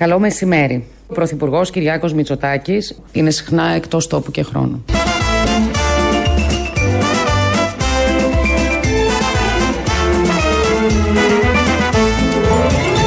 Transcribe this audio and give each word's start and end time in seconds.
Καλό 0.00 0.18
μεσημέρι. 0.18 0.84
Ο 1.06 1.14
Πρωθυπουργός 1.14 1.70
Κυριάκος 1.70 2.12
Μητσοτάκης 2.12 2.98
είναι 3.12 3.30
συχνά 3.30 3.64
εκτός 3.64 4.06
τόπου 4.06 4.30
και 4.30 4.42
χρόνου. 4.42 4.84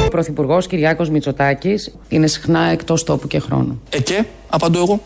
Ο 0.04 0.08
Πρωθυπουργός 0.08 0.66
Κυριάκος 0.66 1.10
Μητσοτάκης 1.10 1.94
είναι 2.08 2.26
συχνά 2.26 2.60
εκτός 2.60 3.04
τόπου 3.04 3.26
και 3.26 3.38
χρόνου. 3.38 3.80
Ε 3.90 4.00
και, 4.00 4.24
απαντώ 4.48 4.78
εγώ. 4.78 5.00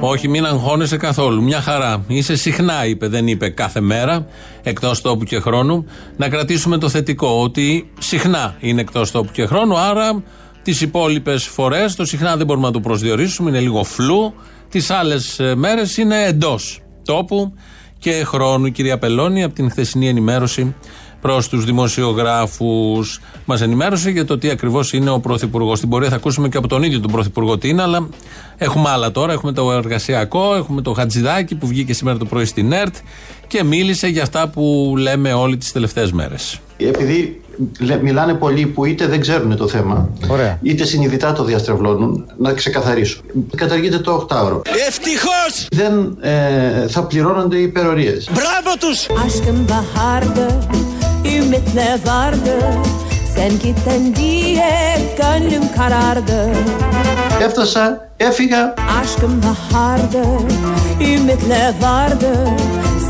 Όχι, 0.00 0.28
μην 0.28 0.44
αγχώνεσαι 0.44 0.96
καθόλου. 0.96 1.42
Μια 1.42 1.60
χαρά. 1.60 2.04
Είσαι 2.06 2.36
συχνά, 2.36 2.86
είπε, 2.86 3.08
δεν 3.08 3.26
είπε 3.26 3.48
κάθε 3.48 3.80
μέρα, 3.80 4.26
εκτός 4.62 5.00
τόπου 5.00 5.24
και 5.24 5.40
χρόνου. 5.40 5.86
Να 6.16 6.28
κρατήσουμε 6.28 6.78
το 6.78 6.88
θετικό, 6.88 7.42
ότι 7.42 7.90
συχνά 7.98 8.56
είναι 8.60 8.80
εκτός 8.80 9.10
τόπου 9.10 9.32
και 9.32 9.46
χρόνου, 9.46 9.78
άρα 9.78 10.22
τις 10.62 10.80
υπόλοιπες 10.80 11.44
φορές 11.44 11.94
το 11.94 12.04
συχνά 12.04 12.36
δεν 12.36 12.46
μπορούμε 12.46 12.66
να 12.66 12.72
το 12.72 12.80
προσδιορίσουμε, 12.80 13.50
είναι 13.50 13.60
λίγο 13.60 13.84
φλού. 13.84 14.34
Τις 14.68 14.90
άλλες 14.90 15.40
μέρες 15.56 15.96
είναι 15.96 16.24
εντός 16.24 16.80
τόπου 17.04 17.52
και 17.98 18.24
χρόνου. 18.24 18.66
Η 18.66 18.70
κυρία 18.70 18.98
Πελώνη 18.98 19.42
από 19.42 19.54
την 19.54 19.70
χθεσινή 19.70 20.08
ενημέρωση 20.08 20.74
προς 21.20 21.48
τους 21.48 21.64
δημοσιογράφους. 21.64 23.20
Μας 23.44 23.60
ενημέρωσε 23.60 24.10
για 24.10 24.24
το 24.24 24.38
τι 24.38 24.50
ακριβώς 24.50 24.92
είναι 24.92 25.10
ο 25.10 25.20
Πρωθυπουργός. 25.20 25.78
Στην 25.78 25.90
πορεία 25.90 26.08
θα 26.08 26.16
ακούσουμε 26.16 26.48
και 26.48 26.56
από 26.56 26.68
τον 26.68 26.82
ίδιο 26.82 27.00
τον 27.00 27.12
Πρωθυπουργό 27.12 27.58
τι 27.58 27.68
είναι, 27.68 27.82
αλλά 27.82 28.08
έχουμε 28.56 28.88
άλλα 28.88 29.10
τώρα. 29.10 29.32
Έχουμε 29.32 29.52
το 29.52 29.72
εργασιακό, 29.72 30.54
έχουμε 30.54 30.82
το 30.82 30.92
Χατζηδάκι 30.92 31.54
που 31.54 31.66
βγήκε 31.66 31.92
σήμερα 31.92 32.18
το 32.18 32.24
πρωί 32.24 32.44
στην 32.44 32.72
ΕΡΤ 32.72 32.94
και 33.46 33.64
μίλησε 33.64 34.08
για 34.08 34.22
αυτά 34.22 34.48
που 34.48 34.94
λέμε 34.98 35.32
όλοι 35.32 35.56
τις 35.56 35.72
τελευταίες 35.72 36.12
μέρες. 36.12 36.60
Επειδή 36.76 37.41
μιλάνε 38.02 38.34
πολλοί 38.34 38.66
που 38.66 38.84
είτε 38.84 39.06
δεν 39.06 39.20
ξέρουν 39.20 39.56
το 39.56 39.68
θέμα, 39.68 40.08
Ωραία. 40.28 40.58
είτε 40.62 40.84
συνειδητά 40.84 41.32
το 41.32 41.44
διαστρεβλώνουν, 41.44 42.24
να 42.38 42.52
ξεκαθαρίσω. 42.52 43.20
Καταργείται 43.56 43.98
το 43.98 44.26
8ωρο. 44.30 44.60
Ευτυχώς! 44.88 45.66
Δεν 45.70 46.18
ε, 46.20 46.86
θα 46.88 47.02
πληρώνονται 47.02 47.56
οι 47.56 47.62
υπερορίες. 47.62 48.28
Μπράβο 48.32 48.76
τους! 48.78 49.06
Aşkım 49.26 49.66
bahardı, 49.68 50.46
ümitle 51.36 51.98
vardı 52.06 52.56
Sen 53.34 53.50
gittin 53.58 54.14
diye 54.14 54.98
gönlüm 55.20 55.62
karardı 55.76 56.40
Έφτασα, 57.46 57.84
έφυγα, 58.20 58.74
Aşkım 59.00 59.42
bahardı, 59.42 60.22
ümitle 61.00 61.74
vardı 61.80 62.32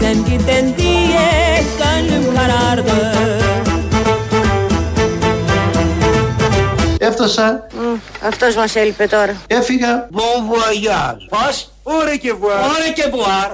Sen 0.00 0.14
gittin 0.14 0.74
diye 0.78 1.62
gönlüm 1.78 2.34
karardı 2.36 2.92
έφτασα, 7.06 7.66
Αυτός 8.26 8.54
μας 8.56 8.76
έλειπε 8.76 9.06
τώρα. 9.06 9.36
έφυγα. 9.46 10.08
Bon 10.12 10.52
voyage! 10.52 11.26
Πώς; 11.28 11.70
Ωρε 11.82 12.16
και 12.16 12.32
βουάρ! 12.32 12.54
Ωρε 12.58 12.92
και 12.94 13.04
βουάρ! 13.10 13.50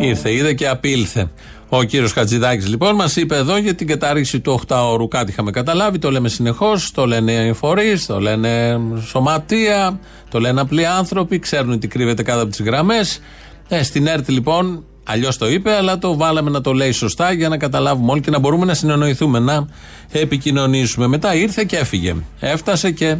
Ήρθε, 0.00 0.32
είδε 0.32 0.52
και 0.52 0.68
απήλθε. 0.68 1.30
Ο 1.68 1.82
κύριος 1.82 2.12
Χατζηδάκης 2.12 2.68
λοιπόν 2.68 2.94
μας 2.94 3.16
είπε 3.16 3.36
εδώ 3.36 3.56
για 3.56 3.74
την 3.74 3.86
κατάργηση 3.86 4.40
του 4.40 4.60
8ωρου. 4.68 5.08
Κάτι 5.08 5.30
είχαμε 5.30 5.50
καταλάβει, 5.50 5.98
το 5.98 6.10
λέμε 6.10 6.28
συνεχώς, 6.28 6.90
το 6.90 7.06
λένε 7.06 7.32
οι 7.32 7.52
φορείς, 7.52 8.06
το 8.06 8.20
λένε 8.20 8.80
σωματεία, 9.06 9.98
το 10.30 10.40
λένε 10.40 10.60
απλοί 10.60 10.86
άνθρωποι, 10.86 11.38
ξέρουν 11.38 11.78
τι 11.78 11.88
κρύβεται 11.88 12.22
κάτω 12.22 12.40
από 12.40 12.50
τις 12.50 12.60
γραμμές. 12.62 13.20
Ε, 13.68 13.82
στην 13.82 14.06
ΕΡΤ 14.06 14.28
λοιπόν, 14.28 14.84
αλλιώς 15.04 15.38
το 15.38 15.50
είπε, 15.50 15.74
αλλά 15.74 15.98
το 15.98 16.16
βάλαμε 16.16 16.50
να 16.50 16.60
το 16.60 16.72
λέει 16.72 16.92
σωστά 16.92 17.32
για 17.32 17.48
να 17.48 17.56
καταλάβουμε 17.56 18.12
όλοι 18.12 18.20
και 18.20 18.30
να 18.30 18.38
μπορούμε 18.38 18.64
να 18.64 18.74
συνεννοηθούμε, 18.74 19.38
να 19.38 19.66
επικοινωνήσουμε. 20.12 21.06
Μετά 21.06 21.34
ήρθε 21.34 21.64
και 21.64 21.76
έφυγε. 21.76 22.16
Έφτασε 22.40 22.90
και 22.90 23.16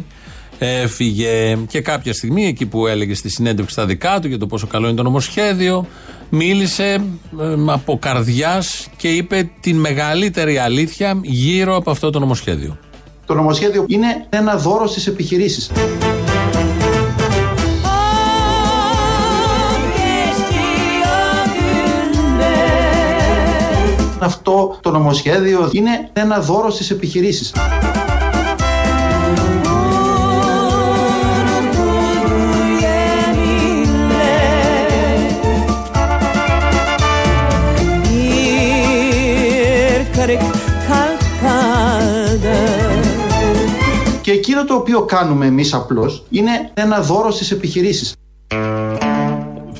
έφυγε. 0.59 1.57
Και 1.67 1.81
κάποια 1.81 2.13
στιγμή, 2.13 2.45
εκεί 2.45 2.65
που 2.65 2.87
έλεγε 2.87 3.13
στη 3.13 3.29
συνέντευξη 3.29 3.73
στα 3.73 3.85
δικά 3.85 4.19
του 4.19 4.27
για 4.27 4.37
το 4.37 4.47
πόσο 4.47 4.67
καλό 4.67 4.87
είναι 4.87 4.95
το 4.95 5.03
νομοσχέδιο, 5.03 5.87
μίλησε 6.29 6.83
ε, 6.83 7.55
από 7.65 7.97
καρδιάς 8.01 8.87
και 8.97 9.07
είπε 9.07 9.49
την 9.59 9.77
μεγαλύτερη 9.77 10.57
αλήθεια 10.57 11.19
γύρω 11.23 11.75
από 11.75 11.91
αυτό 11.91 12.09
το 12.09 12.19
νομοσχέδιο. 12.19 12.77
Το 13.25 13.33
νομοσχέδιο 13.33 13.85
είναι 13.87 14.25
ένα 14.29 14.55
δώρο 14.55 14.87
στις 14.87 15.07
επιχειρήσεις. 15.07 15.71
Αυτό 24.23 24.77
το 24.81 24.91
νομοσχέδιο 24.91 25.69
είναι 25.71 26.09
ένα 26.13 26.39
δώρο 26.39 26.69
στις 26.69 26.89
επιχειρήσεις. 26.91 27.53
Unutuldu 31.41 31.87
yeminle 32.83 34.37
Bir 38.03 40.01
kırık 40.15 40.43
kalp 40.87 41.21
kaldı 41.41 42.59
Και 44.21 44.31
εκείνο 44.31 44.65
το 44.65 44.73
οποίο 44.73 45.01
κάνουμε 45.01 45.45
εμείς 45.45 45.73
απλώς 45.73 46.23
είναι 46.29 46.71
ένα 46.73 47.01
δώρο 47.01 47.31
στις 47.31 47.51
επιχειρήσεις. 47.51 48.13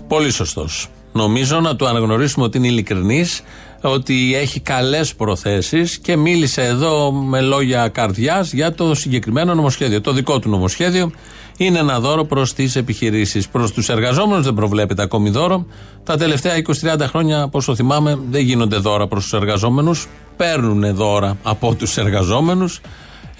Πολύ 0.07 0.31
σωστός. 0.31 0.89
Νομίζω 1.13 1.59
να 1.59 1.75
του 1.75 1.87
αναγνωρίσουμε 1.87 2.45
ότι 2.45 2.57
είναι 2.57 2.67
ειλικρινής, 2.67 3.41
ότι 3.81 4.35
έχει 4.35 4.59
καλές 4.59 5.15
προθέσεις 5.15 5.97
και 5.99 6.15
μίλησε 6.15 6.61
εδώ 6.61 7.11
με 7.11 7.41
λόγια 7.41 7.87
καρδιάς 7.87 8.53
για 8.53 8.73
το 8.73 8.95
συγκεκριμένο 8.95 9.55
νομοσχέδιο. 9.55 10.01
Το 10.01 10.13
δικό 10.13 10.39
του 10.39 10.49
νομοσχέδιο 10.49 11.11
είναι 11.57 11.79
ένα 11.79 11.99
δώρο 11.99 12.25
προς 12.25 12.53
τις 12.53 12.75
επιχειρήσεις. 12.75 13.47
Προς 13.47 13.71
τους 13.71 13.89
εργαζόμενους 13.89 14.45
δεν 14.45 14.53
προβλέπεται 14.53 15.01
ακόμη 15.01 15.29
δώρο. 15.29 15.65
Τα 16.03 16.17
τελευταία 16.17 16.53
20-30 16.55 16.99
χρόνια, 17.07 17.41
από 17.41 17.57
όσο 17.57 17.75
θυμάμαι, 17.75 18.19
δεν 18.29 18.41
γίνονται 18.41 18.77
δώρα 18.77 19.07
προς 19.07 19.23
τους 19.23 19.33
εργαζόμενους. 19.33 20.07
Παίρνουν 20.37 20.95
δώρα 20.95 21.37
από 21.43 21.75
τους 21.75 21.97
εργαζόμενους. 21.97 22.81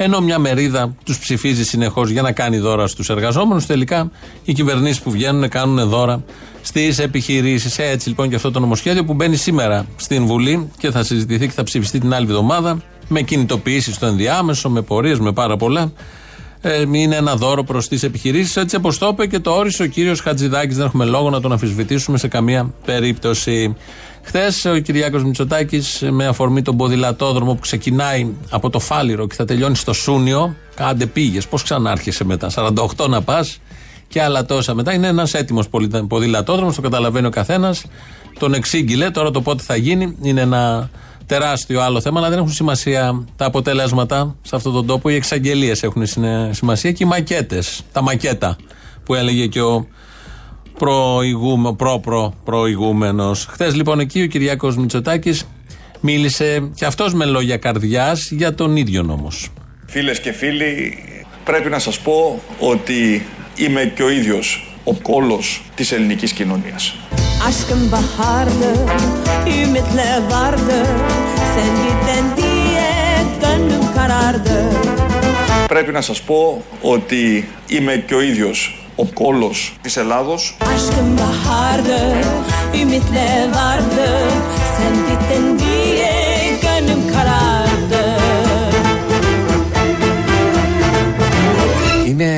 Ενώ 0.03 0.21
μια 0.21 0.39
μερίδα 0.39 0.95
τους 1.05 1.19
ψηφίζει 1.19 1.65
συνεχώς 1.65 2.09
για 2.09 2.21
να 2.21 2.31
κάνει 2.31 2.57
δώρα 2.57 2.87
στους 2.87 3.09
εργαζόμενους, 3.09 3.65
τελικά 3.65 4.11
οι 4.43 4.53
κυβερνήσεις 4.53 5.01
που 5.01 5.11
βγαίνουν 5.11 5.49
κάνουν 5.49 5.89
δώρα 5.89 6.23
στις 6.61 6.99
επιχειρήσεις. 6.99 7.79
Έτσι 7.79 8.09
λοιπόν 8.09 8.29
και 8.29 8.35
αυτό 8.35 8.51
το 8.51 8.59
νομοσχέδιο 8.59 9.05
που 9.05 9.13
μπαίνει 9.13 9.35
σήμερα 9.35 9.85
στην 9.95 10.25
Βουλή 10.25 10.69
και 10.77 10.91
θα 10.91 11.03
συζητηθεί 11.03 11.45
και 11.47 11.53
θα 11.53 11.63
ψηφιστεί 11.63 11.99
την 11.99 12.13
άλλη 12.13 12.25
εβδομάδα 12.25 12.81
με 13.07 13.21
κινητοποιήσεις 13.21 13.95
στο 13.95 14.05
ενδιάμεσο, 14.05 14.69
με 14.69 14.81
πορείες, 14.81 15.19
με 15.19 15.31
πάρα 15.31 15.57
πολλά. 15.57 15.91
Ε, 16.61 16.81
είναι 16.91 17.15
ένα 17.15 17.35
δώρο 17.35 17.63
προς 17.63 17.87
τις 17.87 18.03
επιχειρήσεις. 18.03 18.57
Έτσι 18.57 18.75
όπως 18.75 18.97
το 18.97 19.07
είπε 19.07 19.27
και 19.27 19.39
το 19.39 19.51
όρισε 19.51 19.83
ο 19.83 19.85
κύριος 19.85 20.19
Χατζηδάκης. 20.19 20.75
Δεν 20.77 20.85
έχουμε 20.85 21.05
λόγο 21.05 21.29
να 21.29 21.41
τον 21.41 21.51
αμφισβητήσουμε 21.51 22.17
σε 22.17 22.27
καμία 22.27 22.73
περίπτωση. 22.85 23.75
Χθες 24.23 24.65
ο 24.65 24.77
Κυριάκος 24.77 25.23
Μητσοτάκης, 25.23 26.03
με 26.09 26.25
αφορμή 26.25 26.61
τον 26.61 26.77
ποδηλατόδρομο 26.77 27.53
που 27.53 27.59
ξεκινάει 27.59 28.27
από 28.49 28.69
το 28.69 28.79
Φάληρο 28.79 29.27
και 29.27 29.35
θα 29.35 29.45
τελειώνει 29.45 29.75
στο 29.75 29.93
Σούνιο, 29.93 30.55
κάντε 30.75 31.05
πήγες. 31.05 31.47
Πώς 31.47 31.63
ξανάρχεσαι 31.63 32.23
μετά, 32.23 32.49
48 32.49 33.07
να 33.09 33.21
πας 33.21 33.59
και 34.07 34.21
άλλα 34.21 34.45
τόσα 34.45 34.73
μετά. 34.73 34.93
Είναι 34.93 35.07
ένας 35.07 35.33
έτοιμος 35.33 35.67
ποδηλατόδρομος, 36.07 36.75
το 36.75 36.81
καταλαβαίνει 36.81 37.27
ο 37.27 37.29
καθένας. 37.29 37.85
Τον 38.39 38.53
εξήγηλε, 38.53 39.09
τώρα 39.09 39.31
το 39.31 39.41
πότε 39.41 39.63
θα 39.63 39.75
γίνει 39.75 40.17
είναι 40.21 40.41
ένα 40.41 40.89
τεράστιο 41.25 41.81
άλλο 41.81 42.01
θέμα, 42.01 42.19
αλλά 42.19 42.29
δεν 42.29 42.37
έχουν 42.37 42.51
σημασία 42.51 43.25
τα 43.35 43.45
αποτελέσματα 43.45 44.35
σε 44.41 44.55
αυτόν 44.55 44.73
τον 44.73 44.85
τόπο. 44.85 45.09
Οι 45.09 45.15
εξαγγελίες 45.15 45.83
έχουν 45.83 46.05
συνε- 46.05 46.53
σημασία 46.53 46.91
και 46.91 47.03
οι 47.03 47.07
μακέτες, 47.07 47.81
τα 47.91 48.01
μακέτα 48.01 48.55
που 49.05 49.13
έλεγε 49.15 49.45
και 49.47 49.61
ο 49.61 49.69
προηγούμε, 49.75 49.89
προ-προ 51.77 52.33
προηγούμενος. 52.43 53.45
Χθες 53.45 53.75
λοιπόν 53.75 53.99
εκεί 53.99 54.21
ο 54.21 54.27
Κυριάκος 54.27 54.77
Μητσοτάκης 54.77 55.47
μίλησε 55.99 56.69
και 56.75 56.85
αυτός 56.85 57.13
με 57.13 57.25
λόγια 57.25 57.57
καρδιάς 57.57 58.31
για 58.31 58.53
τον 58.53 58.75
ίδιο 58.75 59.03
νόμο. 59.03 59.31
Φίλες 59.85 60.19
και 60.19 60.31
φίλοι, 60.31 60.97
πρέπει 61.43 61.69
να 61.69 61.79
σας 61.79 61.99
πω 61.99 62.41
ότι 62.59 63.25
είμαι 63.55 63.91
και 63.95 64.03
ο 64.03 64.09
ίδιος 64.09 64.75
ο 64.83 64.93
κώλος 64.93 65.63
της 65.75 65.91
ελληνικής 65.91 66.31
κοινωνίας. 66.31 66.95
Aşkım 67.49 67.91
bahardı, 67.91 68.71
ümitler 69.61 70.11
vardı 70.31 70.79
Sen 71.53 71.71
gittin 71.83 72.25
diye 72.37 72.89
gönlüm 73.41 73.85
karardı 73.95 74.57
Πρέπει 75.67 75.91
να 75.91 76.01
σας 76.01 76.21
πω 76.21 76.63
ότι 76.81 77.49
είμαι 77.67 78.03
και 78.07 78.15
ο 78.15 78.21
ίδιος 78.21 78.80
ο 78.95 79.05
κώλος 79.05 79.77
της 79.81 79.97
Ελλάδος 79.97 80.57
Aşkım 80.61 81.17
bahardı, 81.17 81.99
ümitle 82.81 83.49
vardı 83.55 84.07
Sen 84.77 84.93
gittin 85.07 85.59
diye 85.59 86.13
gönlüm 86.61 87.01
karardı 87.13 88.03
Είμαι 92.05 92.31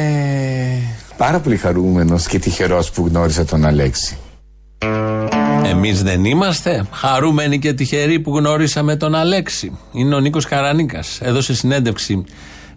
πάρα 1.17 1.39
πολύ 1.39 1.57
χαρούμενος 1.57 2.27
και 2.27 2.39
τυχερός 2.39 2.91
που 2.91 3.05
γνώρισα 3.07 3.45
τον 3.45 3.65
Αλέξη. 3.65 4.17
Εμείς 5.65 6.03
δεν 6.03 6.25
είμαστε 6.25 6.85
χαρούμενοι 6.91 7.59
και 7.59 7.73
τυχεροί 7.73 8.19
που 8.19 8.37
γνωρίσαμε 8.37 8.95
τον 8.95 9.15
Αλέξη. 9.15 9.77
Είναι 9.91 10.15
ο 10.15 10.19
Νίκος 10.19 10.45
Καρανίκα. 10.45 11.03
Έδωσε 11.19 11.55
συνέντευξη 11.55 12.25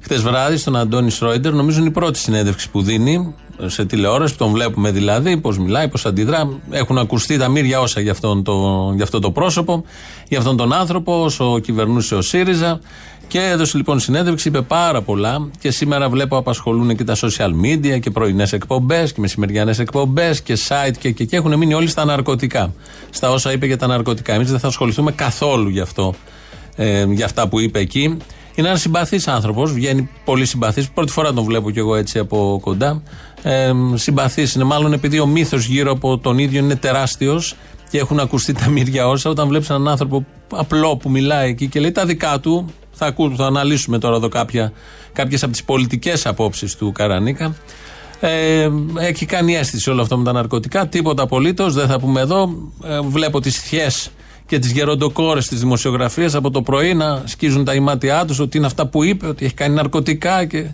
Χτε 0.07 0.17
βράδυ 0.17 0.57
στον 0.57 0.77
Αντώνη 0.77 1.11
Σρόιντερ, 1.11 1.53
νομίζω 1.53 1.79
είναι 1.79 1.89
η 1.89 1.93
πρώτη 1.93 2.19
συνέντευξη 2.19 2.71
που 2.71 2.83
δίνει 2.83 3.35
σε 3.67 3.85
τηλεόραση, 3.85 4.37
τον 4.37 4.51
βλέπουμε 4.51 4.91
δηλαδή, 4.91 5.37
πώς 5.37 5.59
μιλάει, 5.59 5.89
πώς 5.89 6.07
αντιδρά. 6.07 6.49
Έχουν 6.71 6.99
ακουστεί 6.99 7.39
τα 7.39 7.49
μύρια 7.49 7.81
όσα 7.81 8.01
για, 8.01 8.13
αυτόν 8.13 8.43
το, 8.43 8.93
για 8.95 9.05
αυτό 9.05 9.19
το 9.19 9.31
πρόσωπο, 9.31 9.85
για 10.29 10.39
αυτόν 10.39 10.57
τον 10.57 10.73
άνθρωπο, 10.73 11.23
όσο 11.23 11.59
κυβερνούσε 11.59 12.15
ο 12.15 12.23
ΣΥΡΙΖΑ. 12.23 12.81
Και 13.29 13.41
έδωσε 13.41 13.77
λοιπόν 13.77 14.01
συνέντευξη, 14.01 14.49
είπε 14.49 14.61
πάρα 14.61 15.03
πολλά. 15.03 15.49
Και 15.59 15.71
σήμερα 15.71 16.09
βλέπω 16.09 16.37
απασχολούν 16.37 16.97
και 16.97 17.05
τα 17.05 17.17
social 17.17 17.51
media 17.65 18.01
και 18.01 18.11
πρωινές 18.11 18.53
εκπομπές 18.53 19.13
και 19.13 19.21
μεσημεριανές 19.21 19.79
εκπομπές 19.79 20.43
και 20.43 20.59
site 20.69 20.95
και, 20.99 21.11
και, 21.11 21.25
και 21.25 21.37
έχουν 21.37 21.57
μείνει 21.57 21.75
όλοι 21.75 21.89
στα 21.89 22.05
ναρκωτικά. 22.05 22.73
Στα 23.11 23.31
όσα 23.31 23.53
είπε 23.53 23.67
για 23.67 23.77
τα 23.77 23.87
ναρκωτικά. 23.87 24.33
Εμείς 24.33 24.51
δεν 24.51 24.59
θα 24.59 24.67
ασχοληθούμε 24.69 25.13
καθόλου 25.13 25.69
γι' 25.69 25.81
αυτό, 25.81 26.15
ε, 26.77 27.05
για 27.05 27.25
αυτά 27.25 27.49
που 27.49 27.61
είπε 27.61 27.79
εκεί. 27.79 28.17
Είναι 28.55 28.69
ένας 28.69 28.81
συμπαθής 28.81 29.29
άνθρωπος, 29.29 29.73
βγαίνει 29.73 30.09
πολύ 30.25 30.45
συμπαθής. 30.45 30.91
Πρώτη 30.91 31.13
φορά 31.13 31.33
τον 31.33 31.45
βλέπω 31.45 31.71
κι 31.71 31.79
εγώ 31.79 31.95
έτσι 31.97 32.19
από 32.19 32.59
κοντά. 32.63 33.03
Ε, 33.49 33.73
συμπαθή 33.95 34.47
είναι, 34.55 34.65
μάλλον 34.65 34.93
επειδή 34.93 35.19
ο 35.19 35.27
μύθος 35.27 35.67
γύρω 35.67 35.93
από 35.93 36.19
τον 36.19 36.39
ίδιο 36.39 36.61
είναι 36.61 36.77
τεράστιος 36.77 37.57
και 37.91 37.99
έχουν 37.99 38.21
ακουστεί 38.21 38.53
τα 38.53 38.69
μύρια 38.69 39.09
όσα. 39.09 39.31
Όταν 39.31 39.49
βλέπεις 39.49 39.71
έναν 39.71 39.89
άνθρωπο 39.89 40.25
απλό 40.51 40.97
που 40.97 41.11
μιλάει 41.11 41.51
εκεί 41.51 41.67
και 41.67 41.81
λέει 41.81 41.93
τα 41.93 42.07
δικά 42.07 42.41
του, 42.41 42.73
θα, 42.93 43.07
ακού, 43.07 43.37
θα 43.37 43.47
αναλύσουμε 43.47 43.99
τώρα 43.99 44.17
εδώ 44.17 44.29
κάποια, 44.29 44.73
κάποιες 45.13 45.43
από 45.43 45.53
τις 45.53 45.65
πολιτικές 45.65 46.27
απόψεις 46.27 46.77
του 46.77 46.93
Καρανίκα. 46.93 47.55
Ε, 48.21 48.69
έχει 48.99 49.27
κάνει 49.27 49.57
αίσθηση 49.57 49.91
όλο 49.91 50.03
αυτό 50.03 50.19
με 50.19 50.25
τα 50.25 50.33
ναρκωτικά. 50.33 50.87
Τίποτα 50.87 51.23
απολύτως, 51.23 51.75
δεν 51.75 51.87
θα 51.87 52.01
πούμε 52.01 52.21
εδώ. 52.21 52.49
Ε, 52.85 53.01
βλέπω 53.01 53.41
τις 53.41 53.61
θιέ 53.61 53.87
και 54.47 54.59
τις 54.59 54.71
γεροντοκόρες 54.73 55.49
της 55.49 55.61
δημοσιογραφίας 55.61 56.35
από 56.35 56.51
το 56.51 56.63
πρωί 56.63 56.95
να 56.95 57.23
σκίζουν 57.25 57.65
τα 57.65 57.75
ημάτια 57.75 58.25
τους 58.25 58.39
ότι 58.39 58.57
είναι 58.57 58.67
αυτά 58.67 58.87
που 58.87 59.05
είπε, 59.05 59.27
ότι 59.27 59.45
έχει 59.45 59.55
κάνει 59.55 59.75
ναρκωτικά 59.75 60.45
και. 60.45 60.67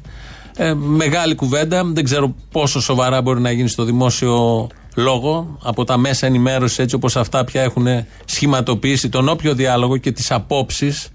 Ε, 0.57 0.75
μεγάλη 0.75 1.35
κουβέντα. 1.35 1.85
Δεν 1.85 2.05
ξέρω 2.05 2.35
πόσο 2.51 2.81
σοβαρά 2.81 3.23
μπορεί 3.23 3.41
να 3.41 3.51
γίνει 3.51 3.69
στο 3.69 3.85
δημόσιο 3.85 4.67
λόγο 4.95 5.59
από 5.63 5.85
τα 5.85 5.97
μέσα 5.97 6.27
ενημέρωσης 6.27 6.79
έτσι 6.79 6.95
όπως 6.95 7.17
αυτά 7.17 7.45
πια 7.45 7.63
έχουν 7.63 7.87
σχηματοποιήσει 8.25 9.09
τον 9.09 9.29
όποιο 9.29 9.55
διάλογο 9.55 9.97
και 9.97 10.13
τις 10.13 10.31
απόψεις 10.31 11.09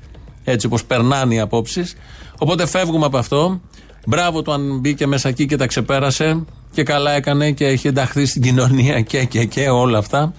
έτσι 0.44 0.66
όπως 0.66 0.86
περνάνε 0.86 1.36
οι 1.36 1.39
απόψεις. 1.39 1.95
Οπότε 2.38 2.66
φεύγουμε 2.66 3.06
από 3.06 3.18
αυτό. 3.18 3.62
Μπράβο 4.06 4.42
του 4.42 4.51
αν 4.51 4.80
μπήκε 4.80 5.07
μέσα 5.07 5.30
εκεί 5.30 5.45
και 5.45 5.56
τα 5.56 5.66
ξεπέρασε 5.66 6.45
και 6.72 6.84
καλά 6.84 7.12
έκανε 7.12 7.51
και 7.51 7.66
έχει 7.66 7.88
ενταχθεί 7.88 8.25
στην 8.25 8.42
κοινωνία 8.42 9.01
και, 9.01 9.24
και, 9.24 9.45
και 9.45 9.69
όλα 9.69 9.98
αυτά. 9.98 10.34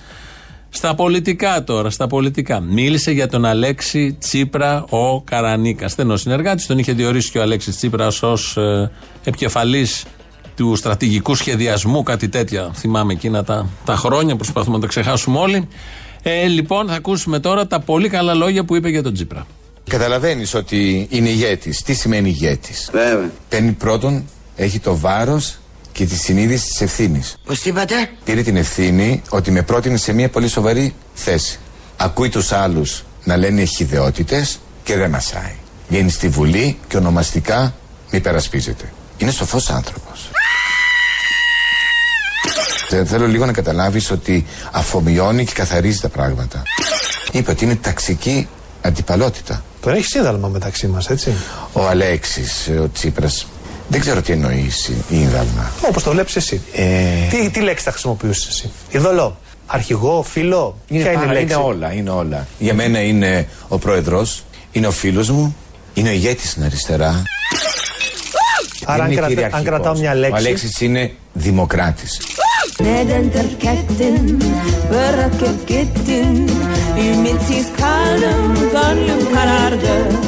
Στα 0.70 0.94
πολιτικά 0.94 1.64
τώρα, 1.64 1.90
στα 1.90 2.06
πολιτικά. 2.06 2.60
Μίλησε 2.60 3.10
για 3.10 3.28
τον 3.28 3.44
Αλέξη 3.44 4.16
Τσίπρα 4.20 4.84
ο 4.88 5.20
Καρανίκα. 5.22 5.88
Στενός 5.88 6.20
συνεργάτης, 6.20 6.66
τον 6.66 6.78
είχε 6.78 6.92
διορίσει 6.92 7.30
και 7.30 7.38
ο 7.38 7.42
Αλέξης 7.42 7.76
Τσίπρας 7.76 8.22
ως 8.22 8.56
ε, 8.56 8.90
επικεφαλής 9.24 10.04
του 10.56 10.76
στρατηγικού 10.76 11.34
σχεδιασμού, 11.34 12.02
κάτι 12.02 12.28
τέτοια. 12.28 12.70
Θυμάμαι 12.74 13.12
εκείνα 13.12 13.44
τα, 13.44 13.68
τα 13.84 13.96
χρόνια, 13.96 14.36
προσπαθούμε 14.36 14.74
να 14.74 14.80
τα 14.80 14.88
ξεχάσουμε 14.88 15.38
όλοι. 15.38 15.68
Ε, 16.22 16.46
λοιπόν, 16.46 16.88
θα 16.88 16.94
ακούσουμε 16.94 17.38
τώρα 17.38 17.66
τα 17.66 17.80
πολύ 17.80 18.08
καλά 18.08 18.34
λόγια 18.34 18.64
που 18.64 18.76
είπε 18.76 18.88
για 18.88 19.02
τον 19.02 19.12
Τσίπρα. 19.12 19.46
Καταλαβαίνεις 19.88 20.54
ότι 20.54 21.06
είναι 21.10 21.28
ηγέτης. 21.28 21.82
Τι 21.82 21.94
σημαίνει 21.94 22.28
ηγέτης; 22.28 22.90
Βέβαια. 22.92 23.30
Παίρνει 23.48 23.72
πρώτον, 23.72 24.24
έχει 24.56 24.78
το 24.78 24.96
βάρος 24.96 25.58
και 25.98 26.04
τη 26.04 26.16
συνείδηση 26.16 26.66
της 26.66 26.80
ευθύνης. 26.80 27.36
Πώς 27.44 27.64
είπατε; 27.64 28.10
Πήρε 28.24 28.42
την 28.42 28.56
ευθύνη 28.56 29.22
ότι 29.28 29.50
με 29.50 29.62
πρότεινε 29.62 29.96
σε 29.96 30.12
μια 30.12 30.28
πολύ 30.28 30.48
σοβαρή 30.48 30.94
θέση. 31.14 31.58
Ακούει 31.96 32.28
τους 32.28 32.52
άλλους 32.52 33.04
να 33.24 33.36
λένε 33.36 33.64
χιδεότητες 33.64 34.58
και 34.82 34.96
δεν 34.96 35.10
μασάει. 35.10 35.54
Βγαίνει 35.88 36.10
στη 36.10 36.28
Βουλή 36.28 36.78
και 36.88 36.96
ονομαστικά 36.96 37.74
μη 38.10 38.20
περασπίζεται. 38.20 38.92
Είναι 39.18 39.30
σοφός 39.30 39.70
άνθρωπος. 39.70 40.30
Θέλω 43.06 43.26
λίγο 43.26 43.46
να 43.46 43.52
καταλάβεις 43.52 44.10
ότι 44.10 44.46
αφομοιώνει 44.72 45.44
και 45.44 45.52
καθαρίζει 45.54 46.00
τα 46.00 46.08
πράγματα. 46.08 46.62
Είπε 47.32 47.50
ότι 47.50 47.64
είναι 47.64 47.76
ταξική 47.76 48.48
αντιπαλότητα. 48.82 49.64
Τώρα 49.80 49.96
έχεις 49.96 50.08
σύνταλμα 50.08 50.48
μεταξύ 50.48 50.86
μας, 50.86 51.10
έτσι; 51.10 51.34
Ο 51.72 51.88
Αλέξης, 51.88 52.68
ο 52.82 52.88
Τσίπρας, 52.92 53.46
δεν 53.88 54.00
ξέρω 54.00 54.22
τι 54.22 54.32
εννοείς 54.32 54.90
ίδαλμα. 55.08 55.70
Όπως 55.88 56.02
το 56.02 56.10
βλέπεις 56.10 56.36
εσύ. 56.36 56.60
Ε... 56.74 56.84
Τι, 57.30 57.50
τι 57.50 57.60
λέξη 57.60 57.84
θα 57.84 57.90
χρησιμοποιούσες 57.90 58.46
εσύ, 58.48 58.70
Ιδωλό, 58.90 59.38
αρχηγό, 59.66 60.22
φίλο. 60.22 60.78
Είναι, 60.88 61.02
Ποια 61.02 61.12
είναι 61.12 61.20
η 61.22 61.26
πάρα- 61.26 61.38
λέξη; 61.38 61.54
είναι 61.54 61.62
όλα, 61.64 61.92
είναι 61.92 62.10
όλα. 62.10 62.46
Για 62.58 62.74
μένα 62.74 63.00
είναι 63.02 63.48
ο 63.68 63.78
πρόεδρος, 63.78 64.44
είναι 64.72 64.86
ο 64.86 64.90
φίλος 64.90 65.30
μου, 65.30 65.56
είναι 65.94 66.08
ο 66.08 66.12
ηγέτης 66.12 66.50
στην 66.50 66.64
αριστερά. 66.64 67.22
Άρα, 68.84 69.02
αν, 69.04 69.08
Δεν 69.10 69.10
είναι 69.10 69.14
κρατα- 69.14 69.26
αν 69.26 69.28
κυριαρχικός. 69.34 69.64
κρατάω 69.64 69.98
μια 69.98 70.12
Ο 70.12 70.14
λέξη. 70.14 70.36
Αλέξης 70.36 70.80
είναι 70.80 71.12
δημοκράτης. 71.32 72.20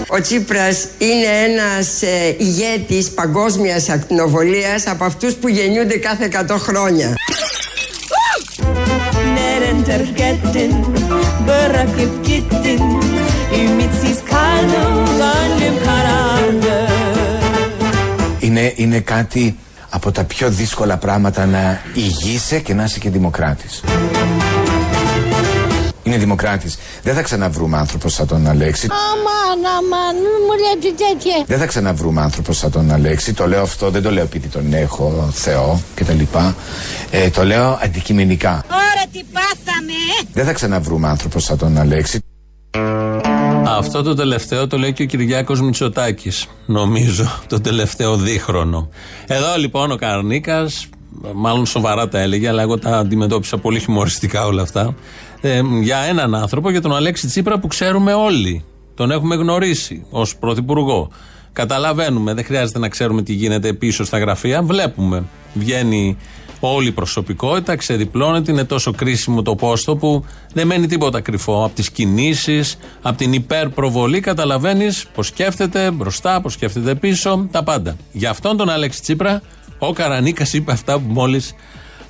Ο 0.08 0.20
Τσίπρας 0.20 0.88
είναι 0.99 1.52
ένας 1.52 2.02
ε, 2.02 2.37
παγκόσμιας 3.11 3.11
παγκόσμιας 3.11 4.87
από 4.87 5.05
αυτούς 5.05 5.35
που 5.35 5.49
γεννιούνται 5.49 5.97
κάθε 5.97 6.29
100 6.49 6.56
χρόνια. 6.58 7.14
Είναι 18.76 19.00
κάτι 19.00 19.56
από 19.90 20.12
τα 20.12 20.25
πιο 20.25 20.50
δύσκολα 20.50 20.96
πράγματα 20.96 21.46
να 21.46 21.81
ηγείσαι 21.94 22.58
και 22.58 22.75
να 22.75 22.84
είσαι 22.84 22.98
και 22.98 23.10
δημοκράτης. 23.10 23.82
Είναι 26.02 26.16
δημοκράτης. 26.16 26.78
Δεν 27.02 27.14
θα 27.14 27.22
ξαναβρούμε 27.22 27.76
άνθρωπος 27.78 28.12
σαν 28.12 28.26
τον 28.26 28.46
Αλέξη. 28.46 28.88
Αμάν, 28.90 29.72
αμάν, 29.76 30.16
μη 30.16 30.22
μου 30.22 30.81
λέτε 30.82 31.04
τέτοια. 31.04 31.44
Δεν 31.46 31.58
θα 31.58 31.66
ξαναβρούμε 31.66 32.20
άνθρωπος 32.20 32.56
σαν 32.56 32.70
τον 32.70 32.90
Αλέξη. 32.90 33.32
Το 33.32 33.48
λέω 33.48 33.62
αυτό, 33.62 33.90
δεν 33.90 34.02
το 34.02 34.10
λέω 34.10 34.22
επειδή 34.22 34.48
τον 34.48 34.72
έχω 34.72 35.28
Θεό 35.32 35.81
κτλ. 35.94 36.20
Ε, 37.10 37.31
το 37.31 37.44
λέω 37.44 37.79
αντικειμενικά. 37.82 38.65
Ωραία 38.69 39.06
τι 39.12 39.22
πάθαμε. 39.32 40.29
Δεν 40.32 40.44
θα 40.44 40.53
ξαναβρούμε 40.53 41.08
άνθρωπος 41.08 41.44
σαν 41.44 41.58
τον 41.58 41.79
Αλέξη. 41.79 42.20
Αυτό 43.79 44.03
το 44.03 44.15
τελευταίο 44.15 44.67
το 44.67 44.79
λέει 44.79 44.93
και 44.93 45.03
ο 45.03 45.06
Κυριάκος 45.06 45.60
Μητσοτάκης. 45.60 46.46
Νομίζω 46.67 47.31
το 47.48 47.60
τελευταίο 47.60 48.17
δίχρονο. 48.17 48.89
Εδώ 49.27 49.56
λοιπόν 49.58 49.91
ο 49.91 49.96
Καρνίκας, 49.96 50.89
μάλλον 51.34 51.67
σοβαρά 51.67 52.08
τα 52.08 52.19
έλεγε, 52.19 52.48
αλλά 52.48 52.62
εγώ 52.62 52.79
τα 52.79 52.98
αντιμετώπισα 52.98 53.58
πολύ 53.58 53.79
χιουμοριστικά 53.79 54.46
όλα 54.46 54.62
αυτά. 54.62 54.94
Ε, 55.41 55.62
για 55.81 55.98
έναν 55.98 56.34
άνθρωπο, 56.34 56.70
για 56.70 56.81
τον 56.81 56.94
Αλέξη 56.94 57.27
Τσίπρα 57.27 57.58
που 57.58 57.67
ξέρουμε 57.67 58.12
όλοι. 58.12 58.65
Τον 58.94 59.10
έχουμε 59.10 59.34
γνωρίσει 59.34 60.06
ως 60.10 60.36
πρωθυπουργό. 60.36 61.10
Καταλαβαίνουμε, 61.53 62.34
δεν 62.34 62.44
χρειάζεται 62.44 62.79
να 62.79 62.89
ξέρουμε 62.89 63.22
τι 63.22 63.32
γίνεται 63.32 63.72
πίσω 63.72 64.05
στα 64.05 64.19
γραφεία. 64.19 64.62
Βλέπουμε. 64.62 65.24
Βγαίνει 65.55 66.17
όλη 66.60 66.88
η 66.88 66.93
προσωπικότητα, 66.93 67.76
ξεδιπλώνεται, 67.76 68.52
είναι 68.52 68.64
τόσο 68.64 68.93
κρίσιμο 68.93 69.43
το 69.43 69.55
πόστο 69.55 69.96
που 69.96 70.24
δεν 70.52 70.67
μένει 70.67 70.86
τίποτα 70.86 71.20
κρυφό. 71.20 71.64
Από 71.64 71.74
τις 71.74 71.90
κινήσεις, 71.90 72.76
από 73.02 73.17
την 73.17 73.32
υπερπροβολή, 73.32 74.20
καταλαβαίνεις 74.20 75.06
πώ 75.14 75.22
σκέφτεται 75.22 75.90
μπροστά, 75.90 76.40
πώ 76.40 76.48
σκέφτεται 76.48 76.94
πίσω, 76.94 77.48
τα 77.50 77.62
πάντα. 77.62 77.96
Για 78.12 78.31
αυτόν 78.31 78.56
τον 78.56 78.69
Αλέξη 78.69 79.00
Τσίπρα, 79.02 79.43
ο 79.79 79.93
Καρανίκας 79.93 80.52
είπε 80.52 80.72
αυτά 80.72 80.94
που 80.94 81.06
μόλις 81.06 81.55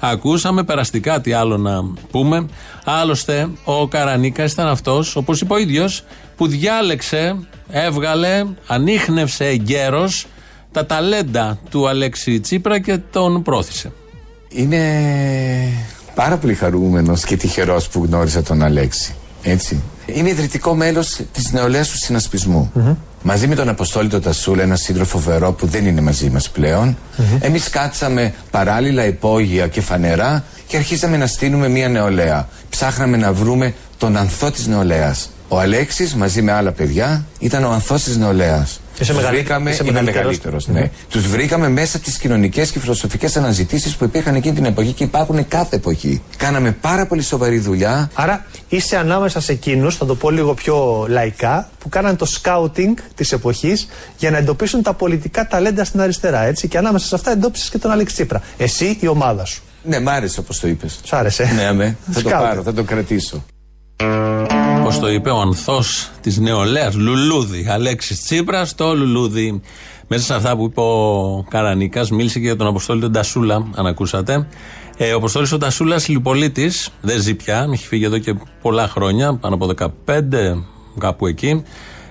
ακούσαμε. 0.01 0.65
Περαστικά, 0.65 1.21
τι 1.21 1.33
άλλο 1.33 1.57
να 1.57 1.83
πούμε. 2.11 2.47
Άλλωστε, 2.85 3.51
ο 3.65 3.89
Καρανίκας 3.89 4.53
ήταν 4.53 4.67
αυτός, 4.67 5.17
όπως 5.17 5.41
είπε 5.41 5.53
ο 5.53 5.59
ίδιος, 5.59 6.05
που 6.37 6.47
διάλεξε, 6.47 7.37
έβγαλε, 7.69 8.45
ανείχνευσε 8.67 9.45
εγκαίρως 9.47 10.27
τα 10.73 10.87
ταλέντα 10.87 11.59
του 11.71 11.89
Αλέξη 11.89 12.41
Τσίπρα 12.41 12.81
και 12.81 12.99
τον 13.11 13.43
πρόθυσε. 13.43 13.93
Είμαι 14.53 15.73
πάρα 16.15 16.37
πολύ 16.37 16.55
χαρούμενος 16.55 17.25
και 17.25 17.37
τυχερός 17.37 17.89
που 17.89 18.05
γνώρισα 18.05 18.43
τον 18.43 18.63
Αλέξη. 18.63 19.15
Έτσι. 19.43 19.83
Είναι 20.07 20.29
ιδρυτικό 20.29 20.75
μέλος 20.75 21.21
της 21.33 21.53
νεολαίας 21.53 21.89
του 21.89 21.97
συνασπισμού. 21.97 22.73
Μαζί 23.23 23.47
με 23.47 23.55
τον 23.55 23.69
Αποστόλη 23.69 24.09
τον 24.09 24.23
Τασούλα, 24.23 24.63
ένα 24.63 24.77
σύντροφο 24.77 25.19
φοβερό 25.19 25.53
που 25.53 25.67
δεν 25.67 25.87
είναι 25.87 26.01
μαζί 26.01 26.31
μας 26.31 26.51
πλέον, 26.51 26.97
εμείς 27.41 27.71
κάτσαμε 27.71 28.35
παράλληλα 28.51 29.07
υπόγεια 29.07 29.69
και 29.69 29.81
φανερά 29.81 30.45
και 30.67 30.77
αρχίσαμε 30.77 31.17
να 31.17 31.27
στείλουμε 31.27 31.69
μια 31.69 31.89
νεολαία. 31.89 32.49
Ψάχναμε 32.71 33.17
να 33.17 33.33
βρούμε 33.33 33.75
τον 33.99 34.17
ανθό 34.17 34.51
της 34.51 34.67
νεολαίας. 34.67 35.31
Ο 35.49 35.61
Αλέξης 35.61 36.15
μαζί 36.15 36.43
με 36.43 36.53
άλλα 36.53 36.73
παιδιά 36.73 37.25
ήταν 37.39 37.65
ο 37.65 37.71
ανθός 37.71 38.03
της 38.03 38.17
νεολαίας. 38.17 38.81
Είσαι 39.01 39.13
Τους 39.13 39.21
μεγαλύ- 39.21 39.39
βρήκαμε, 39.41 39.71
είσαι 39.71 39.83
είμαι 39.83 39.93
μεγαλύτερος. 39.93 40.39
μεγαλύτερος. 40.45 40.67
Ναι. 40.69 40.91
Τους 41.11 41.27
βρήκαμε 41.29 41.69
μέσα 41.69 41.97
από 41.97 42.07
τι 42.07 42.13
κοινωνικές 42.19 42.71
και 42.71 42.81
φιλοσοφικές 42.81 43.37
αναζητήσεις 43.37 43.97
που 43.97 44.05
υπήρχαν 44.05 44.35
εκείνη 44.35 44.55
την 44.55 44.65
εποχή 44.65 44.93
και 44.93 45.05
υπάρχουν 45.05 45.49
κάθε 45.49 45.77
εποχή. 45.77 46.23
Κάναμε 46.37 46.73
πάρα 46.73 47.07
πολύ 47.07 47.23
σοβαρή 47.23 47.59
δουλειά. 47.59 48.11
Άρα 48.15 48.47
είσαι 48.69 48.97
ανάμεσα 48.97 49.41
σε 49.41 49.53
εκείνους, 49.53 49.97
θα 49.97 50.07
το 50.07 50.15
πω 50.15 50.31
λίγο 50.31 50.55
πιο 50.55 51.07
λαϊκά, 51.09 51.71
που 51.79 51.89
κάναν 51.89 52.17
το 52.17 52.25
σκάουτινγκ 52.25 52.97
της 53.15 53.33
εποχής 53.33 53.89
για 54.19 54.31
να 54.31 54.37
εντοπίσουν 54.37 54.83
τα 54.83 54.93
πολιτικά 54.95 55.47
ταλέντα 55.47 55.85
στην 55.85 56.01
αριστερά. 56.01 56.43
Έτσι, 56.43 56.69
και 56.69 56.79
ανάμεσα 56.79 57.07
σε 57.07 57.15
αυτά 57.15 57.31
εντόπισες 57.31 57.69
και 57.71 57.79
τον 57.79 57.91
Αλέξη 57.91 58.15
Τσίπρα. 58.15 58.43
Εσύ, 58.57 58.97
η 59.01 59.07
ομάδα 59.07 59.45
σου. 59.45 59.63
Ναι, 59.83 60.01
μ' 60.01 60.09
άρεσε 60.09 60.41
όπως 60.41 60.61
το 60.61 60.69
είπες. 60.69 61.01
Σ' 61.05 61.13
άρεσε. 61.13 61.53
Ναι, 61.57 61.65
αμέ. 61.65 61.85
θα 62.07 62.13
το 62.13 62.19
Σκάουτινγκ. 62.19 62.49
πάρω, 62.49 62.63
θα 62.63 62.73
το 62.73 62.83
κρατήσω. 62.83 63.45
Πώ 64.85 64.99
το 65.01 65.11
είπε 65.11 65.31
ο 65.31 65.41
ανθός 65.41 66.11
της 66.21 66.39
νεολαίας, 66.39 66.95
Λουλούδι. 66.95 67.67
Αλέξης 67.69 68.25
Τσίπρας, 68.25 68.75
το 68.75 68.97
Λουλούδι. 68.97 69.61
Μέσα 70.09 70.25
σε 70.25 70.35
αυτά 70.35 70.57
που 70.57 70.65
είπε 70.65 70.81
ο 70.81 71.45
Καρανίκας, 71.51 72.11
μίλησε 72.11 72.39
και 72.39 72.45
για 72.45 72.57
τον 72.57 72.67
Αποστόλη 72.67 73.01
τον 73.01 73.13
Τασούλα, 73.13 73.67
αν 73.75 73.87
ακούσατε. 73.87 74.47
Ε, 74.97 75.13
ο 75.13 75.17
Αποστόλης 75.17 75.53
ο 75.53 75.59
Τασούλας, 75.59 76.09
λιπολίτης, 76.09 76.91
δεν 77.01 77.21
ζει 77.21 77.35
πια, 77.35 77.69
έχει 77.73 77.87
φύγει 77.87 78.05
εδώ 78.05 78.19
και 78.19 78.35
πολλά 78.63 78.89
χρόνια, 78.89 79.35
πάνω 79.35 79.55
από 79.55 79.67
15, 79.67 80.65
κάπου 80.99 81.27
εκεί. 81.27 81.63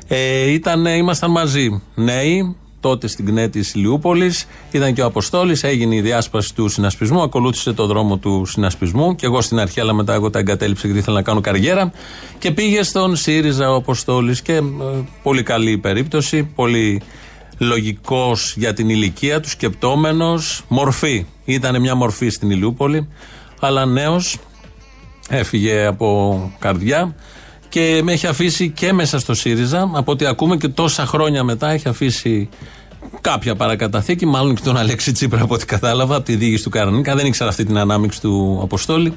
Ε, 0.07 0.51
ήταν, 0.51 0.85
ήμασταν 0.85 1.31
μαζί 1.31 1.81
νέοι, 1.95 2.55
τότε 2.79 3.07
στην 3.07 3.25
ΚΝΕ 3.25 3.47
της 3.47 3.73
Ηλιούπολη. 3.73 4.33
Ήταν 4.71 4.93
και 4.93 5.01
ο 5.01 5.05
Αποστόλης, 5.05 5.63
έγινε 5.63 5.95
η 5.95 6.01
διάσπαση 6.01 6.55
του 6.55 6.67
συνασπισμού, 6.67 7.21
ακολούθησε 7.21 7.73
το 7.73 7.85
δρόμο 7.85 8.17
του 8.17 8.45
συνασπισμού. 8.45 9.15
Και 9.15 9.25
εγώ 9.25 9.41
στην 9.41 9.59
αρχή, 9.59 9.79
αλλά 9.79 9.93
μετά 9.93 10.13
εγώ 10.13 10.29
τα 10.29 10.39
εγκατέλειψα 10.39 10.85
γιατί 10.85 10.99
ήθελα 11.01 11.15
να 11.15 11.23
κάνω 11.23 11.41
καριέρα. 11.41 11.91
Και 12.37 12.51
πήγε 12.51 12.83
στον 12.83 13.15
ΣΥΡΙΖΑ 13.15 13.71
ο 13.71 13.75
Αποστόλης. 13.75 14.41
Και 14.41 14.53
ε, 14.53 14.61
πολύ 15.23 15.43
καλή 15.43 15.77
περίπτωση, 15.77 16.43
πολύ 16.43 17.01
λογικός 17.57 18.53
για 18.57 18.73
την 18.73 18.89
ηλικία 18.89 19.39
του, 19.39 19.49
σκεπτόμενος. 19.49 20.63
Μορφή. 20.67 21.25
Ήταν 21.45 21.81
μια 21.81 21.95
μορφή 21.95 22.29
στην 22.29 22.49
Ηλιούπολη, 22.49 23.07
αλλά 23.59 23.85
νέος 23.85 24.37
έφυγε 25.29 25.85
από 25.85 26.51
καρδιά 26.59 27.15
και 27.69 28.01
με 28.03 28.11
έχει 28.11 28.27
αφήσει 28.27 28.69
και 28.69 28.93
μέσα 28.93 29.19
στο 29.19 29.33
ΣΥΡΙΖΑ. 29.33 29.89
Από 29.93 30.11
ό,τι 30.11 30.25
ακούμε 30.25 30.57
και 30.57 30.67
τόσα 30.67 31.05
χρόνια 31.05 31.43
μετά 31.43 31.69
έχει 31.69 31.89
αφήσει 31.89 32.49
κάποια 33.21 33.55
παρακαταθήκη, 33.55 34.25
μάλλον 34.25 34.55
και 34.55 34.61
τον 34.63 34.77
Αλέξη 34.77 35.11
Τσίπρα 35.11 35.41
από 35.41 35.53
ό,τι 35.53 35.65
κατάλαβα, 35.65 36.15
από 36.15 36.25
τη 36.25 36.35
διοίκηση 36.35 36.63
του 36.63 36.69
Καρανίκα. 36.69 37.15
Δεν 37.15 37.25
ήξερα 37.25 37.49
αυτή 37.49 37.63
την 37.63 37.77
ανάμειξη 37.77 38.21
του 38.21 38.59
Αποστόλη. 38.63 39.13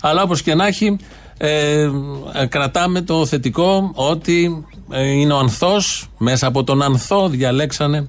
Αλλά 0.00 0.22
όπως 0.22 0.42
και 0.42 0.54
να 0.54 0.66
έχει, 0.66 0.96
ε, 1.36 1.90
ε, 2.32 2.46
κρατάμε 2.48 3.00
το 3.00 3.26
θετικό 3.26 3.90
ότι 3.94 4.64
ε, 4.90 5.06
είναι 5.06 5.32
ο 5.32 5.38
Ανθός, 5.38 6.08
μέσα 6.18 6.46
από 6.46 6.64
τον 6.64 6.82
Ανθό 6.82 7.28
διαλέξανε 7.28 8.06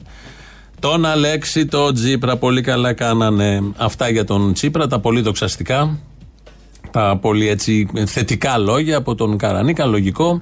τον 0.79 1.05
Αλέξη, 1.05 1.65
τον 1.65 1.93
Τσίπρα. 1.93 2.37
Πολύ 2.37 2.61
καλά 2.61 2.93
κάνανε 2.93 3.61
αυτά 3.77 4.09
για 4.09 4.25
τον 4.25 4.53
Τσίπρα, 4.53 4.87
τα 4.87 4.99
πολύ 4.99 5.21
δοξαστικά 5.21 5.99
τα 6.91 7.17
πολύ 7.21 7.47
έτσι 7.47 7.87
θετικά 8.05 8.57
λόγια 8.57 8.97
από 8.97 9.15
τον 9.15 9.37
Καρανίκα, 9.37 9.85
λογικό. 9.85 10.41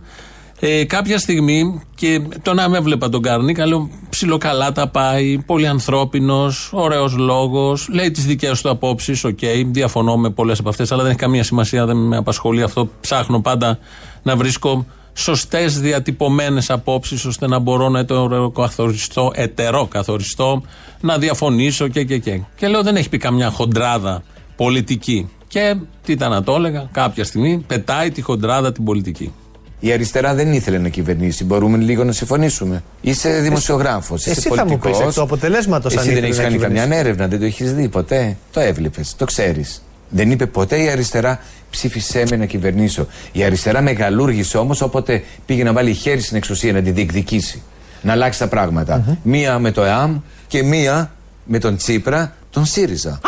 Ε, 0.60 0.86
κάποια 0.86 1.18
στιγμή 1.18 1.82
και 1.96 2.22
το 2.42 2.54
να 2.54 2.70
με 2.70 2.78
έβλεπα 2.78 3.10
τον 3.10 3.22
Καρανίκα, 3.22 3.66
λέω 3.66 3.90
ψιλοκαλά 4.10 4.72
τα 4.72 4.88
πάει, 4.88 5.38
πολύ 5.46 5.68
ανθρώπινος, 5.68 6.70
ωραίος 6.74 7.16
λόγος, 7.16 7.88
λέει 7.92 8.12
τις 8.12 8.26
δικές 8.26 8.62
του 8.62 8.70
απόψεις, 8.70 9.24
οκ, 9.24 9.40
διαφωνώ 9.66 10.18
με 10.18 10.30
πολλές 10.30 10.60
από 10.60 10.70
αυτές, 10.70 10.92
αλλά 10.92 11.02
δεν 11.02 11.12
έχει 11.12 11.20
καμία 11.20 11.44
σημασία, 11.44 11.86
δεν 11.86 11.98
με 11.98 12.18
απασχολεί 12.18 12.64
αυτό. 12.64 12.90
Ψάχνω 13.02 13.42
πάντα 13.42 13.80
να 14.24 14.36
βρίσκω 14.36 14.86
σωστές 15.14 15.80
διατυπωμένες 15.80 16.70
απόψεις 16.70 17.26
ώστε 17.26 17.48
να 17.48 17.60
μπορώ 17.60 17.90
να 17.90 18.00
ετεροκαθοριστώ, 18.00 19.32
ετεροκαθοριστώ, 19.36 20.62
να 21.02 21.18
διαφωνήσω 21.18 21.88
και 21.88 22.04
και 22.04 22.18
και. 22.18 22.42
Και 22.56 22.68
λέω 22.68 22.84
δεν 22.84 22.96
έχει 22.96 23.10
πει 23.10 23.18
καμιά 23.18 23.50
χοντράδα 23.50 24.24
πολιτική. 24.56 25.30
Και 25.50 25.76
τι 26.06 26.12
ήταν 26.12 26.30
να 26.32 26.44
το 26.44 26.56
έλεγα, 26.56 26.88
κάποια 26.92 27.24
στιγμή 27.24 27.64
πετάει 27.68 28.12
τη 28.12 28.22
χοντράδα 28.22 28.72
την 28.72 28.84
πολιτική. 28.84 29.34
Η 29.80 29.92
αριστερά 29.92 30.34
δεν 30.34 30.54
ήθελε 30.54 30.78
να 30.78 30.90
κυβερνήσει. 30.90 31.44
Μπορούμε 31.44 31.78
λίγο 31.78 32.04
να 32.04 32.12
συμφωνήσουμε. 32.12 32.84
Είσαι 33.02 33.30
δημοσιογράφος. 33.30 34.22
Είσαι 34.22 34.30
εσύ 34.30 34.50
θα 34.50 34.56
μου 34.56 34.58
πολιτικός. 34.78 34.98
πεις 34.98 35.08
εκ 35.08 35.14
του 35.14 35.22
αποτελέσματος 35.22 35.94
αν 35.94 36.00
Εσύ 36.00 36.08
δεν 36.08 36.16
ήθελε 36.18 36.28
έχεις 36.28 36.38
να 36.38 36.44
κάνει 36.44 36.56
κυβερνήσει. 36.56 36.82
καμιά 36.88 37.00
έρευνα, 37.00 37.28
δεν 37.28 37.40
το 37.40 37.46
έχεις 37.46 37.74
δει 37.74 37.88
ποτέ; 37.90 38.38
Το 38.52 38.60
έβλεπες, 38.60 39.16
το 39.16 39.26
ξέρεις. 39.26 39.84
Δεν 40.10 40.32
είπε 40.32 40.46
ποτέ 40.46 40.84
η 40.84 40.90
αριστερά 40.90 41.40
ψήφισέ 41.70 42.24
με 42.30 42.36
να 42.36 42.46
κυβερνήσω. 42.46 43.08
Η 43.32 43.44
αριστερά 43.44 43.82
μεγαλούργησε 43.82 44.58
όμως 44.58 44.82
όποτε 44.82 45.24
πήγε 45.46 45.64
να 45.64 45.74
βάλει 45.74 45.94
χέρι 45.94 46.22
στην 46.22 46.38
εξουσία 46.38 46.74
να 46.74 46.82
τη 46.82 46.92
διεκδικήσει. 46.92 47.62
Να 48.02 48.12
αλλάξει 48.12 48.40
τα 48.40 48.48
πραγματα 48.48 49.18
Μία 49.24 49.60
με 49.60 49.72
το 49.72 49.84
ΕΑΜ 49.84 50.18
και 50.48 50.64
μία 50.64 51.12
με 51.46 51.60
τον 51.60 51.78
Τσίπρα, 51.78 52.34
τον 52.50 52.66
ΣΥΡΙΖΑ. 52.66 53.20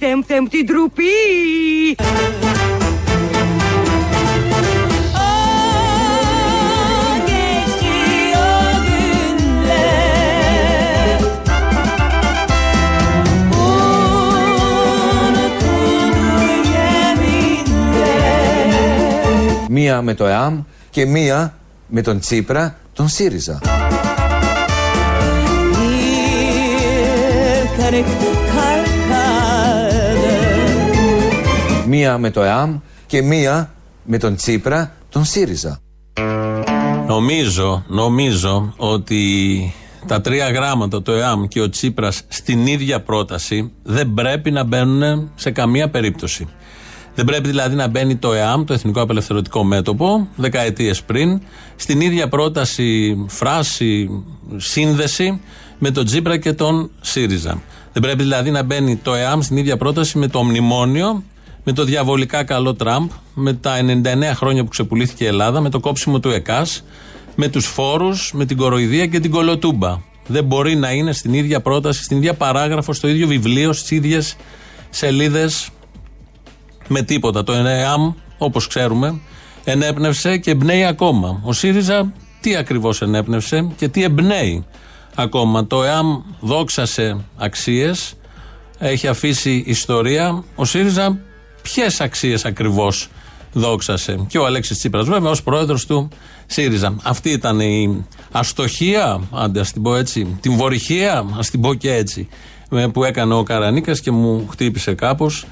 Αϊ, 0.00 0.08
θέμ, 0.08 0.20
θέμ 0.26 0.44
την 0.48 0.66
τρουπή. 0.66 1.02
Μία 19.68 20.02
με 20.02 20.14
το 20.14 20.26
ΕΑΜ 20.26 20.62
και 20.90 21.06
μία 21.06 21.54
με 21.86 22.02
τον 22.02 22.18
Τσίπρα, 22.18 22.76
τον 22.92 23.08
ΣΥΡΙΖΑ. 23.08 23.60
Μία 31.96 32.18
με 32.18 32.30
το 32.30 32.42
ΕΑΜ 32.42 32.78
και 33.06 33.22
μία 33.22 33.74
με 34.04 34.18
τον 34.18 34.36
Τσίπρα, 34.36 34.94
τον 35.08 35.24
ΣΥΡΙΖΑ. 35.24 35.78
Νομίζω, 37.06 37.84
νομίζω 37.88 38.74
ότι 38.76 39.74
τα 40.06 40.20
τρία 40.20 40.50
γράμματα, 40.50 41.02
το 41.02 41.12
ΕΑΜ 41.12 41.44
και 41.46 41.60
ο 41.60 41.68
Τσίπρας 41.68 42.22
στην 42.28 42.66
ίδια 42.66 43.00
πρόταση 43.00 43.72
δεν 43.82 44.14
πρέπει 44.14 44.50
να 44.50 44.64
μπαίνουν 44.64 45.30
σε 45.34 45.50
καμία 45.50 45.90
περίπτωση. 45.90 46.48
Δεν 47.14 47.24
πρέπει 47.24 47.48
δηλαδή 47.48 47.76
να 47.76 47.88
μπαίνει 47.88 48.16
το 48.16 48.32
ΕΑΜ, 48.32 48.64
το 48.64 48.72
Εθνικό 48.72 49.00
Απελευθερωτικό 49.00 49.64
Μέτωπο, 49.64 50.28
δεκαετίες 50.36 51.02
πριν, 51.02 51.40
στην 51.76 52.00
ίδια 52.00 52.28
πρόταση, 52.28 53.16
φράση, 53.28 54.08
σύνδεση 54.56 55.40
με 55.78 55.90
τον 55.90 56.04
Τσίπρα 56.04 56.36
και 56.36 56.52
τον 56.52 56.90
ΣΥΡΙΖΑ. 57.00 57.62
Δεν 57.92 58.02
πρέπει 58.02 58.22
δηλαδή 58.22 58.50
να 58.50 58.62
μπαίνει 58.62 58.96
το 58.96 59.14
ΕΑΜ 59.14 59.40
στην 59.40 59.56
ίδια 59.56 59.76
πρόταση 59.76 60.18
με 60.18 60.28
το 60.28 60.42
μνημόνιο, 60.42 61.22
με 61.64 61.72
το 61.72 61.84
διαβολικά 61.84 62.44
καλό 62.44 62.74
Τραμπ, 62.74 63.10
με 63.34 63.52
τα 63.52 63.76
99 63.80 64.34
χρόνια 64.34 64.62
που 64.62 64.68
ξεπουλήθηκε 64.68 65.24
η 65.24 65.26
Ελλάδα, 65.26 65.60
με 65.60 65.70
το 65.70 65.80
κόψιμο 65.80 66.20
του 66.20 66.30
ΕΚΑΣ, 66.30 66.84
με 67.34 67.48
τους 67.48 67.66
φόρους, 67.66 68.32
με 68.34 68.44
την 68.44 68.56
κοροϊδία 68.56 69.06
και 69.06 69.20
την 69.20 69.30
κολοτούμπα. 69.30 70.00
Δεν 70.26 70.44
μπορεί 70.44 70.76
να 70.76 70.90
είναι 70.90 71.12
στην 71.12 71.34
ίδια 71.34 71.60
πρόταση, 71.60 72.02
στην 72.02 72.16
ίδια 72.16 72.34
παράγραφο, 72.34 72.92
στο 72.92 73.08
ίδιο 73.08 73.26
βιβλίο, 73.26 73.72
στις 73.72 73.90
ίδιες 73.90 74.36
σελίδες 74.90 75.68
με 76.88 77.02
τίποτα. 77.02 77.44
Το 77.44 77.52
ΕΝΕΑΜ, 77.52 78.12
όπως 78.38 78.66
ξέρουμε, 78.66 79.20
ενέπνευσε 79.64 80.36
και 80.38 80.50
εμπνέει 80.50 80.84
ακόμα. 80.84 81.40
Ο 81.44 81.52
ΣΥΡΙΖΑ 81.52 82.12
τι 82.40 82.56
ακριβώς 82.56 83.02
ενέπνευσε 83.02 83.72
και 83.76 83.88
τι 83.88 84.02
εμπνέει 84.02 84.64
ακόμα. 85.14 85.66
Το 85.66 85.84
ΕΑΜ 85.84 86.20
δόξασε 86.40 87.24
αξίες, 87.36 88.14
έχει 88.78 89.06
αφήσει 89.08 89.62
ιστορία. 89.66 90.44
Ο 90.54 90.64
ΣΥΡΙΖΑ 90.64 91.18
ποιες 91.64 92.00
αξίες 92.00 92.44
ακριβώς 92.44 93.08
δόξασε. 93.52 94.24
Και 94.28 94.38
ο 94.38 94.46
Αλέξης 94.46 94.78
Τσίπρας 94.78 95.06
βέβαια 95.08 95.30
ως 95.30 95.42
πρόεδρος 95.42 95.86
του 95.86 96.08
ΣΥΡΙΖΑ. 96.46 96.96
Αυτή 97.02 97.30
ήταν 97.30 97.60
η 97.60 98.04
αστοχία, 98.32 99.20
άντε 99.30 99.60
ας 99.60 99.72
την 99.72 99.82
πω 99.82 99.96
έτσι, 99.96 100.36
την 100.40 100.56
βορυχία, 100.56 101.24
ας 101.38 101.50
την 101.50 101.60
πω 101.60 101.74
και 101.74 101.94
έτσι, 101.94 102.28
ε, 102.70 102.86
που 102.86 103.04
έκανε 103.04 103.34
ο 103.34 103.42
Καρανίκας 103.42 104.00
και 104.00 104.10
μου 104.10 104.46
χτύπησε 104.50 104.94
κάπως 104.94 105.46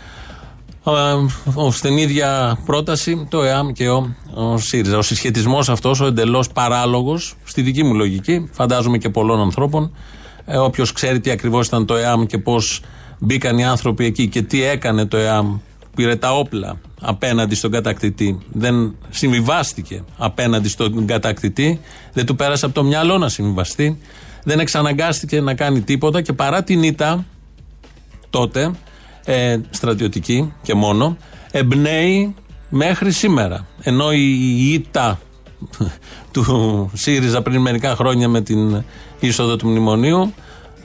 ε, 0.86 1.70
στην 1.70 1.96
ίδια 1.96 2.58
πρόταση 2.64 3.26
το 3.30 3.42
ΕΑΜ 3.42 3.72
και 3.72 3.88
ο, 3.88 4.14
ο 4.34 4.58
ΣΥΡΙΖΑ. 4.58 4.98
Ο 4.98 5.02
συσχετισμός 5.02 5.68
αυτός, 5.68 6.00
ο 6.00 6.06
εντελώς 6.06 6.48
παράλογος, 6.48 7.36
στη 7.44 7.62
δική 7.62 7.82
μου 7.82 7.94
λογική, 7.94 8.48
φαντάζομαι 8.52 8.98
και 8.98 9.08
πολλών 9.08 9.40
ανθρώπων, 9.40 9.94
ε, 10.44 10.56
όποιος 10.56 10.92
ξέρει 10.92 11.20
τι 11.20 11.30
ακριβώς 11.30 11.66
ήταν 11.66 11.86
το 11.86 11.96
ΕΑΜ 11.96 12.26
και 12.26 12.38
πώς 12.38 12.80
μπήκαν 13.18 13.58
οι 13.58 13.64
άνθρωποι 13.64 14.04
εκεί 14.04 14.28
και 14.28 14.42
τι 14.42 14.64
έκανε 14.64 15.06
το 15.06 15.16
ΕΑΜ, 15.16 15.58
πήρε 15.94 16.16
τα 16.16 16.36
όπλα 16.36 16.80
απέναντι 17.00 17.54
στον 17.54 17.70
κατακτητή, 17.70 18.38
δεν 18.52 18.96
συμβιβάστηκε 19.10 20.04
απέναντι 20.16 20.68
στον 20.68 21.06
κατακτητή, 21.06 21.80
δεν 22.12 22.26
του 22.26 22.36
πέρασε 22.36 22.64
από 22.64 22.74
το 22.74 22.84
μυαλό 22.84 23.18
να 23.18 23.28
συμβιβαστεί, 23.28 23.98
δεν 24.44 24.58
εξαναγκάστηκε 24.58 25.40
να 25.40 25.54
κάνει 25.54 25.80
τίποτα 25.80 26.20
και 26.22 26.32
παρά 26.32 26.62
την 26.62 26.82
ήττα 26.82 27.24
τότε, 28.30 28.70
ε, 29.24 29.58
στρατιωτική 29.70 30.52
και 30.62 30.74
μόνο, 30.74 31.16
εμπνέει 31.50 32.34
μέχρι 32.68 33.12
σήμερα. 33.12 33.66
Ενώ 33.82 34.12
η 34.12 34.72
ήττα 34.72 35.20
του 36.32 36.90
ΣΥΡΙΖΑ 36.92 37.42
πριν 37.42 37.60
μερικά 37.60 37.94
χρόνια 37.94 38.28
με 38.28 38.40
την 38.40 38.84
είσοδο 39.20 39.56
του 39.56 39.68
μνημονίου, 39.68 40.34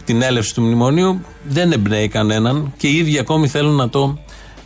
την 0.05 0.21
έλευση 0.21 0.53
του 0.53 0.61
μνημονίου, 0.61 1.21
δεν 1.47 1.71
εμπνέει 1.71 2.07
κανέναν 2.07 2.73
και 2.77 2.87
οι 2.87 2.95
ίδιοι 2.95 3.19
ακόμη 3.19 3.47
θέλουν 3.47 3.75
να 3.75 3.89
το 3.89 4.17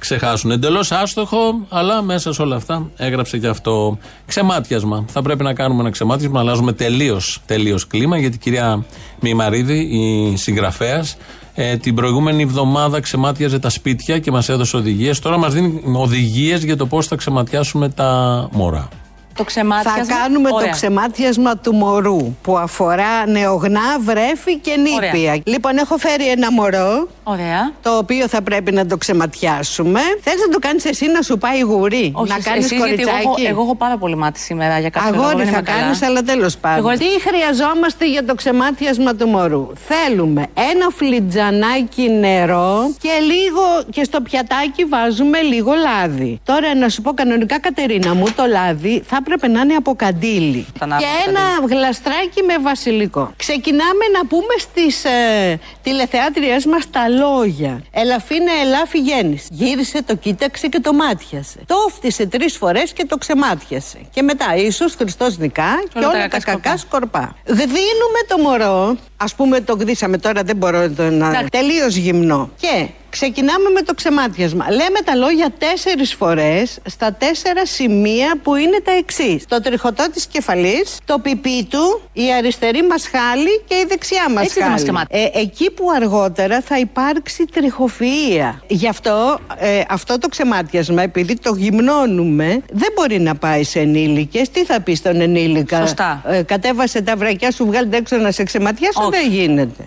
ξεχάσουν. 0.02 0.52
Εντελώς 0.52 0.92
άστοχο, 0.92 1.66
αλλά 1.70 2.02
μέσα 2.02 2.34
σε 2.34 2.42
όλα 2.42 2.56
αυτά 2.56 2.90
έγραψε 2.98 3.38
και 3.38 3.48
αυτό. 3.48 3.98
Ξεμάτιασμα. 4.26 5.06
Θα 5.08 5.22
πρέπει 5.22 5.44
να 5.44 5.54
κάνουμε 5.54 5.82
ένα 5.82 5.90
ξεμάτιασμα, 5.90 6.36
να 6.36 6.40
αλλάζουμε 6.40 6.72
τελείως 6.72 7.42
τελείως 7.46 7.88
κλίμα, 7.88 8.18
γιατί 8.18 8.36
η 8.36 8.40
κυρία 8.40 8.86
Μημαρίδη, 9.20 9.78
η 9.80 10.36
συγγραφέας, 10.38 11.18
ε, 11.54 11.78
την 11.78 11.96
προηγούμενη 11.96 12.42
εβδομάδα 12.42 13.00
ξεμάτιαζε 13.00 13.60
τα 13.60 13.70
σπίτια 13.70 14.20
και 14.20 14.32
μας 14.32 14.50
έδωσε 14.50 14.78
οδηγίες. 14.78 15.20
Τώρα 15.20 15.38
μας 15.38 15.54
δίνει 15.54 15.82
οδηγίες 15.96 16.64
για 16.64 16.78
το 16.78 16.86
πώς 16.86 17.08
θα 17.08 17.16
ξεματιάσουμε 17.16 17.90
τα 17.90 18.48
μωρά. 18.52 18.88
Το 19.36 19.44
ξεμάτιασμα; 19.44 20.04
Θα 20.06 20.14
κάνουμε 20.14 20.50
Ωραία. 20.54 20.66
το 20.68 20.72
ξεμάτιασμα 20.72 21.58
του 21.58 21.74
μωρού 21.74 22.36
που 22.42 22.58
αφορά 22.58 23.28
νεογνά, 23.28 23.82
βρέφη 24.00 24.58
και 24.58 24.76
νήπια. 24.78 25.20
Ωραία. 25.22 25.42
Λοιπόν, 25.46 25.78
έχω 25.78 25.98
φέρει 25.98 26.28
ένα 26.30 26.52
μωρό. 26.52 27.08
Ωραία. 27.24 27.72
Το 27.82 27.98
οποίο 27.98 28.28
θα 28.28 28.42
πρέπει 28.42 28.72
να 28.72 28.86
το 28.86 28.98
ξεματιάσουμε. 28.98 30.00
Θες 30.22 30.34
να 30.48 30.54
το 30.54 30.60
κάνεις 30.60 30.86
εσύ 30.86 31.06
να 31.12 31.22
σου 31.22 31.38
πάει 31.38 31.60
γουρί, 31.62 32.12
Όχι, 32.16 32.30
να 32.32 32.40
κάνεις 32.40 32.66
εσείς, 32.66 32.78
γιατί 32.78 32.90
κοριτσάκι. 33.04 33.18
Εγώ, 33.24 33.34
έχω- 33.38 33.50
εγώ 33.50 33.62
έχω 33.62 33.76
πάρα 33.76 33.98
πολύ 33.98 34.16
μάτι 34.16 34.40
σήμερα 34.40 34.80
για 34.80 34.90
κάποιο 34.90 35.10
λόγο. 35.12 35.22
Αγόρι 35.24 35.38
δεν 35.44 35.46
θα 35.54 35.58
είμαι 35.60 35.62
καλά. 35.70 35.80
κάνεις, 35.82 36.02
αλλά 36.02 36.22
τέλος 36.24 36.58
πάντων. 36.58 36.78
Εγώ- 36.92 36.98
Τι 36.98 37.06
χρειαζόμαστε 37.30 38.08
για 38.10 38.26
το 38.26 38.36
ξεμάτιασμα 38.36 39.16
του 39.16 39.28
μωρού; 39.28 39.68
Θέλουμε 39.88 40.42
ένα 40.72 40.88
φλιτζανάκι 40.96 42.10
νερό 42.10 42.94
και 43.02 43.10
λίγο 43.26 43.62
και 43.90 44.04
στο 44.04 44.22
πιατάκι 44.22 44.86
βάζουμε 44.86 45.42
λίγο 45.42 45.72
λάδι. 45.74 46.40
Τώρα 46.44 46.76
να 46.76 46.90
σου 46.90 47.02
πω 47.02 47.12
κανονικά, 47.14 47.60
Κατερίνα 47.60 48.14
μου, 48.16 48.26
το 48.36 48.46
λάδι 48.46 49.04
θα 49.06 49.21
έπρεπε 49.22 49.48
να 49.48 49.62
είναι 49.62 49.74
από 49.74 49.96
καντήλι. 49.96 50.66
Θα 50.78 50.86
ανάβουμε 50.86 51.10
Και 51.24 51.30
ένα 51.30 51.76
γλαστράκι 51.76 52.42
με 52.48 52.58
βασιλικό. 52.62 53.34
Ξεκινάμε 53.36 54.06
να 54.18 54.26
πούμε 54.26 54.54
στις 54.60 55.06
ε, 55.06 55.60
τηλεθεάτριές 55.84 56.66
μας 56.66 56.90
τα 56.90 57.10
λόγια. 57.10 57.84
Ελαφίνε, 57.92 58.52
ελάφι 58.64 59.00
γέννηση. 59.00 59.48
Γύρισε, 59.52 60.04
το 60.04 60.16
κοίταξε 60.16 60.68
και 60.68 60.80
το 60.80 60.94
μάτιασε. 60.94 61.60
Το 61.66 61.76
φτισε 61.96 62.26
τρεις 62.26 62.58
φορές 62.58 62.94
και 62.94 63.06
το 63.06 63.18
ξεμάτιασε. 63.18 63.98
Και 64.12 64.22
μετά, 64.22 64.56
ίσω 64.56 64.86
Χριστός 64.98 65.38
νικά 65.38 65.84
και 65.94 65.98
όλα 65.98 66.08
τα 66.08 66.14
όλα 66.14 66.28
τα 66.28 66.38
κακά 66.38 66.52
κακά 66.52 66.78
σκορπά. 66.78 67.36
Γδίνουμε 67.46 68.22
το 68.28 68.38
μωρό. 68.38 68.98
Α 69.18 69.26
πούμε, 69.36 69.62
το 69.62 69.74
γδίσαμε 69.74 70.18
τώρα, 70.18 70.44
δεν 70.44 70.56
μπορώ 70.56 70.90
το 70.90 71.10
να. 71.10 71.28
Εντάξει. 71.28 71.48
Τελείως 71.50 71.96
γυμνό. 71.96 72.50
Και 72.60 72.88
ξεκινάμε 73.12 73.70
με 73.70 73.82
το 73.82 73.94
ξεμάτιασμα. 73.94 74.66
Λέμε 74.70 75.00
τα 75.06 75.16
λόγια 75.16 75.50
τέσσερις 75.58 76.14
φορές 76.14 76.80
στα 76.86 77.14
τέσσερα 77.14 77.66
σημεία 77.66 78.30
που 78.44 78.56
είναι 78.56 78.80
τα 78.84 78.92
εξής. 78.92 79.46
Το 79.48 79.62
τριχωτό 79.62 80.06
της 80.14 80.26
κεφαλής, 80.26 80.98
το 81.06 81.20
πιπί 81.20 81.64
του, 81.70 82.02
η 82.14 82.34
αριστερή 82.38 82.84
μας 82.88 83.08
χάλη 83.08 83.62
και 83.68 83.76
η 83.76 83.86
δεξιά 83.90 84.30
μας 84.34 84.44
Έτσι 84.44 84.60
δεν 84.60 84.70
μας 84.70 84.80
χάλη. 84.80 84.84
ξεμάτιασε. 84.84 85.32
Ε, 85.36 85.40
εκεί 85.42 85.72
που 85.72 85.86
αργότερα 85.96 86.62
θα 86.62 86.80
υπάρξει 86.80 87.46
τριχοφυΐα. 87.54 88.60
Γι' 88.68 88.88
αυτό 88.88 89.40
ε, 89.58 89.82
αυτό 89.90 90.18
το 90.18 90.28
ξεμάτιασμα, 90.28 91.02
επειδή 91.02 91.36
το 91.36 91.56
γυμνώνουμε, 91.58 92.62
δεν 92.72 92.90
μπορεί 92.96 93.20
να 93.20 93.36
πάει 93.36 93.64
σε 93.64 93.80
ενήλικες. 93.80 94.50
Τι 94.50 94.66
θα 94.66 94.82
πεις 94.82 94.98
στον 94.98 95.22
ενήλικα; 95.22 95.80
Σωστά. 95.80 96.22
Ε, 96.26 96.42
κατέβασε 96.42 97.02
τα 97.02 97.16
βρακιά 97.16 97.52
σου, 97.52 97.66
βγάλτε 97.66 97.98
έξω 97.98 98.16
να 98.16 98.32
σε 98.32 98.44
ξεματιάσω. 98.44 99.02
Όχι. 99.02 99.10
Δεν 99.12 99.32
γίνεται. 99.32 99.84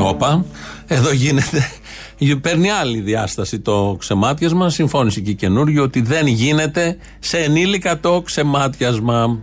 Όπα, 0.00 0.44
εδώ 0.86 1.12
γίνεται. 1.12 1.70
Παίρνει 2.40 2.70
άλλη 2.70 3.00
διάσταση 3.00 3.60
το 3.60 3.96
ξεμάτιασμα. 3.98 4.70
Συμφώνησε 4.70 5.20
και 5.20 5.30
η 5.30 5.34
καινούργιο 5.34 5.82
ότι 5.82 6.00
δεν 6.00 6.26
γίνεται 6.26 6.96
σε 7.18 7.38
ενήλικα 7.38 8.00
το 8.00 8.22
ξεμάτιασμα. 8.22 9.38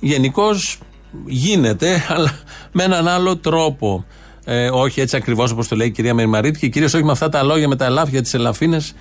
Γενικώς 0.00 0.78
γίνεται, 1.26 2.02
αλλά 2.14 2.38
με 2.72 2.82
έναν 2.82 3.08
άλλο 3.08 3.36
τρόπο. 3.36 4.04
Ε, 4.44 4.70
όχι 4.70 5.00
έτσι 5.00 5.16
ακριβώς 5.16 5.50
όπως 5.50 5.68
το 5.68 5.76
λέει 5.76 5.86
η 5.86 5.90
κυρία 5.90 6.14
Μερμαρίτη 6.14 6.58
και 6.58 6.68
κυρίως 6.68 6.94
όχι 6.94 7.04
με 7.04 7.10
αυτά 7.10 7.28
τα 7.28 7.42
λόγια 7.42 7.68
με 7.68 7.76
τα 7.76 7.84
ελάφια, 7.84 8.22
τι 8.22 8.30
ελαφίνες 8.34 8.94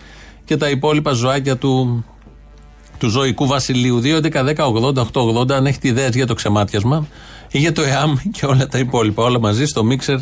και 0.45 0.57
τα 0.57 0.69
υπόλοιπα 0.69 1.11
ζωάκια 1.11 1.57
του, 1.57 2.05
του 2.97 3.09
ζωικού 3.09 3.47
βασιλείου. 3.47 4.01
2.11.10.80.880 4.03 5.51
αν 5.51 5.65
έχετε 5.65 5.87
ιδέες 5.87 6.15
για 6.15 6.27
το 6.27 6.33
ξεμάτιασμα 6.33 7.07
ή 7.07 7.36
για 7.51 7.71
το 7.71 7.81
ΕΑΜ 7.81 8.15
και 8.31 8.45
όλα 8.45 8.67
τα 8.67 8.77
υπόλοιπα. 8.77 9.23
Όλα 9.23 9.39
μαζί 9.39 9.65
στο 9.65 9.83
μίξερ 9.83 10.17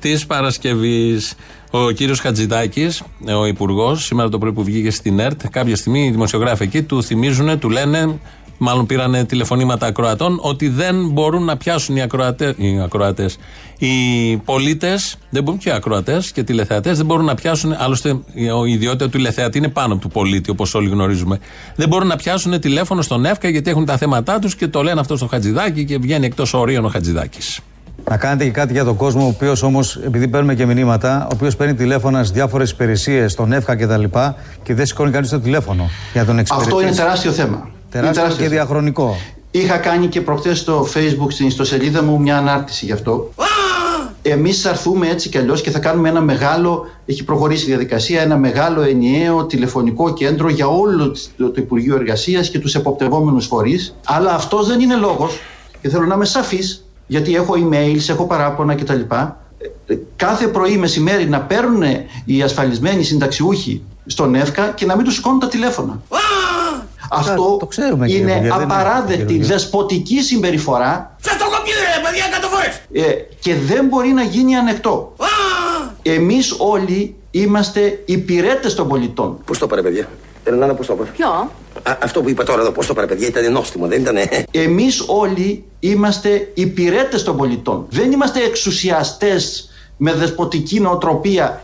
της 0.00 0.26
Παρασκευής. 0.26 1.34
Ο 1.70 1.90
κύριος 1.90 2.20
Χατζηδάκης, 2.20 3.02
ο 3.38 3.46
υπουργός, 3.46 4.04
σήμερα 4.04 4.28
το 4.28 4.38
πρωί 4.38 4.52
που 4.52 4.64
βγήκε 4.64 4.90
στην 4.90 5.18
ΕΡΤ, 5.18 5.48
κάποια 5.48 5.76
στιγμή 5.76 6.04
οι 6.04 6.10
δημοσιογράφοι 6.10 6.62
εκεί 6.62 6.82
του 6.82 7.02
θυμίζουν, 7.02 7.58
του 7.58 7.70
λένε, 7.70 8.18
μάλλον 8.58 8.86
πήρανε 8.86 9.24
τηλεφωνήματα 9.24 9.86
ακροατών, 9.86 10.38
ότι 10.42 10.68
δεν 10.68 11.08
μπορούν 11.08 11.44
να 11.44 11.56
πιάσουν 11.56 11.96
οι 11.96 12.02
ακροατέ, 12.02 12.54
οι, 12.56 12.80
ακροατές, 12.80 13.38
οι 13.78 14.36
πολίτες, 14.36 15.16
δεν 15.30 15.42
μπορούν 15.42 15.60
και 15.60 15.68
οι 15.68 15.72
ακροατές 15.72 16.32
και 16.32 16.42
τηλεθεατές, 16.42 16.96
δεν 16.96 17.06
μπορούν 17.06 17.24
να 17.24 17.34
πιάσουν. 17.34 17.74
Άλλωστε, 17.78 18.08
η 18.66 18.72
ιδιότητα 18.72 19.04
του 19.04 19.10
τηλεθεατή 19.10 19.58
είναι 19.58 19.68
πάνω 19.68 19.92
από 19.92 20.02
του 20.02 20.08
πολίτη, 20.08 20.50
όπως 20.50 20.74
όλοι 20.74 20.88
γνωρίζουμε. 20.88 21.38
Δεν 21.76 21.88
μπορούν 21.88 22.08
να 22.08 22.16
πιάσουν 22.16 22.60
τηλέφωνο 22.60 23.02
στον 23.02 23.24
ΕΦΚΑ 23.24 23.48
γιατί 23.48 23.70
έχουν 23.70 23.84
τα 23.84 23.96
θέματα 23.96 24.38
τους 24.38 24.54
και 24.56 24.68
το 24.68 24.82
λένε 24.82 25.00
αυτό 25.00 25.16
στο 25.16 25.26
Χατζηδάκη 25.26 25.84
και 25.84 25.98
βγαίνει 25.98 26.26
εκτός 26.26 26.54
ορίων 26.54 26.84
ο 26.84 26.88
Χατζηδάκης. 26.88 27.60
Να 28.08 28.16
κάνετε 28.16 28.44
και 28.44 28.50
κάτι 28.50 28.72
για 28.72 28.84
τον 28.84 28.96
κόσμο, 28.96 29.24
ο 29.24 29.26
οποίος 29.26 29.62
όμως, 29.62 29.96
επειδή 29.96 30.28
παίρνουμε 30.28 30.54
και 30.54 30.66
μηνύματα, 30.66 31.24
ο 31.24 31.28
οποίος 31.32 31.56
παίρνει 31.56 31.74
τηλέφωνα 31.74 32.18
στις 32.18 32.30
διάφορες 32.30 32.70
υπηρεσίες, 32.70 33.32
στον 33.32 33.52
ΕΦΚΑ 33.52 33.76
κτλ. 33.76 34.02
Και, 34.02 34.32
και 34.62 34.74
δεν 34.74 34.86
σηκώνει 34.86 35.10
κανείς 35.10 35.30
το 35.30 35.40
τηλέφωνο 35.40 35.90
για 36.12 36.24
τον 36.24 36.38
εξυπηρετήσει. 36.38 36.76
Αυτό 36.76 36.86
είναι 36.86 36.96
τεράστιο 36.96 37.32
θέμα. 37.32 37.68
Είναι 37.98 38.12
Τεράστιο 38.12 38.22
τεράστιο 38.22 38.44
και 38.44 38.50
θέμα. 38.50 38.64
διαχρονικό. 38.64 39.16
Είχα 39.50 39.76
κάνει 39.76 40.06
και 40.06 40.20
προχθές 40.20 40.58
στο 40.58 40.88
facebook 40.94 41.26
στην 41.28 41.46
ιστοσελίδα 41.46 42.02
μου 42.02 42.20
μια 42.20 42.36
ανάρτηση 42.36 42.84
γι' 42.84 42.92
αυτό. 42.92 43.30
Εμείς 44.22 44.60
θα 44.60 44.68
έρθουμε 44.70 45.08
έτσι 45.08 45.28
κι 45.28 45.38
αλλιώς 45.38 45.60
και 45.60 45.70
θα 45.70 45.78
κάνουμε 45.78 46.08
ένα 46.08 46.20
μεγάλο, 46.20 46.86
έχει 47.06 47.24
προχωρήσει 47.24 47.64
η 47.64 47.66
διαδικασία, 47.66 48.20
ένα 48.22 48.36
μεγάλο 48.36 48.82
ενιαίο 48.82 49.44
τηλεφωνικό 49.44 50.12
κέντρο 50.12 50.48
για 50.48 50.66
όλο 50.66 51.16
το, 51.36 51.50
το 51.50 51.54
Υπουργείο 51.56 51.94
Εργασίας 51.96 52.50
και 52.50 52.58
τους 52.58 52.74
εποπτευόμενους 52.74 53.46
φορείς. 53.46 53.94
Αλλά 54.04 54.34
αυτός 54.34 54.66
δεν 54.66 54.80
είναι 54.80 54.94
λόγος 54.96 55.38
και 55.80 55.88
θέλω 55.88 56.06
να 56.06 56.14
είμαι 56.14 56.24
σαφής 56.24 56.84
γιατί 57.06 57.34
έχω 57.34 57.54
emails, 57.56 58.08
έχω 58.08 58.24
παράπονα 58.26 58.74
κτλ. 58.74 59.00
Ε, 59.86 59.94
Κάθε 60.16 60.46
πρωί 60.46 60.76
μεσημέρι 60.76 61.28
να 61.28 61.40
παίρνουν 61.40 61.82
οι 62.24 62.42
ασφαλισμένοι 62.42 63.02
συνταξιούχοι 63.02 63.82
στον 64.06 64.34
ΕΦΚΑ 64.34 64.68
και 64.68 64.86
να 64.86 64.96
μην 64.96 65.04
τους 65.04 65.14
σηκώνουν 65.14 65.38
τα 65.38 65.48
τηλέφωνα. 65.48 66.02
Αυτό 67.10 67.56
το 67.60 67.66
ξέρουμε, 67.66 68.06
κύριε 68.06 68.20
είναι 68.22 68.30
Υπουργέ, 68.32 68.48
δεν 68.50 68.60
είναι 68.62 68.74
απαράδεκτη, 68.74 69.24
κύριε. 69.32 69.46
δεσποτική 69.46 70.22
συμπεριφορά 70.22 71.16
Σας 71.22 71.36
το 71.36 71.44
έχω 71.52 71.62
πει 71.62 71.70
ρε 71.70 72.02
παιδιά 72.08 72.24
εκατό 72.30 72.48
φορές. 72.48 72.80
ε, 73.08 73.12
και 73.40 73.54
δεν 73.54 73.84
μπορεί 73.86 74.08
να 74.08 74.22
γίνει 74.22 74.56
ανεκτό. 74.56 75.14
Εμείς 76.02 76.54
όλοι 76.58 77.14
είμαστε 77.30 78.02
υπηρέτες 78.04 78.74
των 78.74 78.88
πολιτών. 78.88 79.38
Πώς 79.44 79.58
το 79.58 79.66
πάρε 79.66 79.82
παιδιά; 79.82 80.08
Ελένα 80.44 80.74
πώς 80.74 80.86
το 80.86 80.94
πάρε. 80.94 81.10
Ποιο; 81.10 81.28
Α, 81.82 81.96
αυτό 82.02 82.22
που 82.22 82.28
είπα 82.28 82.44
τώρα 82.44 82.60
εδώ, 82.60 82.70
πώς 82.70 82.86
το 82.86 82.94
πάρε 82.94 83.06
παιδιά, 83.06 83.26
ήταν 83.26 83.52
νόστιμο, 83.52 83.86
δεν 83.86 84.00
ήταν. 84.00 84.16
Εμείς 84.50 85.04
όλοι 85.06 85.64
είμαστε 85.80 86.50
υπηρέτες 86.54 87.22
των 87.22 87.36
πολιτών. 87.36 87.86
Δεν 87.88 88.12
είμαστε 88.12 88.40
εξουσιαστές 88.40 89.70
με 89.96 90.12
δεσποτική 90.12 90.80
νοοτροπία. 90.80 91.62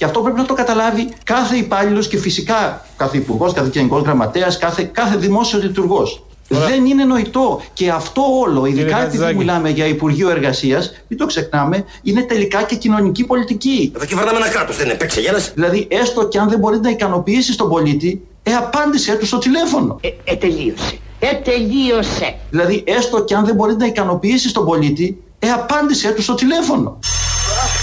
Και 0.00 0.06
αυτό 0.06 0.20
πρέπει 0.20 0.38
να 0.38 0.44
το 0.44 0.54
καταλάβει 0.54 1.08
κάθε 1.24 1.56
υπάλληλος 1.56 2.08
και 2.08 2.18
φυσικά 2.18 2.84
κάθε 2.96 3.16
υπουργός, 3.16 3.52
κάθε 3.52 3.70
γενικός 3.72 4.02
γραμματέας, 4.02 4.58
κάθε, 4.58 4.82
κάθε 4.82 5.16
δημόσιος 5.16 5.62
λειτουργός. 5.62 6.22
Δεν 6.48 6.86
είναι 6.86 7.04
νοητό. 7.04 7.62
Και 7.72 7.90
αυτό 7.90 8.22
όλο, 8.40 8.66
ειδικά 8.66 8.80
επειδή 8.80 8.92
Χατζηδάκη. 9.00 9.36
μιλάμε 9.36 9.68
για 9.68 9.86
Υπουργείο 9.86 10.30
Εργασίας, 10.30 10.92
μην 11.08 11.18
το 11.18 11.26
ξεχνάμε, 11.26 11.84
είναι 12.02 12.22
τελικά 12.22 12.62
και 12.62 12.76
κοινωνική 12.76 13.24
πολιτική. 13.24 13.92
Εδώ 13.96 14.04
κυβερνάμε 14.04 14.38
ένα 14.38 14.48
κράτος, 14.48 14.76
δεν 14.76 14.86
είναι 14.86 14.94
παίξε 14.94 15.20
γέλας. 15.20 15.52
Δηλαδή, 15.54 15.86
έστω 15.90 16.28
και 16.28 16.38
αν 16.38 16.48
δεν 16.48 16.58
μπορεί 16.58 16.78
να 16.78 16.90
ικανοποιήσει 16.90 17.56
τον 17.56 17.68
πολίτη, 17.68 18.22
ε, 18.42 18.52
απάντησε 18.52 19.14
του 19.14 19.26
στο 19.26 19.38
τηλέφωνο. 19.38 19.98
Ε, 20.00 20.08
ε, 20.24 20.36
τελείωσε. 20.36 20.98
Ε, 21.18 21.34
τελείωσε. 21.34 22.36
Δηλαδή, 22.50 22.84
έστω 22.86 23.24
και 23.24 23.34
αν 23.34 23.44
δεν 23.44 23.54
μπορεί 23.54 23.76
να 23.76 23.86
ικανοποιήσει 23.86 24.52
τον 24.52 24.64
πολίτη, 24.64 25.22
ε, 25.38 25.48
απάντησε 25.48 26.10
του 26.10 26.22
στο 26.22 26.34
τηλέφωνο. 26.34 26.98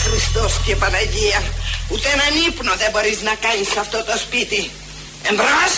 Χριστός 0.09 0.61
και 0.65 0.75
Παναγία, 0.75 1.39
ούτε 1.91 2.07
έναν 2.15 2.31
ύπνο 2.49 2.71
δεν 2.77 2.89
μπορείς 2.93 3.21
να 3.21 3.33
κάνεις 3.45 3.67
σε 3.67 3.79
αυτό 3.79 3.97
το 3.97 4.17
σπίτι. 4.17 4.69
Εμπρός! 5.29 5.71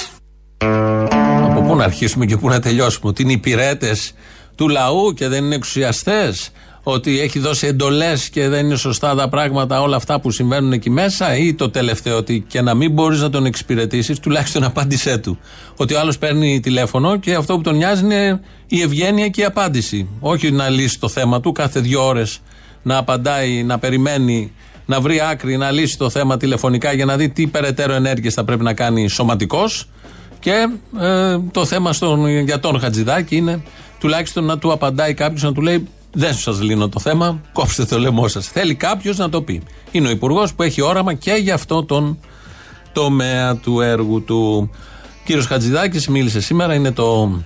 Από 1.49 1.61
πού 1.61 1.75
να 1.75 1.83
αρχίσουμε 1.83 2.25
και 2.25 2.37
πού 2.37 2.47
να 2.47 2.59
τελειώσουμε; 2.59 3.09
Ότι 3.09 3.21
είναι 3.21 3.31
υπηρέτες 3.31 4.13
του 4.55 4.67
λαού 4.67 5.13
και 5.13 5.27
δεν 5.27 5.43
είναι 5.43 5.55
εξουσιαστές; 5.55 6.51
Ότι 6.83 7.19
έχει 7.19 7.39
δώσει 7.39 7.67
εντολές 7.67 8.29
και 8.29 8.47
δεν 8.47 8.65
είναι 8.65 8.75
σωστά 8.75 9.15
τα 9.15 9.29
πράγματα 9.29 9.81
όλα 9.81 9.95
αυτά 9.95 10.19
που 10.19 10.31
συμβαίνουν 10.31 10.71
εκεί 10.73 10.89
μέσα; 10.89 11.35
Ή 11.37 11.53
το 11.53 11.69
τελευταίο, 11.69 12.17
ότι 12.17 12.45
και 12.47 12.61
να 12.61 12.73
μην 12.73 12.91
μπορείς 12.91 13.21
να 13.21 13.29
τον 13.29 13.45
εξυπηρετήσεις, 13.45 14.19
τουλάχιστον 14.19 14.63
απάντησέ 14.63 15.17
του. 15.17 15.39
Ότι 15.75 15.93
ο 15.93 15.99
άλλος 15.99 16.17
παίρνει 16.17 16.59
τηλέφωνο 16.59 17.17
και 17.17 17.33
αυτό 17.33 17.55
που 17.55 17.61
τον 17.61 17.75
νοιάζει 17.75 18.03
είναι 18.03 18.41
η 18.67 18.81
ευγένεια 18.81 19.27
και 19.27 19.41
η 19.41 19.43
απάντηση. 19.45 20.07
Όχι 20.19 20.51
να 20.51 20.69
λύσει 20.69 20.99
το 20.99 21.09
θέμα 21.09 21.39
του 21.41 21.51
κάθε 21.51 21.79
δύο 21.79 22.05
ώρες 22.05 22.41
να 22.83 22.97
απαντάει, 22.97 23.63
να 23.63 23.79
περιμένει, 23.79 24.53
να 24.89 25.01
βρει 25.01 25.21
άκρη, 25.21 25.57
να 25.57 25.71
λύσει 25.71 25.97
το 25.97 26.09
θέμα 26.09 26.37
τηλεφωνικά 26.37 26.93
για 26.93 27.05
να 27.05 27.15
δει 27.15 27.29
τι 27.29 27.47
περαιτέρω 27.47 27.93
ενέργειες 27.93 28.33
θα 28.33 28.43
πρέπει 28.43 28.63
να 28.63 28.73
κάνει 28.73 29.07
σωματικός 29.07 29.89
Και 30.39 30.67
ε, 30.99 31.37
το 31.51 31.65
θέμα 31.65 31.93
στον, 31.93 32.27
για 32.27 32.59
τον 32.59 32.79
Χατζηδάκη 32.79 33.35
είναι 33.35 33.63
τουλάχιστον 33.99 34.43
να 34.43 34.57
του 34.57 34.71
απαντάει 34.71 35.13
κάποιος 35.13 35.43
να 35.43 35.53
του 35.53 35.61
λέει 35.61 35.87
δεν 36.11 36.33
σας 36.33 36.61
λύνω 36.61 36.89
το 36.89 36.99
θέμα, 36.99 37.41
κόψτε 37.53 37.85
το 37.85 37.99
λαιμό 37.99 38.27
σας. 38.27 38.47
Θέλει 38.47 38.75
κάποιος 38.75 39.17
να 39.17 39.29
το 39.29 39.41
πει. 39.41 39.61
Είναι 39.91 40.07
ο 40.07 40.11
Υπουργός 40.11 40.53
που 40.53 40.63
έχει 40.63 40.81
όραμα 40.81 41.13
και 41.13 41.31
για 41.31 41.53
αυτό 41.53 41.83
τον 41.83 42.19
τομέα 42.93 43.55
του 43.55 43.81
έργου 43.81 44.23
του. 44.23 44.69
Κύριος 45.25 45.45
Χατζηδάκης 45.45 46.07
μίλησε 46.07 46.41
σήμερα, 46.41 46.73
είναι 46.73 46.91
το, 46.91 47.39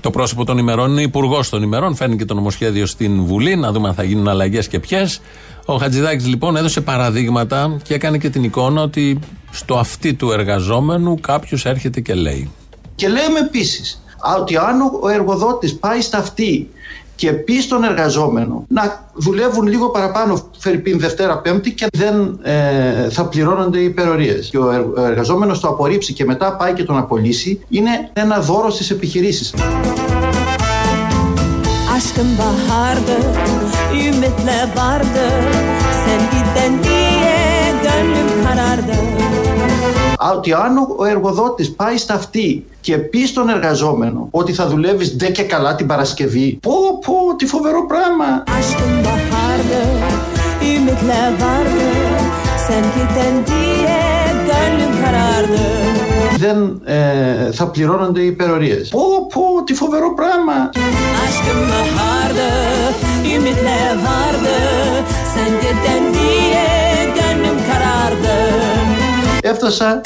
το 0.00 0.10
πρόσωπο 0.10 0.44
των 0.44 0.58
ημερών, 0.58 0.90
είναι 0.90 1.02
υπουργός 1.02 1.48
των 1.48 1.62
ημερών. 1.62 1.94
Φέρνει 1.94 2.16
και 2.16 2.24
το 2.24 2.34
νομοσχέδιο 2.34 2.86
στην 2.86 3.24
Βουλή, 3.24 3.56
να 3.56 3.72
δούμε 3.72 3.88
αν 3.88 3.94
θα 3.94 4.02
γίνουν 4.02 4.28
αλλαγές 4.28 4.68
και 4.68 4.80
ποιες. 4.80 5.20
Ο 5.68 5.76
Χατζηδάκης 5.76 6.26
λοιπόν 6.26 6.56
έδωσε 6.56 6.80
παραδείγματα 6.80 7.76
και 7.82 7.94
έκανε 7.94 8.18
και 8.18 8.30
την 8.30 8.44
εικόνα 8.44 8.82
ότι 8.82 9.18
στο 9.50 9.74
αυτί 9.74 10.14
του 10.14 10.32
εργαζόμενου 10.32 11.20
κάποιος 11.20 11.64
έρχεται 11.64 12.00
και 12.00 12.14
λέει. 12.14 12.50
Και 12.94 13.08
λέμε 13.08 13.38
επίσης 13.38 14.02
ότι 14.38 14.56
αν 14.56 14.80
ο 15.02 15.08
εργοδότης 15.08 15.74
πάει 15.74 16.00
στα 16.00 16.18
αυτή 16.18 16.70
και 17.14 17.32
πει 17.32 17.60
στον 17.60 17.84
εργαζόμενο 17.84 18.64
να 18.68 19.10
δουλεύουν 19.14 19.66
λίγο 19.66 19.88
παραπάνω 19.90 20.50
Φερρυπίν 20.58 20.98
Δευτέρα 20.98 21.38
Πέμπτη 21.38 21.72
και 21.72 21.86
δεν 21.96 22.38
ε, 22.42 23.10
θα 23.10 23.26
πληρώνονται 23.26 23.78
οι 23.78 23.84
υπερορίες. 23.84 24.48
Και 24.48 24.58
ο, 24.58 24.70
εργ, 24.70 24.98
ο 24.98 25.04
εργαζόμενος 25.04 25.60
το 25.60 25.68
απορρίψει 25.68 26.12
και 26.12 26.24
μετά 26.24 26.56
πάει 26.56 26.72
και 26.72 26.84
τον 26.84 26.98
απολύσει. 26.98 27.60
Είναι 27.68 28.10
ένα 28.12 28.40
δώρο 28.40 28.70
στις 28.70 28.90
επιχειρήσεις. 28.90 29.54
Aşkın 31.96 32.38
bahardı, 32.38 33.16
ümitle 34.08 34.60
vardı. 34.76 35.24
Sen 36.04 36.20
giden 36.32 36.82
diye 36.84 37.36
gönlüm 37.82 38.44
karardı. 38.44 38.96
Ότι 40.34 40.52
αν 40.52 40.78
ο 40.96 41.04
εργοδότης 41.04 41.74
πάει 41.74 41.96
στα 41.96 42.14
αυτή 42.14 42.66
και 42.80 42.98
πει 42.98 43.26
στον 43.26 43.48
εργαζόμενο 43.48 44.28
ότι 44.30 44.52
θα 44.52 44.66
δουλεύεις 44.66 45.16
δε 45.16 45.30
και 45.30 45.42
καλά 45.42 45.74
την 45.74 45.86
Παρασκευή. 45.86 46.58
Πω 46.62 46.98
πω 47.04 47.36
τι 47.38 47.46
φοβερό 47.46 47.86
πράγμα. 47.86 48.28
Aşkın 48.58 48.94
bahardı, 49.04 49.80
ümitle 50.62 51.24
vardı 51.40 51.88
Sen 52.66 52.84
giden 52.96 53.34
diye 53.46 53.75
gönlüm 53.75 53.75
karardı 53.75 53.75
δεν 56.38 56.82
ε, 56.84 57.50
θα 57.52 57.66
πληρώνονται 57.66 58.20
οι 58.20 58.26
υπερορίες 58.26 58.88
πω 58.88 59.26
πω 59.32 59.64
τι 59.64 59.74
φοβερό 59.74 60.14
πράγμα 60.14 60.70
Aşkın 61.24 61.60
bahardı, 61.70 62.50
ümitle 63.34 63.80
vardı 64.06 64.56
Sen 65.34 65.52
giden 65.62 66.14
diye 66.14 66.66
gönlüm 67.18 67.58
karardı 67.68 68.36
Έφτασα. 69.42 70.00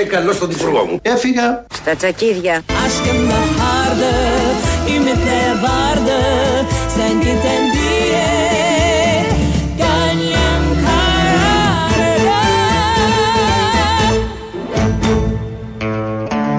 Ε, 0.00 0.04
καλώς 0.04 0.38
τον 0.38 0.50
υπουργό 0.50 0.84
μου. 0.84 0.98
Έφυγα. 1.02 1.64
Στα 1.74 1.94
τσακίδια. 1.94 2.62
Aşkın 2.84 3.28
bahardı, 3.30 4.12
ümitle 4.96 5.42
vardı 5.62 6.18
Sen 6.96 7.20
giden 7.20 7.65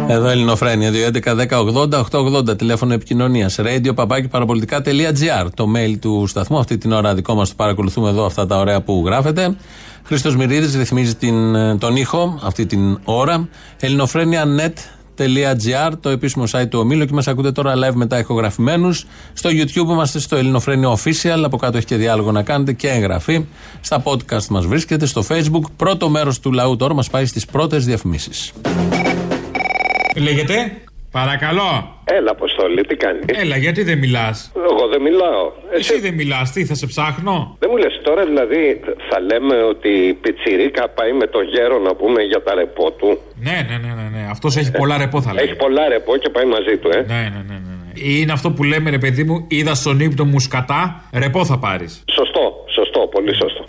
Εδώ 0.10 0.28
Ελληνοφρένια 0.28 0.91
2.11.10.80.880 0.91 2.58
τηλέφωνο 2.58 2.93
επικοινωνίας. 2.93 3.60
Radio 3.60 3.96
παπάκι 3.96 4.28
παραπολιτικά.gr 4.28 5.48
το 5.54 5.65
mail 5.76 5.96
του 6.00 6.26
σταθμού. 6.28 6.58
Αυτή 6.58 6.78
την 6.78 6.91
ώρα 6.91 7.13
δικό 7.13 7.34
μας 7.34 7.50
το 7.50 7.56
παρακολουθούμε 7.58 8.10
εδώ 8.10 8.26
αυτά 8.26 8.48
τα 8.48 8.58
ωραία 8.58 8.82
που 8.82 9.04
γράφετε. 9.06 9.56
Χρήστος 10.04 10.36
Μυρίδης 10.36 10.76
ρυθμίζει 10.76 11.15
την, 11.15 11.56
τον 11.80 11.96
ήχο 11.96 12.39
αυτή 12.43 12.65
την 12.65 13.00
ώρα. 13.04 13.48
ελληνοφρένια.net.gr 13.80 15.91
το 16.00 16.10
επίσημο 16.10 16.43
site 16.52 16.70
του 16.70 16.80
ομίλου 16.80 17.06
και 17.06 17.13
μας 17.13 17.28
ακούτε 17.28 17.52
τώρα 17.52 17.74
live 17.76 17.93
μετά 17.93 18.20
ηχογραφημένους. 18.20 19.06
Στο 19.34 19.50
YouTube 19.50 19.89
είμαστε 19.89 20.20
στο 20.20 20.36
Ελληνοφρένιο 20.36 20.98
Official. 21.04 21.41
Από 21.43 21.58
κάτω 21.58 21.78
έχει 21.78 21.86
και 21.86 21.96
διάλογο 21.96 22.32
να 22.32 22.43
κάνετε 22.43 22.74
και 22.74 22.89
εγγραφή. 22.89 23.46
Στα 23.82 24.04
podcast 24.04 24.46
μας 24.50 24.65
βρίσκεται 24.65 25.06
στο 25.06 25.24
Facebook. 25.30 25.63
Πρώτο 25.76 26.10
μέρος 26.10 26.39
του 26.39 26.52
λαού 26.52 26.76
τώρα 26.76 26.93
μας 26.93 27.10
πάει 27.10 27.26
στις 27.26 27.46
πρώτες 27.46 27.86
διαφημίσεις. 27.86 28.54
Λέγεται; 30.21 30.71
Παρακαλώ. 31.12 31.95
Έλα, 32.03 32.32
Αποστόλη, 32.32 32.82
τι 32.82 32.95
κάνεις; 32.95 33.23
Έλα, 33.25 33.58
γιατί 33.58 33.84
δεν 33.84 33.97
μιλάς; 33.97 34.51
Εγώ 34.71 34.88
δεν 34.88 35.01
μιλάω. 35.01 35.51
Εσύ, 35.71 35.93
Εσύ 35.93 36.01
δεν 36.01 36.13
μιλάς, 36.13 36.51
τι 36.51 36.65
θα 36.65 36.75
σε 36.75 36.86
ψάχνω; 36.86 37.56
Δεν 37.60 37.69
μου 37.71 37.77
λες 37.77 37.99
τώρα, 38.03 38.25
δηλαδή, 38.25 38.80
θα 39.10 39.19
λέμε 39.19 39.56
ότι 39.63 39.89
η 39.89 40.13
πιτσιρίκα 40.13 40.89
πάει 40.89 41.13
με 41.13 41.27
το 41.27 41.41
γέρο 41.41 41.80
να 41.80 41.95
πούμε 41.95 42.21
για 42.21 42.43
τα 42.43 42.56
ρεπό 42.56 42.91
του; 42.91 43.19
Ναι, 43.36 43.65
ναι, 43.69 43.77
ναι, 43.77 43.93
ναι. 43.93 44.10
ναι. 44.17 44.27
Αυτός 44.30 44.58
έχει 44.58 44.71
πολλά 44.71 44.97
ρεπό, 44.97 45.21
θα 45.21 45.34
λέει. 45.34 45.45
Έχει 45.45 45.56
πολλά 45.56 45.88
ρεπό 45.88 46.17
και 46.17 46.30
πάει 46.30 46.45
μαζί 46.45 46.77
του, 46.77 46.89
ε. 46.89 46.95
Ναι, 46.95 47.03
ναι, 47.03 47.43
ναι. 47.47 47.58
ναι. 47.65 47.73
ναι. 47.80 48.12
Είναι 48.19 48.32
αυτό 48.32 48.51
που 48.51 48.63
λέμε, 48.63 48.89
ρε 48.89 48.97
παιδί 48.97 49.23
μου, 49.23 49.45
είδα 49.47 49.73
στον 49.75 49.99
ύπνο 49.99 50.25
μου 50.25 50.39
σκατά, 50.39 51.03
ρεπό 51.13 51.45
θα 51.45 51.58
πάρεις. 51.60 52.03
Σωστό, 52.12 52.65
σωστό, 52.67 52.99
πολύ 53.12 53.36
σωστό. 53.36 53.65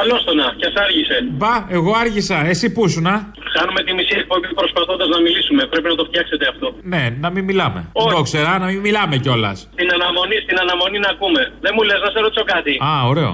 Καλώς 0.00 0.20
το 0.28 0.32
να, 0.40 0.46
και 0.60 0.68
άργησε. 0.84 1.16
Μπα, 1.40 1.54
εγώ 1.76 1.90
άργησα. 2.02 2.38
Εσύ 2.52 2.66
πού 2.74 2.82
σου 2.92 3.00
να. 3.08 3.14
Κάνουμε 3.58 3.80
τη 3.86 3.92
μισή 3.98 4.14
εκπομπή 4.22 4.48
προσπαθώντας 4.60 5.08
να 5.14 5.18
μιλήσουμε. 5.26 5.62
Πρέπει 5.72 5.88
να 5.92 5.96
το 6.00 6.04
φτιάξετε 6.08 6.44
αυτό. 6.52 6.66
Ναι, 6.92 7.02
να 7.24 7.28
μην 7.34 7.44
μιλάμε. 7.50 7.80
Όχι. 7.92 8.14
Το 8.14 8.22
ξέρα, 8.28 8.52
να 8.62 8.66
μην 8.70 8.80
μιλάμε 8.86 9.14
κιόλας. 9.24 9.58
Στην 9.76 9.88
αναμονή, 9.96 10.36
στην 10.46 10.56
αναμονή 10.64 10.98
να 11.06 11.10
ακούμε. 11.14 11.42
Δεν 11.64 11.72
μου 11.76 11.82
λες 11.88 12.00
να 12.04 12.10
σε 12.14 12.18
ρωτήσω 12.24 12.44
κάτι. 12.54 12.72
Α, 12.88 12.90
ωραίο. 13.12 13.32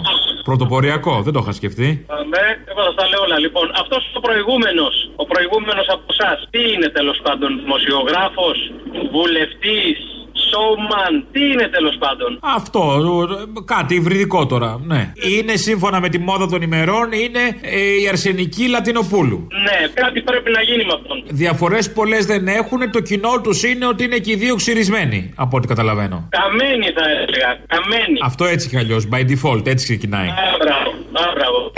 Πρωτοποριακό, 0.50 1.14
δεν 1.24 1.32
το 1.36 1.40
είχα 1.42 1.52
σκεφτεί. 1.60 1.88
Ναι, 2.34 2.46
εγώ 2.70 2.80
θα 2.88 2.94
τα 2.98 3.04
λέω 3.10 3.20
όλα. 3.26 3.38
Λοιπόν, 3.44 3.66
αυτός 3.82 4.02
ο 4.18 4.20
προηγούμενος, 4.26 4.94
ο 5.22 5.24
προηγούμενος 5.32 5.86
από 5.94 6.04
εσάς, 6.14 6.38
τι 6.52 6.62
είναι 6.72 6.88
τέλος 6.98 7.18
πάντων, 7.26 7.50
δημοσιογράφος, 7.62 8.56
βουλευτής, 9.14 9.98
showman, 10.48 11.24
τι 11.32 11.40
είναι 11.40 11.68
τέλος 11.68 11.96
πάντων; 11.98 12.38
Αυτό, 12.40 12.82
κάτι 13.64 13.94
υβριδικό 13.94 14.46
τώρα. 14.46 14.80
Ναι. 14.86 15.12
Είναι 15.38 15.56
σύμφωνα 15.56 16.00
με 16.00 16.08
τη 16.08 16.18
μόδα 16.18 16.46
των 16.46 16.62
ημερών, 16.62 17.12
είναι 17.12 17.58
ε, 17.60 18.00
η 18.02 18.08
αρσενική 18.08 18.68
Λατινοπούλου. 18.68 19.46
Ναι, 19.62 19.88
κάτι 19.94 20.20
πρέπει 20.20 20.50
να 20.50 20.62
γίνει 20.62 20.84
με 20.84 20.92
αυτόν. 20.94 21.22
Διαφορές 21.26 21.92
πολλές 21.92 22.26
δεν 22.26 22.46
έχουν. 22.48 22.90
Το 22.90 23.00
κοινό 23.00 23.40
τους 23.42 23.62
είναι 23.62 23.86
ότι 23.86 24.04
είναι 24.04 24.18
και 24.18 24.30
οι 24.30 24.36
δύο 24.36 24.54
ξυρισμένοι, 24.54 25.32
από 25.36 25.56
ό,τι 25.56 25.66
καταλαβαίνω. 25.66 26.28
Καμένη 26.28 26.86
θα 26.96 27.04
έλεγα. 27.10 27.58
Καμένη. 27.66 28.18
Αυτό 28.22 28.44
έτσι 28.44 28.68
κι 28.68 28.76
αλλιώς, 28.76 29.08
by 29.12 29.20
default, 29.30 29.66
έτσι 29.66 29.84
ξεκινάει. 29.84 30.28
Α, 30.28 30.32
μπράβο, 30.58 30.90
α, 31.12 31.32
μπράβο. 31.34 31.72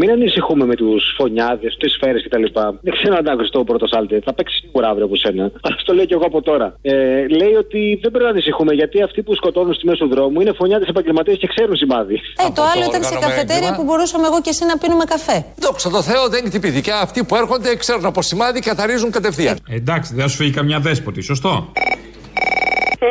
Μην 0.00 0.10
ανησυχούμε 0.10 0.64
με 0.66 0.74
τους 0.74 1.02
φωνιάδες, 1.16 1.76
τις 1.80 1.92
σφαίρες 1.92 2.22
κτλ. 2.24 2.46
Δεν 2.86 2.92
ξέρω 2.98 3.14
αν 3.16 3.28
άκουσες 3.28 3.50
το 3.50 3.64
πρώτο 3.64 3.86
σάλτε. 3.86 4.20
Θα 4.24 4.32
παίξεις 4.34 4.58
σίγουρα 4.60 4.88
αύριο 4.88 5.04
από 5.04 5.16
σένα. 5.16 5.44
Αλλά 5.64 5.76
το 5.84 5.92
λέω 5.94 6.04
και 6.04 6.14
εγώ 6.14 6.26
από 6.26 6.42
τώρα. 6.42 6.76
Ε, 6.82 6.94
λέει 7.40 7.54
ότι 7.64 7.80
δεν 8.02 8.10
πρέπει 8.10 8.24
να 8.24 8.30
ανησυχούμε 8.30 8.72
γιατί 8.74 9.02
αυτοί 9.02 9.22
που 9.22 9.34
σκοτώνουν 9.34 9.74
στη 9.74 9.86
μέση 9.86 9.98
του 9.98 10.08
δρόμου 10.08 10.40
είναι 10.40 10.52
φωνιάδες 10.52 10.88
επαγγελματίες 10.88 11.38
και 11.38 11.46
ξέρουν 11.46 11.76
σημάδι. 11.76 12.14
Ε, 12.14 12.50
το 12.54 12.62
άλλο 12.72 12.84
ήταν 12.88 13.02
σε 13.04 13.16
καφετέρια 13.20 13.74
που 13.76 13.84
μπορούσαμε 13.84 14.26
εγώ 14.26 14.40
και 14.40 14.50
εσύ 14.54 14.64
να 14.64 14.78
πίνουμε 14.78 15.04
καφέ. 15.04 15.44
Δόξα 15.58 15.90
τω 15.90 16.02
Θεώ 16.02 16.28
δεν 16.28 16.40
είναι 16.40 16.50
τυπίδι. 16.50 16.80
Και 16.80 16.92
αυτοί 16.92 17.24
που 17.24 17.34
έρχονται 17.36 17.76
ξέρουν 17.76 18.04
από 18.06 18.22
σημάδι 18.22 18.60
και 18.60 18.68
καθαρίζουν 18.68 19.10
κατευθείαν. 19.10 19.56
Ε, 19.68 19.74
εντάξει, 19.74 20.14
δεν 20.14 20.28
σου 20.28 20.36
φύγει 20.36 20.50
καμιά 20.50 20.78
δέσποτη, 20.80 21.20
σωστό. 21.20 21.72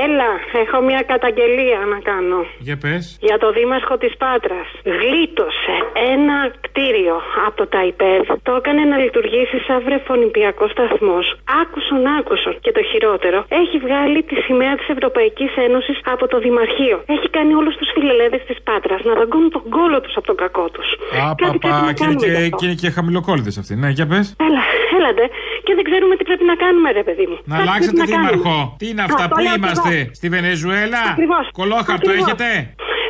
Έλα, 0.06 0.32
έχω 0.63 0.78
μια 0.89 1.02
καταγγελία 1.12 1.80
να 1.93 2.00
κάνω. 2.10 2.39
Για 2.67 2.78
πες. 2.84 3.04
Για 3.28 3.38
το 3.43 3.47
δήμαρχο 3.58 3.95
της 4.04 4.13
Πάτρας. 4.21 4.67
Γλίτωσε 5.00 5.76
ένα 6.13 6.38
κτίριο 6.65 7.15
από 7.45 7.56
το 7.62 7.65
ΤΑΙΠΕΔ. 7.73 8.26
Το 8.47 8.52
έκανε 8.60 8.84
να 8.91 8.97
λειτουργήσει 9.04 9.58
σαν 9.67 9.80
βρεφονιπιακό 9.88 10.65
σταθμός. 10.76 11.26
Άκουσον, 11.62 12.02
άκουσον. 12.19 12.54
Και 12.63 12.71
το 12.78 12.82
χειρότερο, 12.89 13.39
έχει 13.62 13.78
βγάλει 13.86 14.19
τη 14.30 14.36
σημαία 14.45 14.73
της 14.80 14.88
Ευρωπαϊκής 14.95 15.52
Ένωσης 15.65 15.97
από 16.13 16.23
το 16.32 16.38
Δημαρχείο. 16.45 16.97
Έχει 17.15 17.28
κάνει 17.38 17.54
όλους 17.60 17.76
τους 17.80 17.89
φιλελέδε 17.95 18.38
της 18.50 18.58
Πάτρας 18.67 19.02
να 19.10 19.13
δαγκώνουν 19.19 19.50
τον 19.58 19.65
κόλο 19.76 19.97
τους 20.04 20.13
από 20.19 20.28
τον 20.32 20.38
κακό 20.43 20.65
τους. 20.76 20.88
Α, 21.21 21.36
παπά, 21.36 21.93
και 21.97 22.04
είναι 22.04 22.15
και, 22.23 22.50
και, 22.58 22.65
είναι 22.65 22.78
και 22.84 22.89
χαμηλοκόλλητες 22.97 23.56
αυτοί. 23.62 23.73
Ναι, 23.82 23.89
για 23.97 24.06
πες. 24.12 24.26
Έλα, 24.47 24.63
έλατε. 24.97 25.23
Και 25.65 25.73
δεν 25.78 25.84
ξέρουμε 25.89 26.13
τι 26.17 26.23
πρέπει 26.30 26.45
να 26.52 26.56
κάνουμε, 26.63 26.89
ρε 27.00 27.04
παιδί 27.08 27.26
μου. 27.30 27.38
Να 27.52 27.56
αλλάξετε 27.62 28.04
δήμαρχο. 28.12 28.76
Τι 28.80 28.86
είναι 28.91 29.04
αυτά, 29.10 29.23
πού 29.28 29.39
είμαστε, 29.39 29.76
στη 30.11 30.29
Βενεζουέλα; 30.29 31.01
Ακριβώς. 31.11 31.49
Κολόχαρτο 31.51 32.11
έχετε; 32.11 32.45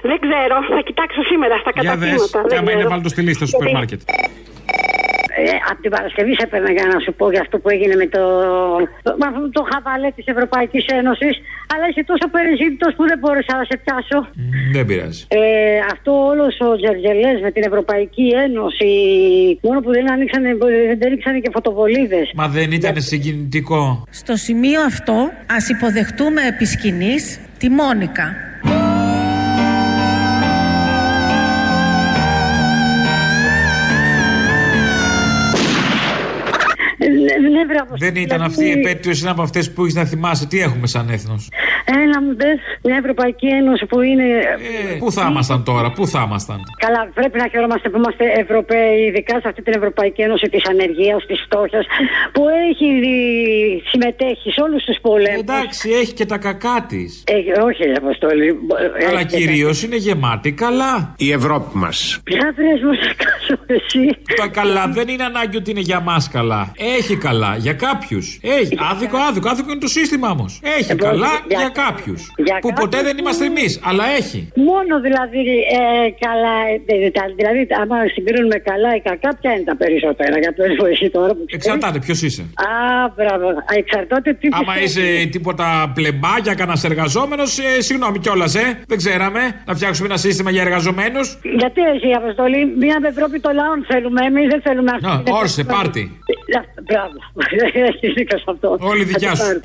Δεν 0.10 0.20
ξέρω, 0.26 0.56
θα 0.76 0.82
κοιτάξω 0.88 1.22
σήμερα 1.24 1.58
στα 1.58 1.72
Για 1.74 1.84
καταστήματα. 1.84 2.42
δες, 2.42 2.52
και 2.52 2.58
άμα 2.58 2.72
είναι 2.72 2.86
βάλει 2.92 3.02
το 3.02 3.10
στη 3.10 3.22
λίστα 3.22 3.46
στο 3.46 3.58
σούπερ 3.58 3.74
μάρκετ. 3.74 4.02
Ε, 5.40 5.44
από 5.72 5.80
την 5.82 5.92
Παρασκευή 5.96 6.34
σε 6.38 6.44
έπαιρνα 6.48 6.72
για 6.78 6.86
να 6.94 7.00
σου 7.04 7.12
πω 7.20 7.26
για 7.34 7.42
αυτό 7.46 7.56
που 7.62 7.70
έγινε 7.70 7.96
με 8.02 8.08
το, 8.16 8.24
με 9.20 9.26
αυτό 9.30 9.50
το 9.58 9.62
χαβαλέ 9.72 10.10
της 10.18 10.26
Ευρωπαϊκής 10.34 10.86
Ένωσης. 11.00 11.36
Αλλά 11.74 11.86
είσαι 11.90 12.04
τόσο 12.12 12.26
περιζήτητος 12.36 12.92
που 12.96 13.04
δεν 13.10 13.18
μπόρεσα 13.20 13.54
να 13.62 13.66
σε 13.70 13.76
πιάσω. 13.84 14.20
Δεν 14.76 14.86
πειράζει. 14.86 15.26
Ε, 15.28 15.42
αυτό 15.94 16.12
όλος 16.32 16.54
ο 16.68 16.70
Τζερτζελές 16.80 17.38
με 17.46 17.52
την 17.52 17.64
Ευρωπαϊκή 17.70 18.28
Ένωση. 18.46 18.92
Μόνο 19.62 19.80
που 19.84 19.92
δεν 19.92 20.12
ανοίξανε, 20.12 20.50
δεν 21.02 21.08
ανοίξανε 21.10 21.40
και 21.40 21.50
φωτοβολίδες. 21.54 22.32
Μα 22.36 22.48
δεν 22.48 22.72
ήταν 22.72 22.96
συγκινητικό. 23.02 24.04
Στο 24.10 24.36
σημείο 24.36 24.82
αυτό 24.82 25.18
ας 25.58 25.70
υποδεχτούμε 25.70 26.42
επί 26.52 26.66
σκηνής 26.66 27.40
τη 27.58 27.70
Μόνικα. 27.70 28.47
Δεν 37.98 38.16
ήταν 38.16 38.42
αυτή 38.42 38.64
η 38.64 38.68
δηλαδή, 38.72 38.82
επέτειος 38.82 39.22
είναι 39.22 39.30
από 39.30 39.42
αυτές 39.42 39.72
που 39.74 39.82
έχεις 39.82 39.96
να 39.96 40.06
θυμάσαι. 40.06 40.46
Τι 40.48 40.60
έχουμε 40.60 40.88
σαν 40.88 41.10
έθνος; 41.10 41.50
Έλα 42.04 42.22
μου 42.24 42.36
δες 42.36 42.60
μια 42.84 42.96
Ευρωπαϊκή 43.04 43.48
Ένωση 43.48 43.86
που 43.86 44.02
είναι. 44.02 44.24
Πού 45.00 45.12
θα 45.12 45.28
ήμασταν 45.32 45.64
τώρα, 45.64 45.92
πού 45.92 46.08
θα 46.08 46.24
ήμασταν; 46.28 46.60
Καλά, 46.86 47.10
πρέπει 47.14 47.38
να 47.38 47.48
χαιρόμαστε 47.52 47.90
που 47.90 47.98
είμαστε 47.98 48.24
Ευρωπαίοι, 48.44 49.00
ειδικά 49.08 49.40
σε 49.42 49.48
αυτή 49.48 49.62
την 49.62 49.74
Ευρωπαϊκή 49.76 50.22
Ένωση 50.22 50.50
της 50.50 50.64
ανεργίας, 50.70 51.26
της 51.26 51.40
φτώχειας, 51.46 51.86
που 52.34 52.44
έχει 52.70 52.88
δει- 53.00 53.82
συμμετέχει 53.92 54.50
σε 54.52 54.62
όλους 54.62 54.84
τους 54.84 54.98
πολέμους. 55.02 55.40
Εντάξει, 55.40 55.90
έχει 56.02 56.14
και 56.14 56.26
τα 56.26 56.38
κακά 56.38 56.86
της. 56.90 57.24
όχι, 57.68 57.84
ρε 57.84 57.94
Αποστόλη. 58.04 58.48
Αλλά 59.10 59.20
Έχει 59.20 59.26
και 59.28 59.38
κυρίως 59.38 59.84
είναι 59.84 59.96
γεμάτη 59.96 60.52
καλά. 60.52 61.14
Η 61.18 61.32
Ευρώπη 61.32 61.78
μας. 61.78 62.20
Ποια 62.24 62.54
θες 62.56 62.82
μου 62.84 62.94
σε 62.94 63.16
κάνω 63.24 63.62
εσύ. 63.68 64.18
Τα 64.36 64.48
καλά 64.48 64.88
δεν 64.88 65.08
είναι 65.08 65.24
ανάγκη 65.24 65.58
ότι 65.58 65.72
είναι 65.72 65.80
για 65.80 66.00
μας 66.00 66.30
καλά. 66.30 66.72
Έχει 66.98 67.16
καλά 67.18 67.37
για 67.66 67.74
κάποιους. 67.74 68.26
Έχει. 68.42 68.74
Άδικο, 68.92 69.18
άδικο. 69.30 69.48
Άδικο 69.50 69.70
είναι 69.72 69.80
το 69.80 69.88
σύστημα 69.88 70.28
όμω. 70.30 70.46
Έχει 70.78 70.92
Λοιπόν, 70.92 71.10
καλά 71.10 71.32
για- 71.48 71.58
για 71.62 71.70
κάποιους. 71.84 72.22
για 72.48 72.56
Που 72.64 72.70
ποτέ 72.70 72.82
κάποιους 72.98 73.02
δεν 73.08 73.16
είμαστε 73.18 73.46
που- 73.46 73.52
εμείς, 73.58 73.72
αλλά 73.90 74.04
έχει. 74.20 74.40
Μόνο 74.70 74.94
δηλαδή 75.08 75.44
ε, 75.78 75.80
καλά. 76.26 76.56
ε, 76.92 77.06
ε, 77.06 77.12
τα- 77.18 77.32
Δηλαδή, 77.40 77.62
άμα 77.82 77.98
συγκρίνουμε 78.14 78.58
καλά 78.70 78.90
ή 78.96 79.02
κακά, 79.10 79.30
ποια 79.42 79.52
είναι 79.54 79.64
τα 79.72 79.76
περισσότερα. 79.84 80.36
Για 80.44 80.54
πες 80.58 80.70
μου 80.80 80.86
εσύ 80.86 81.10
τώρα 81.10 81.32
που 81.36 81.44
ξέρεις. 81.48 81.66
Εξαρτάται 81.66 82.00
ποιος 82.06 82.20
είσαι. 82.22 82.42
Α, 82.42 82.72
μπράβο. 83.16 83.48
Α, 83.50 83.74
Εξαρτάται 83.84 84.30
τι 84.34 84.48
Άμα 84.52 84.74
πιστεύεις. 84.74 84.96
είσαι 84.96 85.30
τίποτα 85.36 85.92
πλεμπάκια, 85.96 86.54
κανένας 86.60 86.84
εργαζόμενος, 86.84 87.60
ε, 87.60 87.82
συγγνώμη 87.82 88.20
κιόλας, 88.20 88.56
ε. 88.56 88.80
Δεν 88.88 88.98
ξέραμε 88.98 89.42
να 89.66 89.74
φτιάξουμε 89.76 90.08
ένα 90.08 90.18
σύστημα 90.18 90.50
για 90.52 90.62
εργαζομένους. 90.62 91.28
Γιατί 91.62 91.82
εσύ, 91.96 92.10
Αποστολή, 92.22 92.60
μια 92.80 92.98
Ευρώπη 93.14 93.40
των 93.40 93.54
λαών 93.54 93.86
θέλουμε. 93.88 94.26
Εμείς 94.26 94.48
δεν 94.48 94.62
θέλουμε 94.62 94.92
αυτή. 94.94 95.06
Να, 95.06 95.22
την 95.24 95.34
όρσε, 95.34 95.62
Ευρώπη. 95.62 95.78
πάρτι. 95.82 96.04
Να, 96.54 96.66
Μπράβο. 96.84 97.18
Έχει 97.90 98.12
δίκιο 98.14 98.38
σε 98.38 98.44
αυτό. 98.48 98.78
Όλη 98.80 99.04
δικιά 99.04 99.36
Θα 99.36 99.38
το 99.38 99.44
σου. 99.44 99.48
πάρω. 99.48 99.60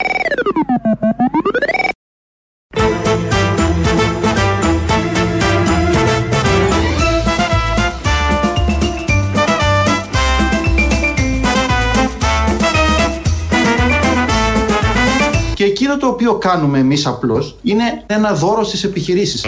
Και 15.54 15.64
εκείνο 15.64 15.96
το 15.96 16.06
οποίο 16.06 16.34
κάνουμε 16.34 16.78
εμείς 16.78 17.06
απλώς 17.06 17.56
είναι 17.62 18.02
ένα 18.06 18.32
δώρο 18.34 18.64
στις 18.64 18.84
επιχειρήσεις. 18.84 19.44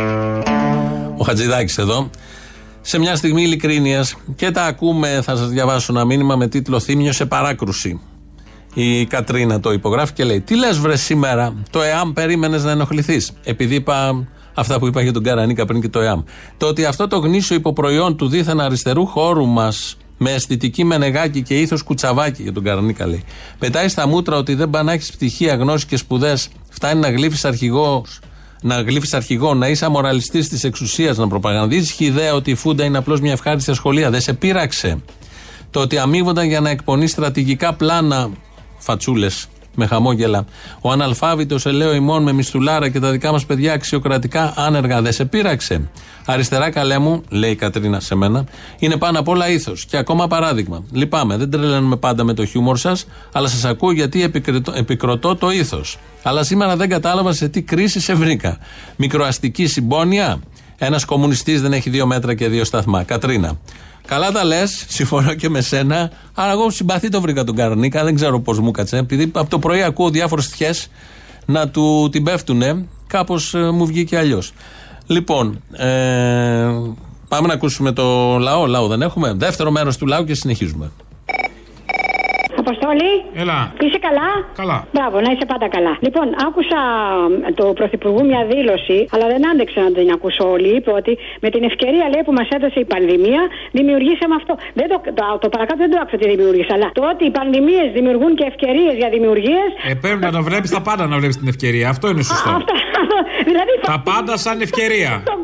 Ο 1.16 1.24
Χατζηδάκης 1.24 1.78
εδώ. 1.78 2.10
Σε 2.86 2.98
μια 2.98 3.16
στιγμή 3.16 3.42
ειλικρίνειας 3.42 4.16
και 4.36 4.50
τα 4.50 4.64
ακούμε, 4.64 5.20
θα 5.22 5.36
σας 5.36 5.48
διαβάσω 5.48 5.92
ένα 5.92 6.04
μήνυμα 6.04 6.36
με 6.36 6.48
τίτλο 6.48 6.80
Θύμιο 6.80 7.12
σε 7.12 7.26
παράκρουση. 7.26 8.00
Η 8.74 9.06
Κατρίνα 9.06 9.60
το 9.60 9.72
υπογράφει 9.72 10.12
και 10.12 10.24
λέει: 10.24 10.40
Τι 10.40 10.56
λες, 10.56 10.78
βρε 10.78 10.96
σήμερα, 10.96 11.54
το 11.70 11.82
ΕΑΜ 11.82 12.12
περίμενες 12.12 12.64
να 12.64 12.70
ενοχληθείς. 12.70 13.32
Επειδή 13.44 13.74
είπα 13.74 14.26
αυτά 14.54 14.78
που 14.78 14.86
είπα 14.86 15.02
για 15.02 15.12
τον 15.12 15.22
Καρανίκα 15.22 15.64
πριν 15.64 15.80
και 15.80 15.88
το 15.88 16.00
ΕΑΜ. 16.00 16.22
Το 16.56 16.66
ότι 16.66 16.84
αυτό 16.84 17.08
το 17.08 17.18
γνήσιο 17.18 17.56
υποπροϊόν 17.56 18.16
του 18.16 18.28
δίθεν 18.28 18.60
αριστερού 18.60 19.06
χώρου 19.06 19.46
μας 19.46 19.96
με 20.18 20.32
αισθητική 20.32 20.84
μενεγάκι 20.84 21.42
και 21.42 21.60
ήθος 21.60 21.82
κουτσαβάκι 21.82 22.42
για 22.42 22.52
τον 22.52 22.64
Καρανίκα 22.64 23.06
λέει. 23.06 23.24
Πετάει 23.58 23.88
στα 23.88 24.06
μούτρα 24.06 24.36
ότι 24.36 24.54
δεν 24.54 24.70
πάνε 24.70 24.84
να 24.84 24.92
έχεις 24.92 25.12
πτυχία, 25.12 25.54
γνώση 25.54 25.86
και 25.86 25.96
σπουδές. 25.96 26.48
Φτάνει 26.68 27.00
να 27.00 27.10
γλύφεις 27.10 27.44
αρχηγός 27.44 28.20
να 28.64 28.80
γλύφεις 28.80 29.14
αρχηγό, 29.14 29.54
να 29.54 29.68
είσαι 29.68 29.84
αμοραλιστής 29.84 30.48
της 30.48 30.64
εξουσίας, 30.64 31.16
να 31.16 31.28
προπαγανδίζεις 31.28 32.00
ιδέα 32.00 32.34
ότι 32.34 32.50
η 32.50 32.54
Φούντα 32.54 32.84
είναι 32.84 32.98
απλώς 32.98 33.20
μια 33.20 33.32
ευχάριστη 33.32 33.70
ασχολία. 33.70 34.10
Δεν 34.10 34.20
σε 34.20 34.32
πείραξε. 34.32 35.02
Το 35.70 35.80
ότι 35.80 35.98
αμείβονταν 35.98 36.46
για 36.46 36.60
να 36.60 36.70
εκπονεί 36.70 37.06
στρατηγικά 37.06 37.74
πλάνα, 37.74 38.30
φατσούλες 38.78 39.48
με 39.74 39.86
χαμόγελα. 39.86 40.44
Ο 40.80 40.90
αναλφάβητος 40.90 41.66
ελαίο 41.66 41.94
ημών 41.94 42.22
με 42.22 42.32
μισθουλάρα 42.32 42.88
και 42.88 43.00
τα 43.00 43.10
δικά 43.10 43.32
μας 43.32 43.46
παιδιά 43.46 43.72
αξιοκρατικά 43.72 44.52
άνεργα. 44.56 45.02
Δεν 45.02 45.12
σε 45.12 45.24
πείραξε. 45.24 45.88
Αριστερά 46.26 46.70
καλέ 46.70 46.98
μου, 46.98 47.22
λέει 47.28 47.50
η 47.50 47.54
Κατρίνα 47.54 48.00
σε 48.00 48.14
μένα, 48.14 48.44
είναι 48.78 48.96
πάνω 48.96 49.18
απ' 49.18 49.28
όλα 49.28 49.48
ήθος. 49.48 49.84
Και 49.84 49.96
ακόμα 49.96 50.26
παράδειγμα. 50.26 50.84
Λυπάμαι, 50.92 51.36
δεν 51.36 51.50
τρελαίνουμε 51.50 51.96
πάντα 51.96 52.24
με 52.24 52.34
το 52.34 52.44
χιούμορ 52.44 52.78
σας, 52.78 53.06
αλλά 53.32 53.48
σας 53.48 53.64
ακούω 53.64 53.92
γιατί 53.92 54.22
επικριτώ, 54.22 54.72
επικροτώ 54.76 55.36
το 55.36 55.50
ήθος. 55.50 55.98
Αλλά 56.22 56.42
σήμερα 56.42 56.76
δεν 56.76 56.88
κατάλαβα 56.88 57.32
σε 57.32 57.48
τι 57.48 57.62
κρίση 57.62 58.00
σε 58.00 58.14
βρήκα. 58.14 58.58
Μικροαστική 58.96 59.66
συμπόνια. 59.66 60.40
Ένας 60.78 61.04
κομμουνιστής 61.04 61.62
δεν 61.62 61.72
έχει 61.72 61.90
δύο 61.90 62.06
μέτρα 62.06 62.34
και 62.34 62.48
δύο 62.48 62.64
σταθμά. 62.64 63.02
Κατρίνα. 63.02 63.58
Καλά 64.06 64.32
τα 64.32 64.44
λες, 64.44 64.84
συμφωνώ 64.88 65.34
και 65.34 65.48
με 65.48 65.60
σένα. 65.60 66.10
Αλλά 66.34 66.52
εγώ 66.52 66.70
συμπαθή 66.70 67.08
το 67.08 67.20
βρήκα 67.20 67.44
τον 67.44 67.56
Καρνίκα, 67.56 68.04
δεν 68.04 68.14
ξέρω 68.14 68.40
πώς 68.40 68.58
μου 68.58 68.70
κάτσε. 68.70 68.96
Επειδή 68.96 69.30
από 69.34 69.50
το 69.50 69.58
πρωί 69.58 69.82
ακούω 69.82 70.10
διάφορες 70.10 70.44
στοιχέ 70.44 70.74
να 71.46 71.68
του 71.68 72.08
την 72.12 72.22
πέφτουνε, 72.22 72.86
κάπως 73.06 73.54
μου 73.72 73.86
βγήκε 73.86 74.18
αλλιώς. 74.18 74.52
Λοιπόν, 75.06 75.62
ε, 75.72 75.86
πάμε 77.28 77.46
να 77.46 77.52
ακούσουμε 77.52 77.92
το 77.92 78.38
λαό. 78.38 78.66
Λαό 78.66 78.86
δεν 78.86 79.02
έχουμε. 79.02 79.32
Δεύτερο 79.32 79.70
μέρος 79.70 79.96
του 79.96 80.06
λαού 80.06 80.24
και 80.24 80.34
συνεχίζουμε. 80.34 80.90
Αποστόλη. 82.64 83.10
Έλα. 83.42 83.58
Είσαι 83.84 83.98
καλά; 84.06 84.28
Καλά. 84.60 84.78
Μπράβο, 84.94 85.16
να 85.24 85.30
είσαι 85.32 85.46
πάντα 85.52 85.66
καλά. 85.76 85.92
Λοιπόν, 86.06 86.26
άκουσα 86.46 86.80
μ, 87.30 87.34
το 87.60 87.64
Πρωθυπουργού 87.78 88.20
μια 88.30 88.42
δήλωση, 88.52 88.98
αλλά 89.14 89.26
δεν 89.32 89.40
άντεξα 89.50 89.80
να 89.86 89.90
την 89.96 90.06
ακούσω 90.16 90.44
όλοι. 90.54 90.68
Είπε 90.78 90.90
ότι 91.00 91.12
με 91.44 91.48
την 91.54 91.62
ευκαιρία 91.70 92.04
λέει, 92.12 92.22
που 92.26 92.34
μας 92.38 92.48
έδωσε 92.56 92.78
η 92.84 92.86
πανδημία, 92.92 93.42
δημιουργήσαμε 93.78 94.34
αυτό. 94.40 94.52
Δεν 94.78 94.86
το, 94.92 94.96
το, 95.18 95.24
το 95.44 95.48
παρακάτω 95.54 95.78
δεν 95.84 95.90
το 95.92 95.98
άκουσα 96.02 96.16
τι 96.20 96.26
δημιούργησε, 96.34 96.72
αλλά 96.76 96.88
το 96.98 97.02
ότι 97.12 97.22
οι 97.28 97.32
πανδημίες 97.38 97.86
δημιουργούν 97.98 98.32
και 98.38 98.44
ευκαιρίες 98.52 98.94
για 99.00 99.08
δημιουργίε. 99.16 99.62
Ε, 99.90 99.94
πρέπει 100.04 100.22
να 100.28 100.32
το 100.36 100.42
βλέπεις 100.48 100.70
τα 100.76 100.80
πάντα 100.88 101.02
να 101.12 101.16
βλέπεις 101.20 101.36
την 101.42 101.48
ευκαιρία. 101.54 101.86
Αυτό 101.94 102.06
είναι 102.12 102.22
σωστό. 102.30 102.50
Αυτά, 102.60 102.74
δηλαδή 103.48 103.72
Τα 103.92 103.98
πάντα 104.10 104.32
σαν 104.44 104.56
ευκαιρία. 104.66 105.12
τον 105.32 105.40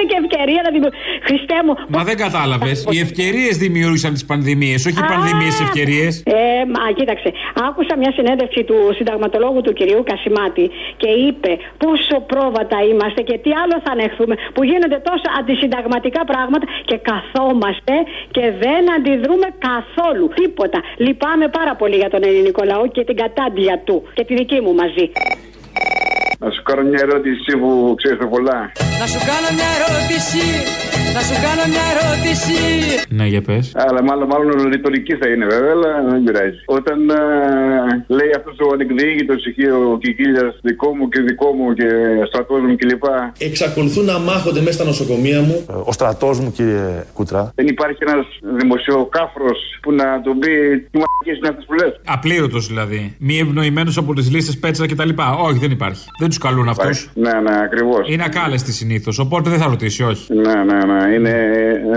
κόσμο 0.00 0.08
έκανε 0.08 0.10
και 0.10 0.16
ευκαιρία 0.22 0.60
να 0.66 0.70
δημιουργήσει. 0.74 0.98
Χριστέ 1.28 1.58
μου. 1.64 1.72
Μα 1.94 2.02
δεν 2.08 2.16
κατάλαβες. 2.24 2.76
Οι 2.94 2.98
ευκαιρίες 3.06 3.54
δημιούργησαν 3.64 4.12
τις 4.16 4.24
πανδημίες, 4.30 4.80
όχι 4.88 4.98
οι 5.02 5.06
πανδημίες 5.12 5.54
ευκαιρίες. 5.66 6.12
Ε, 6.26 6.64
μα 6.74 6.82
κοίταξε. 6.98 7.28
Άκουσα 7.68 7.94
μια 8.02 8.12
συνέντευξη 8.18 8.60
του 8.68 8.78
συνταγματολόγου 8.98 9.60
του 9.66 9.72
κυρίου 9.78 10.02
Κασιμάτη 10.10 10.64
και 11.02 11.10
είπε 11.26 11.52
πόσο 11.82 12.16
πρόβατα 12.32 12.76
είμαστε 12.90 13.20
και 13.28 13.36
τι 13.44 13.50
άλλο 13.62 13.76
θα 13.84 13.90
ανεχθούμε 13.96 14.34
που 14.54 14.62
γίνονται 14.70 14.98
τόσα 15.10 15.30
αντισυνταγματικά 15.38 16.22
πράγματα 16.32 16.66
και 16.88 16.96
καθόμαστε 17.10 17.94
και 18.36 18.44
δεν 18.62 18.82
αντιδρούμε 18.96 19.48
καθόλου. 19.68 20.26
Τίποτα. 20.40 20.78
Λυπάμαι 21.04 21.46
πάρα 21.58 21.74
πολύ 21.80 21.96
για 22.02 22.10
τον 22.14 22.22
ελληνικό 22.28 22.62
λαό 22.64 22.84
και 22.94 23.02
την 23.08 23.16
κατάντια 23.16 23.74
του 23.86 23.96
και 24.16 24.24
τη 24.24 24.34
δική 24.34 24.58
μου 24.64 24.72
μαζί. 24.74 25.06
Να 26.44 26.50
σου 26.54 26.62
κάνω 26.68 26.82
μια 26.90 27.00
ερώτηση 27.06 27.50
που 27.60 27.94
ξέρει 28.00 28.26
πολλά. 28.34 28.58
Να 29.00 29.06
σου 29.12 29.20
κάνω 29.30 29.48
μια 29.58 29.70
ερώτηση. 29.78 30.44
Να 31.16 31.20
σου 31.28 31.36
κάνω 31.46 31.62
μια 31.72 31.84
ερώτηση. 31.94 32.56
Ναι, 33.18 33.26
για 33.32 33.42
πες. 33.48 33.64
Αλλά 33.86 34.02
μάλλον, 34.08 34.26
μάλλον 34.32 34.68
ρητορική 34.74 35.14
θα 35.20 35.28
είναι 35.32 35.46
βέβαια, 35.54 35.72
αλλά 35.76 35.90
δεν 36.10 36.22
πειράζει. 36.24 36.60
Όταν 36.78 36.98
α, 37.10 37.20
λέει 38.18 38.32
αυτός 38.38 38.56
ο 38.64 38.66
ανεκδιήγητο 38.74 39.34
ο 39.92 39.98
Κικίλιας 39.98 40.52
δικό 40.62 40.88
μου 40.96 41.08
και 41.08 41.20
δικό 41.20 41.48
μου 41.56 41.66
και 41.78 41.88
στρατός 42.30 42.60
μου 42.66 42.76
κλπ. 42.76 43.04
Εξακολουθούν 43.38 44.04
να 44.04 44.18
μάχονται 44.18 44.60
μέσα 44.60 44.72
στα 44.78 44.84
νοσοκομεία 44.84 45.40
μου. 45.40 45.56
Ο 45.90 45.92
στρατός 45.92 46.40
μου, 46.40 46.52
κύριε 46.52 47.04
Κούτρα. 47.12 47.52
Δεν 47.54 47.66
υπάρχει 47.66 47.98
ένας 48.06 48.26
δημοσιοκάφρος 48.60 49.58
που 49.82 49.92
να 49.92 50.06
τον 50.26 50.38
πει 50.38 50.50
τι 50.90 50.98
μαγικέ 51.02 51.32
είναι 51.38 51.48
αυτέ 51.52 51.62
που 51.66 51.74
λε. 51.80 51.86
Απλήρωτος 52.04 52.66
δηλαδή. 52.66 53.00
Μη 53.18 53.38
ευνοημένος 53.38 53.96
από 53.96 54.14
τις 54.14 54.30
λίστες 54.30 54.58
πέτσα 54.58 54.86
κτλ. 54.86 55.10
Όχι, 55.48 55.58
δεν 55.58 55.70
υπάρχει. 55.70 56.04
Δεν 56.20 56.29
τους 56.30 56.38
καλούν 56.38 56.68
αυτούς. 56.68 57.10
Ναι, 57.14 57.32
ναι, 57.32 57.56
ακριβώς. 57.62 58.08
Είναι 58.08 58.24
ακάλεστη 58.26 58.72
συνήθως, 58.72 59.18
οπότε 59.18 59.50
δεν 59.50 59.58
θα 59.58 59.66
ρωτήσει, 59.68 60.02
όχι. 60.02 60.34
Ναι, 60.34 60.54
ναι, 60.54 60.84
ναι, 60.84 61.14
είναι 61.14 61.32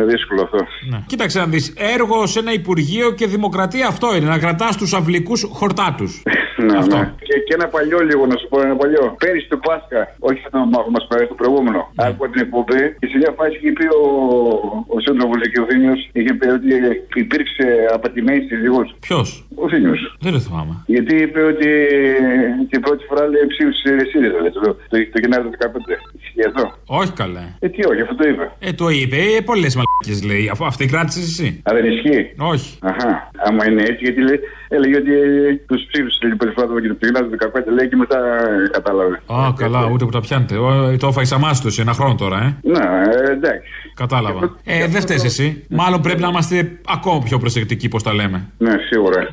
δύσκολο 0.07 0.41
αυτό. 0.41 0.57
Ναι. 0.89 1.03
Κοίταξε 1.05 1.39
να 1.39 1.45
δεις. 1.45 1.73
Έργο 1.77 2.27
σε 2.27 2.39
ένα 2.39 2.53
Υπουργείο 2.53 3.11
και 3.11 3.27
Δημοκρατία 3.27 3.87
αυτό 3.87 4.15
είναι. 4.15 4.25
Να 4.25 4.37
κρατάς 4.37 4.77
τους 4.77 4.93
αυλικούς 4.93 5.45
χορτάτου. 5.51 6.05
Ναι, 6.57 6.77
Αυτό. 6.77 6.97
ναι. 6.97 7.13
Και, 7.27 7.35
και 7.45 7.53
ένα 7.57 7.67
παλιό 7.75 7.99
λίγο 8.09 8.23
να 8.25 8.35
σου 8.39 8.47
πω 8.51 8.61
ένα 8.61 8.75
παλιό. 8.75 9.15
Πέρυσι 9.23 9.47
το 9.53 9.57
Πάσχα, 9.57 10.01
όχι 10.19 10.41
αυτό 10.45 10.57
που 10.85 10.91
μας 10.97 11.05
πάρει 11.09 11.27
το 11.27 11.35
προηγούμενο. 11.41 11.79
Ναι. 11.93 12.05
Άκουγα 12.07 12.29
την 12.31 12.41
εκπομπή 12.45 12.81
και 12.99 13.07
σε 13.11 13.17
μια 13.21 13.31
φάση 13.37 13.53
είχε 13.59 13.71
πει 13.77 13.85
ο, 14.01 14.03
ο 14.95 14.97
Σύντροφο 15.05 15.35
και 15.51 15.59
ο 15.63 15.65
Θήμιο, 15.69 15.95
είχε 16.17 16.33
πει 16.39 16.47
ότι 16.57 16.67
υπήρξε 17.23 17.65
απατημένη 17.95 18.41
σύζυγο. 18.49 18.81
Ποιος; 19.07 19.27
Ο 19.55 19.69
Θήμιο. 19.69 19.93
Δεν 20.19 20.31
το 20.31 20.39
θυμάμαι. 20.39 20.83
Γιατί 20.85 21.15
είπε 21.15 21.41
ότι 21.43 21.69
την 22.69 22.81
πρώτη 22.81 23.03
φορά 23.05 23.27
λέει 23.27 23.45
ψήφισε 23.47 24.05
ΣΥΡΙΖΑ 24.11 24.39
λέει, 24.41 24.51
το, 24.51 24.59
το, 24.61 24.75
το 25.13 25.19
Γενάρη 25.21 25.43
του 25.43 25.51
2015. 25.59 25.65
Ισχύει 26.21 26.45
αυτό. 26.47 26.63
Όχι 26.85 27.11
καλέ. 27.11 27.45
Ε, 27.59 27.69
τι 27.69 27.85
όχι, 27.85 28.01
αυτό 28.01 28.15
το 28.15 28.27
είπε. 28.29 28.51
Ε, 28.59 28.73
το 28.73 28.89
είπε. 28.89 29.17
Ε, 29.37 29.41
Πολλές 29.41 29.75
μαλακίε 29.75 30.27
λέει. 30.29 30.49
Αφού 30.51 30.65
αυτή 30.65 30.85
κράτησες 30.85 31.23
εσύ. 31.23 31.61
Α, 31.69 31.71
δεν 31.73 31.85
ισχύει. 31.91 32.33
Όχι. 32.37 32.77
Αχά. 32.81 33.31
Άμα 33.47 33.67
είναι 33.69 33.81
έτσι, 33.81 34.03
γιατί 34.03 34.21
λέει, 34.21 34.39
έλεγε 34.67 34.95
ότι 34.95 35.13
τους 35.67 35.81
ψήφισε 35.91 36.17
την 36.19 36.37
πρώτη 36.37 36.53
φορά 36.53 36.67
το 36.67 36.73
Γενάρη 37.01 37.27
του 37.29 37.37
2015 37.53 37.73
λέει 37.73 37.87
και 37.89 37.95
μετά 37.95 38.17
ε, 38.17 38.69
κατάλαβε. 38.71 39.21
Α, 39.25 39.53
καλά, 39.57 39.89
ούτε 39.91 40.05
που 40.05 40.11
τα 40.11 40.19
πιάνετε. 40.19 40.57
Ο, 40.57 40.97
το 40.99 41.07
έφαγες 41.07 41.31
αμάστοση 41.31 41.81
ένα 41.81 41.93
χρόνο 41.93 42.15
τώρα, 42.15 42.37
ε. 42.37 42.69
Ναι, 42.71 42.85
ε, 43.27 43.31
εντάξει. 43.31 43.69
Κατάλαβα. 43.95 44.55
Ε, 44.63 44.87
δεν 44.87 45.01
φταίεις 45.01 45.23
εσύ. 45.23 45.63
Μάλλον 45.69 46.01
πρέπει 46.01 46.21
να 46.21 46.27
είμαστε 46.27 46.71
ακόμα 46.87 47.21
πιο 47.23 47.37
προσεκτικοί, 47.37 47.87
πώς 47.87 48.03
τα 48.03 48.13
λέμε. 48.13 48.51
Ναι, 48.57 48.73
σίγουρα. 48.89 49.27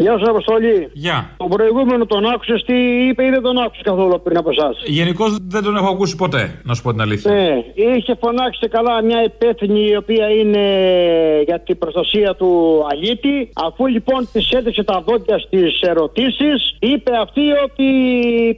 Γεια 0.00 0.18
σα, 0.18 0.30
Αποστολή. 0.30 0.90
Γεια. 0.92 1.30
Τον 1.36 1.48
προηγούμενο 1.48 2.06
τον 2.06 2.24
άκουσες, 2.32 2.62
τι 2.66 2.76
είπε 3.08 3.24
ή 3.24 3.30
δεν 3.30 3.42
τον 3.42 3.58
άκουσες 3.58 3.82
καθόλου 3.82 4.20
πριν 4.22 4.36
από 4.36 4.50
εσάς; 4.50 4.82
Γενικώ 4.86 5.24
δεν 5.54 5.62
τον 5.62 5.76
έχω 5.76 5.88
ακούσει 5.88 6.16
ποτέ, 6.16 6.60
να 6.64 6.74
σου 6.74 6.82
πω 6.82 6.90
την 6.90 7.00
αλήθεια. 7.00 7.32
Ναι, 7.32 7.64
είχε 7.74 8.16
φωνάξει 8.20 8.68
καλά 8.68 9.02
μια 9.02 9.22
υπεύθυνη 9.24 9.80
η 9.90 9.96
οποία 9.96 10.26
είναι 10.30 10.64
για 11.44 11.60
την 11.60 11.78
προστασία 11.78 12.34
του 12.34 12.50
αλήτη. 12.90 13.50
Αφού 13.66 13.86
λοιπόν 13.86 14.28
της 14.32 14.50
έδειξε 14.50 14.82
τα 14.82 15.02
δόντια 15.06 15.38
στις 15.38 15.80
ερωτήσεις, 15.80 16.76
είπε 16.78 17.12
αυτή 17.20 17.40
ότι 17.64 17.88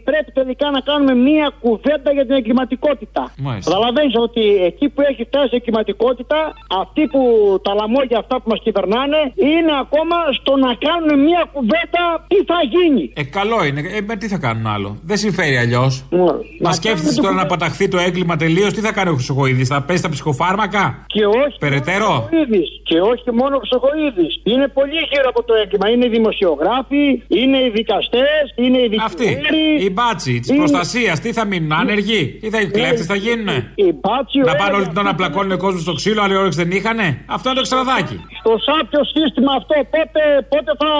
πρέπει 0.04 0.30
τελικά 0.32 0.70
να 0.70 0.80
κάνουμε 0.80 1.14
μια 1.14 1.50
κουβέντα 1.60 2.12
για 2.12 2.26
την 2.26 2.34
εγκληματικότητα. 2.34 3.32
Μάλιστα. 3.38 3.70
Καταλαβαίνεις 3.70 4.14
ότι 4.16 4.44
εκεί 4.64 4.88
που 4.88 5.00
έχει 5.10 5.24
φτάσει 5.24 5.48
η 5.50 5.56
εγκληματικότητα, 5.56 6.52
αυτοί 6.82 7.06
που 7.06 7.22
τα 7.62 7.74
λαμόγια 7.74 8.18
αυτά 8.18 8.36
που 8.40 8.48
μας 8.48 8.60
κυβερνάνε, 8.62 9.20
είναι 9.34 9.72
ακόμα 9.80 10.16
στο 10.40 10.56
να 10.56 10.74
κάνουν 10.86 11.20
μια 11.20 11.30
κουβέντα 11.52 12.02
τι 12.28 12.36
θα 12.50 12.58
γίνει. 12.74 13.12
Ε, 13.14 13.22
καλό 13.24 13.64
είναι. 13.64 13.80
Ε, 13.80 14.00
με 14.06 14.16
τι 14.16 14.28
θα 14.28 14.38
κάνουν 14.38 14.66
άλλο. 14.66 14.98
Δεν 15.02 15.16
συμφέρει 15.16 15.56
αλλιώς. 15.56 16.04
Μα 16.10 16.24
Μα 16.60 16.72
σκέφτεσαι 16.72 17.20
τώρα 17.20 17.34
να 17.34 17.46
παταχθεί 17.46 17.88
το 17.88 17.98
έγκλημα 17.98 18.36
τελείως, 18.36 18.72
τι 18.72 18.80
θα 18.80 18.92
κάνει 18.92 19.10
ο 19.10 19.14
Χρυσοκοίδη, 19.14 19.64
θα 19.64 19.82
πέσει 19.82 20.02
τα 20.02 20.08
ψυχοφάρμακα; 20.08 21.04
Και 21.06 21.24
όχι 21.26 21.56
Περαιτέρω. 21.58 22.08
μόνο 22.08 22.16
ο 22.24 22.26
Χρυσοκοίδης. 22.28 22.68
Και 22.88 23.00
όχι 23.00 23.30
μόνο 23.40 23.56
ο 23.56 23.58
Χρυσοκοίδης. 23.58 24.32
Είναι 24.44 24.68
πολύ 24.68 24.98
γύρω 25.10 25.28
από 25.28 25.42
το 25.42 25.54
έγκλημα. 25.62 25.86
Είναι 25.90 26.06
οι 26.06 26.08
δημοσιογράφοι, 26.08 27.04
είναι 27.28 27.58
οι 27.58 27.70
δικαστές, 27.74 28.42
είναι 28.54 28.78
οι 28.78 28.88
Αυτοί. 29.04 29.24
δικηγόροι. 29.24 29.84
Οι 29.84 29.90
μπάτσι 29.92 30.38
της 30.40 30.48
Είναι- 30.48 30.58
προστασίας, 30.58 31.20
τι 31.20 31.32
θα 31.32 31.44
μείνουν, 31.44 31.72
άνεργοι; 31.72 32.22
Τι 32.40 32.48
θα 32.50 32.60
οι 32.60 32.66
κλέφτες 32.66 33.06
θα 33.06 33.14
γίνουν. 33.14 33.48
Οι 33.74 33.88
μπάτσι, 34.00 34.38
Να 34.38 34.44
ωραία, 34.50 34.56
πάνε 34.62 34.74
όλη 34.76 34.86
την 34.88 34.96
ώρα 34.98 35.08
να 35.08 35.14
πλακώνουν 35.14 35.58
κόσμο 35.58 35.80
στο 35.86 35.92
ξύλο, 35.92 36.22
άλλοι 36.22 36.36
όρεξη 36.36 36.58
δεν 36.62 36.70
είχανε; 36.78 37.06
Αυτό 37.26 37.44
είναι 37.48 37.58
το 37.60 37.64
εξτραδάκι. 37.66 38.16
Στο 38.40 38.52
σάπιο 38.66 39.02
σύστημα 39.14 39.52
αυτό, 39.60 39.74
πότε, 39.94 40.22
πότε 40.52 40.70
θα 40.82 40.90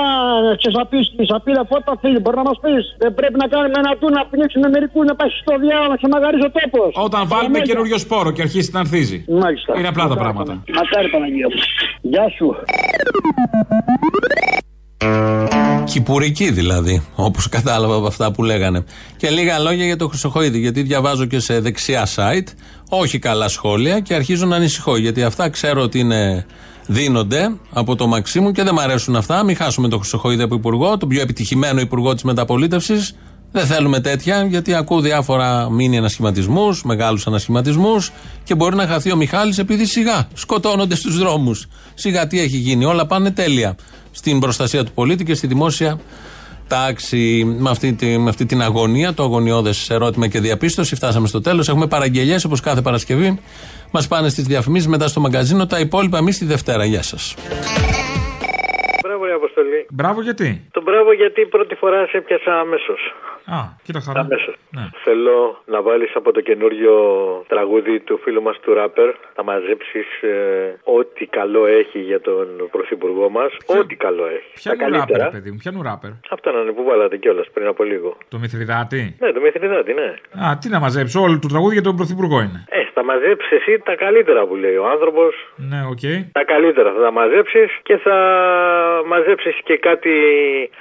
ξεσαπίσει 0.61 1.11
η 1.22 1.24
σαπίλα, 1.30 1.62
πότε 1.70 1.85
θα 1.90 1.94
φύγει, 2.00 2.18
μπορεί 2.22 2.37
να 2.42 2.46
μας 2.50 2.58
πεις. 2.64 2.85
Δεν 3.02 3.11
πρέπει 3.18 3.37
να 3.42 3.46
κάνουμε 3.52 3.76
ένα 3.82 3.92
του 4.00 4.06
να 4.16 4.20
πνίξουμε 4.30 4.68
μερικού, 4.74 4.98
να 5.11 5.14
πάει 5.18 5.30
στο 5.40 5.54
διάλογο, 5.62 5.88
να 5.92 5.96
ξεμαγαρίζει 6.00 6.46
ο 6.50 6.52
τόπος. 6.58 6.90
Όταν 7.06 7.22
βάλουμε 7.32 7.58
καινούριο 7.68 7.98
σπόρο 8.04 8.30
και 8.35 8.42
αρχίσει 8.46 8.70
να 8.76 8.80
ανθίζει. 8.82 9.18
Μάλιστα. 9.42 9.70
Είναι 9.78 9.90
απλά 9.92 10.04
τα 10.12 10.16
πράγματα. 10.22 10.52
Μακάρι 10.78 11.08
Παναγία 11.14 11.48
μου. 11.52 11.58
Γεια 12.12 12.26
σου. 12.37 12.46
Κυπουρική 15.85 16.50
δηλαδή, 16.50 17.06
όπως 17.14 17.48
κατάλαβα 17.48 17.94
από 17.94 18.06
αυτά 18.06 18.32
που 18.32 18.42
λέγανε. 18.42 18.85
Και 19.16 19.30
λίγα 19.30 19.58
λόγια 19.58 19.85
για 19.85 19.96
το 19.96 20.08
Χρυσοχοίδη, 20.08 20.58
γιατί 20.58 20.82
διαβάζω 20.82 21.26
και 21.26 21.38
σε 21.38 21.61
δεξιά 21.61 22.06
site, 22.16 22.48
όχι 22.88 23.18
καλά 23.18 23.48
σχόλια 23.48 24.00
και 24.00 24.14
αρχίζω 24.14 24.46
να 24.46 24.56
ανησυχώ. 24.56 24.96
Γιατί 24.96 25.22
αυτά 25.22 25.50
ξέρω 25.50 25.82
ότι 25.82 25.98
είναι, 25.98 26.46
δίνονται 26.87 27.53
από 27.73 27.97
το 27.97 28.07
Μαξίμου 28.07 28.53
και 28.53 28.62
δεν 28.62 28.75
μ' 28.75 28.79
αρέσουν 28.79 29.16
αυτά. 29.16 29.42
Μην 29.42 29.57
χάσουμε 29.57 29.88
τον 29.88 29.99
Χρυσοχοίδη 29.99 30.42
από 30.42 30.55
υπουργό, 30.55 30.97
τον 30.97 31.09
πιο 31.09 31.21
επιτυχημένο 31.21 31.81
υπουργό 31.81 32.14
της 32.14 32.23
μεταπολίτευσης. 32.23 33.14
Δεν 33.55 33.66
θέλουμε 33.66 34.01
τέτοια, 34.01 34.45
γιατί 34.45 34.75
ακούω 34.75 35.01
διάφορα 35.01 35.71
μήνυ 35.71 35.99
ανασχηματισμούς, 35.99 36.83
μεγάλους 36.85 37.27
ανασχηματισμούς 37.27 38.11
και 38.45 38.55
μπορεί 38.55 38.77
να 38.77 38.87
χαθεί 38.87 39.12
ο 39.12 39.16
Μιχάλης 39.16 39.59
επειδή 39.59 39.87
σιγά 39.87 40.29
σκοτώνονται 40.35 40.95
στους 40.95 41.18
δρόμους. 41.18 41.66
Σιγά 41.95 42.27
τι 42.27 42.40
έχει 42.40 42.57
γίνει, 42.57 42.85
όλα 42.85 43.07
πάνε 43.07 43.31
τέλεια 43.31 43.77
στην 44.11 44.38
προστασία 44.38 44.85
του 44.85 44.92
πολίτη 44.92 45.25
και 45.25 45.35
στη 45.35 45.47
δημόσια 45.47 46.01
τάξη. 46.68 47.45
Με 47.59 47.71
αυτή, 47.71 47.92
τη- 47.92 48.18
με 48.18 48.29
αυτή 48.29 48.47
την 48.47 48.62
αγωνία, 48.62 49.14
το 49.14 49.23
αγωνιώδες 49.23 49.90
ερώτημα 49.90 50.27
και 50.27 50.40
διαπίστωση, 50.40 50.95
φτάσαμε 50.95 51.27
στο 51.29 51.40
τέλος. 51.40 51.68
Έχουμε 51.68 51.87
παραγγελίε 51.87 52.37
όπως 52.47 52.61
κάθε 52.61 52.81
Παρασκευή. 52.81 53.38
Μας 53.94 54.09
πάνε 54.09 54.28
στις 54.28 54.44
διαφημίσεις 54.44 54.88
μετά 54.88 55.09
στο 55.09 55.20
μαγκαζίνο. 55.20 55.66
Τα 55.66 55.78
υπόλοιπα 55.78 56.18
εμείς 56.18 56.38
τη 56.38 56.44
Δευτέρα. 56.44 56.85
Γεια 56.85 57.02
σας. 57.02 57.35
Μπράβο, 59.02 59.24
ρε 59.24 59.33
Αποστολή. 59.33 59.87
Μπράβο 59.90 60.22
γιατί; 60.22 60.68
Τον 60.83 60.92
μπράβο 60.92 61.12
γιατί 61.12 61.47
πρώτη 61.47 61.75
φορά 61.75 62.07
σε 62.07 62.16
έπιασα 62.16 62.61
αμέσως. 62.61 63.14
Α, 63.47 63.59
κοίτα 63.83 64.01
χαρά. 64.01 64.21
Αμέσως. 64.21 64.55
Ναι. 64.71 64.85
Θέλω 65.05 65.62
να 65.64 65.83
βάλεις 65.83 66.11
από 66.14 66.33
το 66.33 66.40
καινούριο 66.40 66.95
τραγούδι 67.49 68.01
του 68.01 68.18
φίλου 68.23 68.42
μας 68.42 68.61
του 68.61 68.75
ράπερ. 68.75 69.11
Να 69.37 69.42
μαζέψεις 69.42 70.07
ό,τι 70.85 71.27
καλό 71.27 71.66
έχει 71.66 71.99
για 71.99 72.21
τον 72.21 72.47
πρωθυπουργό 72.71 73.29
μας. 73.31 73.53
Ό,τι 73.66 73.95
καλό 73.95 74.27
έχει. 74.27 74.53
Τα 74.68 74.77
Ποιανού 74.77 74.79
καλύτερα. 74.79 75.25
ράπερ, 75.25 75.40
παιδί 75.40 75.51
μου, 75.51 75.59
ποιανού 75.62 75.83
ράπερ; 75.83 76.11
Αυτά 76.31 76.53
να 76.53 76.61
είναι 76.61 76.73
που 76.73 76.85
βάλατε 76.85 77.16
κιόλας 77.16 77.51
πριν 77.55 77.66
από 77.66 77.83
λίγο. 77.85 78.16
Το 78.29 78.38
Μηθριδάτη. 78.38 79.16
Ναι, 79.21 79.33
το 79.33 79.40
Μηθριδάτη, 79.40 79.92
ναι. 79.95 80.09
Α, 80.45 80.59
τι 80.61 80.68
να 80.68 80.79
μαζέψω, 80.81 81.21
όλο 81.21 81.38
το 81.38 81.49
τραγούδι 81.49 81.73
για 81.73 81.83
τον 81.83 81.97
Πρωθυπουργό 81.97 82.40
είναι. 82.40 82.64
Ε, 82.68 82.81
θα 82.95 83.05
μαζέψεις 83.05 83.51
εσύ 83.51 83.79
τα 83.85 83.95
καλύτερα 83.95 84.47
που 84.47 84.55
λέει 84.57 84.77
ο 84.77 84.87
άνθρωπος. 84.88 85.33
Ναι, 85.57 85.81
οκ. 85.90 86.05
Τα 86.33 86.45
καλύτερα 86.45 86.92
θα 86.92 87.01
τα 87.01 87.12
μαζέψεις 87.12 87.71
και 87.83 87.97
θα 87.97 88.16
μαζέψεις 89.07 89.57
και 89.64 89.77
κάτι 89.77 90.11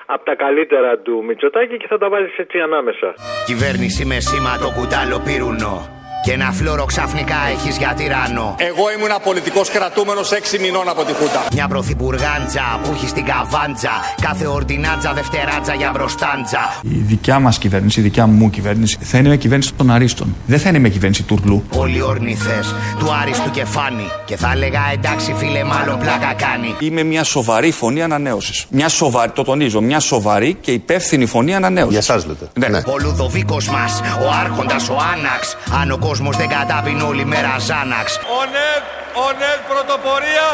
από 0.05 0.23
τα 0.25 0.35
καλύτερα 0.35 0.97
του 0.97 1.23
Μητσοτάκη 1.27 1.77
και 1.77 1.87
θα 1.87 1.97
τα 1.97 2.09
βάλει 2.09 2.29
έτσι 2.37 2.57
ανάμεσα. 2.59 3.13
Κυβέρνηση 3.45 4.05
με 4.05 4.19
σήμα 4.19 4.57
το 4.57 4.69
κουταλοπίρουνο. 4.77 6.00
Και 6.23 6.31
ένα 6.31 6.51
φλώρο 6.51 6.85
ξαφνικά 6.85 7.35
έχεις 7.53 7.77
για 7.77 7.93
τυράννο. 7.97 8.55
Εγώ 8.57 8.83
ήμουν 8.97 9.09
πολιτικός 9.23 9.69
κρατούμενος 9.69 10.31
6 10.31 10.59
μηνών 10.59 10.89
από 10.89 11.03
τη 11.03 11.13
Χούντα. 11.13 11.45
Μια 11.53 11.67
πρωθυπουργάντζα 11.67 12.79
που 12.83 12.91
έχει 12.93 13.07
στην 13.07 13.25
καβάντζα. 13.25 13.91
Κάθε 14.21 14.47
ορτινάτζα 14.47 15.13
δευτεράτζα 15.13 15.73
για 15.73 15.91
μπροστάντζα. 15.93 16.79
Η 16.81 16.97
δικιά 17.11 17.39
μας 17.39 17.57
κυβέρνηση, 17.57 17.99
η 17.99 18.03
δικιά 18.03 18.27
μου 18.27 18.49
κυβέρνηση, 18.49 18.97
θα 19.01 19.17
είναι 19.17 19.27
μια 19.27 19.37
κυβέρνηση 19.37 19.73
των 19.73 19.91
Αρίστων. 19.91 20.35
Δεν 20.45 20.59
θα 20.59 20.69
είναι 20.69 20.79
μια 20.79 20.89
κυβέρνηση 20.89 21.23
τουρλού. 21.23 21.63
Όλοι 21.75 22.01
ορνηθές 22.01 22.75
του 22.99 23.13
Άριστου 23.21 23.49
κεφάνι. 23.49 24.07
Και 24.25 24.35
θα 24.37 24.51
έλεγα 24.51 24.81
εντάξει 24.93 25.33
φίλε 25.37 25.63
μάλλον 25.63 25.99
πλάκα 25.99 26.33
κάνει. 26.33 26.75
Είμαι 26.79 27.03
μια 27.03 27.23
σοβαρή 27.23 27.71
φωνή 27.71 28.03
ανανέωσης. 28.03 28.65
Μια 28.69 28.89
σοβαρή, 28.89 29.31
το 29.31 29.43
τονίζω, 29.43 29.81
μια 29.81 29.99
σοβαρή 29.99 30.57
και 30.61 30.71
υπεύθυνη 30.71 31.25
φωνή 31.25 31.55
ανανέωσης. 31.55 32.05
Για 32.05 32.15
εσά 32.15 32.27
λέτε. 32.27 32.49
Ναι, 32.53 32.67
ναι. 32.67 32.77
Ο 32.77 32.99
Λουδοβίκος 33.01 33.69
μας, 33.69 34.01
ο 34.25 34.29
Άρχοντας, 34.43 34.89
ο 34.89 34.97
Άναξ. 35.13 35.57
Αν 35.81 35.91
ο 35.91 35.97
κόσμος 36.11 36.37
δεν 36.37 36.49
κατάπινε 36.49 37.03
όλη 37.03 37.25
μέρα 37.25 37.53
Ζάναξ. 37.67 38.07
Ο 38.39 38.41
ΝΕΒ, 38.53 38.83
ο 39.25 39.27
ΝΕΒ 39.41 39.59
πρωτοπορία, 39.71 40.47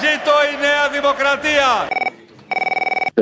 ζήτω 0.00 0.34
η 0.50 0.54
Νέα 0.64 0.84
Δημοκρατία. 0.96 1.68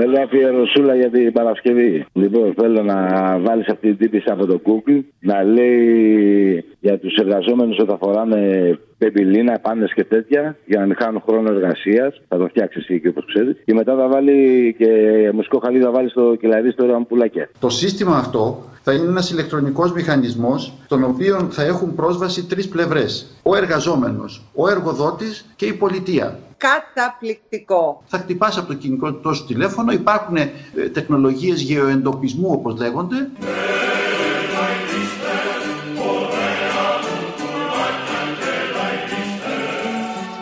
Θέλω 0.02 0.20
αφιερωσούλα 0.20 0.94
για 0.94 1.10
την 1.10 1.32
Παρασκευή. 1.32 2.06
Λοιπόν, 2.12 2.54
θέλω 2.56 2.82
να 2.82 2.96
βάλεις 3.38 3.68
αυτή 3.68 3.88
την 3.88 3.96
τύπηση 3.96 4.30
από 4.30 4.46
το 4.46 4.60
Google 4.66 5.00
να 5.20 5.42
λέει 5.42 6.64
για 6.80 6.98
τους 6.98 7.14
εργαζόμενους 7.14 7.78
όταν 7.78 7.98
φοράνε 7.98 8.78
πεμπιλίνα, 8.98 9.58
πάνες 9.58 9.92
και 9.94 10.04
τέτοια 10.04 10.56
για 10.66 10.80
να 10.80 10.86
μην 10.86 10.96
χάνουν 10.98 11.22
χρόνο 11.26 11.52
εργασίας. 11.52 12.20
Θα 12.28 12.36
το 12.36 12.46
φτιάξεις 12.46 12.82
εσύ 12.82 13.00
και 13.00 13.08
όπως 13.08 13.24
ξέρεις. 13.26 13.56
Και 13.64 13.74
μετά 13.74 13.96
θα 13.96 14.08
βάλει 14.08 14.74
και 14.78 14.88
μουσικό 15.34 15.58
χαλί, 15.58 15.80
θα 15.80 15.90
βάλεις 15.90 16.10
στο 16.10 16.36
κελαρί 16.40 16.70
στο 16.70 16.84
ωραίο 16.84 17.04
πουλάκια. 17.08 17.50
Το 17.58 17.68
σύστημα 17.68 18.16
αυτό 18.16 18.62
θα 18.82 18.92
είναι 18.92 19.08
ένας 19.08 19.30
ηλεκτρονικός 19.30 19.92
μηχανισμός 19.92 20.72
τον 20.88 21.04
οποίο 21.04 21.48
θα 21.50 21.62
έχουν 21.62 21.94
πρόσβαση 21.94 22.46
τρεις 22.46 22.68
πλευρές. 22.68 23.40
Ο 23.42 23.56
εργαζόμενος, 23.56 24.42
ο 24.54 24.68
εργοδότης 24.68 25.54
και 25.56 25.66
η 25.66 25.72
πολιτεία. 25.72 26.38
Καταπληκτικό. 26.60 28.02
Θα 28.06 28.18
χτυπάς 28.18 28.58
από 28.58 28.66
το 28.66 28.74
κινητό 28.74 29.32
σου 29.32 29.46
τηλέφωνο, 29.46 29.92
υπάρχουν 29.92 30.36
ε, 30.36 30.50
τεχνολογίες 30.92 31.60
γεωεντοπισμού 31.60 32.48
όπως 32.50 32.76
λέγονται. 32.78 33.16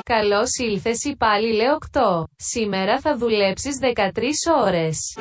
Καλώς 0.05 0.57
ήλθες 0.57 1.05
υπάλληλε 1.05 1.65
8. 1.93 2.01
Σήμερα 2.37 3.01
θα 3.01 3.17
δουλέψεις 3.17 3.79
13 3.81 4.11
ώρες. 4.65 5.17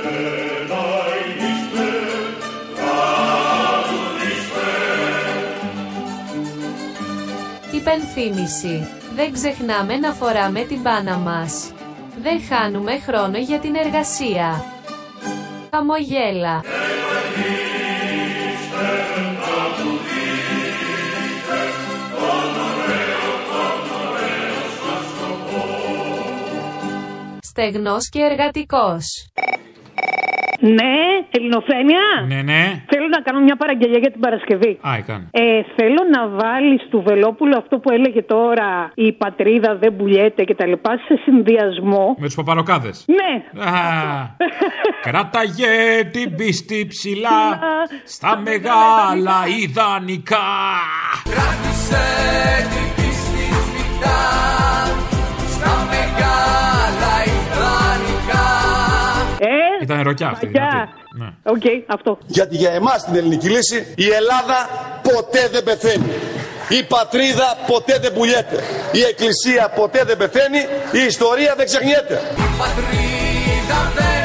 Υπενθύμηση. 7.72 8.88
Δεν 9.18 9.34
ξεχνάμε 9.34 9.98
να 9.98 10.14
φοράμε 10.14 10.64
την 10.64 10.82
μπάνα 10.82 11.18
μας. 11.18 11.72
Δεν 12.22 12.42
χάνουμε 12.42 13.00
χρόνο 13.00 13.38
για 13.38 13.60
την 13.60 13.76
εργασία. 13.76 14.66
Χαμογέλα. 15.72 16.64
Στεγνός 27.42 28.10
και 28.10 28.20
εργατικός. 28.20 29.06
Ναι, 30.60 30.96
ελληνοφρένια. 31.30 32.06
Ναι, 32.28 32.42
ναι. 32.42 32.84
Θέλω 32.92 33.08
να 33.08 33.22
κάνω 33.22 33.40
μια 33.40 33.56
παραγγελία 33.56 34.00
για 34.00 34.12
την 34.12 34.20
Παρασκευή. 34.20 34.80
Α, 34.88 34.96
έκανε. 34.98 35.28
Ε, 35.32 35.62
θέλω 35.76 36.02
να 36.16 36.28
βάλεις 36.28 36.82
του 36.90 37.04
Βελόπουλου 37.08 37.58
αυτό 37.58 37.80
που 37.80 37.92
έλεγε 37.92 38.22
τώρα 38.24 38.92
η 38.96 39.12
πατρίδα 39.12 39.76
δεν 39.76 39.96
πουλιέται 39.96 40.44
και 40.44 40.56
τα 40.56 40.66
λοιπά 40.66 40.92
σε 41.08 41.20
συνδυασμό. 41.24 42.16
Με 42.20 42.26
τους 42.26 42.36
παπαροκάδες. 42.36 43.06
Ναι. 43.08 43.64
Α, 43.64 43.72
κράταγε 45.02 46.04
την 46.12 46.36
πίστη 46.36 46.86
ψηλά 46.90 47.60
στα 48.04 48.38
μεγάλα 48.38 49.38
ιδανικά. 49.62 50.48
Κράτησε 51.24 52.06
την 52.74 52.87
Ήταν 59.98 60.10
ροκιά 60.10 60.28
αυτή. 60.28 60.46
Μαγιά. 60.46 60.70
δυνατή. 60.72 60.92
Ναι. 61.18 61.52
Οκ, 61.54 61.84
αυτό. 61.88 62.18
Γιατί 62.26 62.56
για 62.56 62.72
εμάς 62.72 63.06
την 63.06 63.16
ελληνική 63.16 63.50
λύση 63.50 63.94
η 63.96 64.08
Ελλάδα 64.10 64.58
ποτέ 65.02 65.48
δεν 65.52 65.64
πεθαίνει. 65.64 66.12
Η 66.70 66.84
πατρίδα 66.84 67.58
ποτέ 67.68 67.98
δεν 68.02 68.14
πουλιέται. 68.14 68.64
Η 68.92 69.02
εκκλησία 69.02 69.70
ποτέ 69.70 70.04
δεν 70.04 70.18
πεθαίνει. 70.18 70.60
Η 70.92 71.06
ιστορία 71.06 71.54
δεν 71.58 71.66
ξεχνιέται. 71.66 72.22
Πατρίδα 72.58 73.92
δεν 73.96 74.17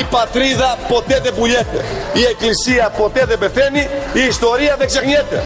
Η 0.00 0.04
πατρίδα 0.10 0.78
ποτέ 0.88 1.20
δεν 1.22 1.34
πουλιέται. 1.34 1.84
Η 2.12 2.22
εκκλησία 2.24 2.92
ποτέ 2.96 3.24
δεν 3.24 3.38
πεθαίνει. 3.38 3.88
Η 4.12 4.26
ιστορία 4.28 4.76
δεν 4.76 4.86
ξεχνιέται. 4.86 5.42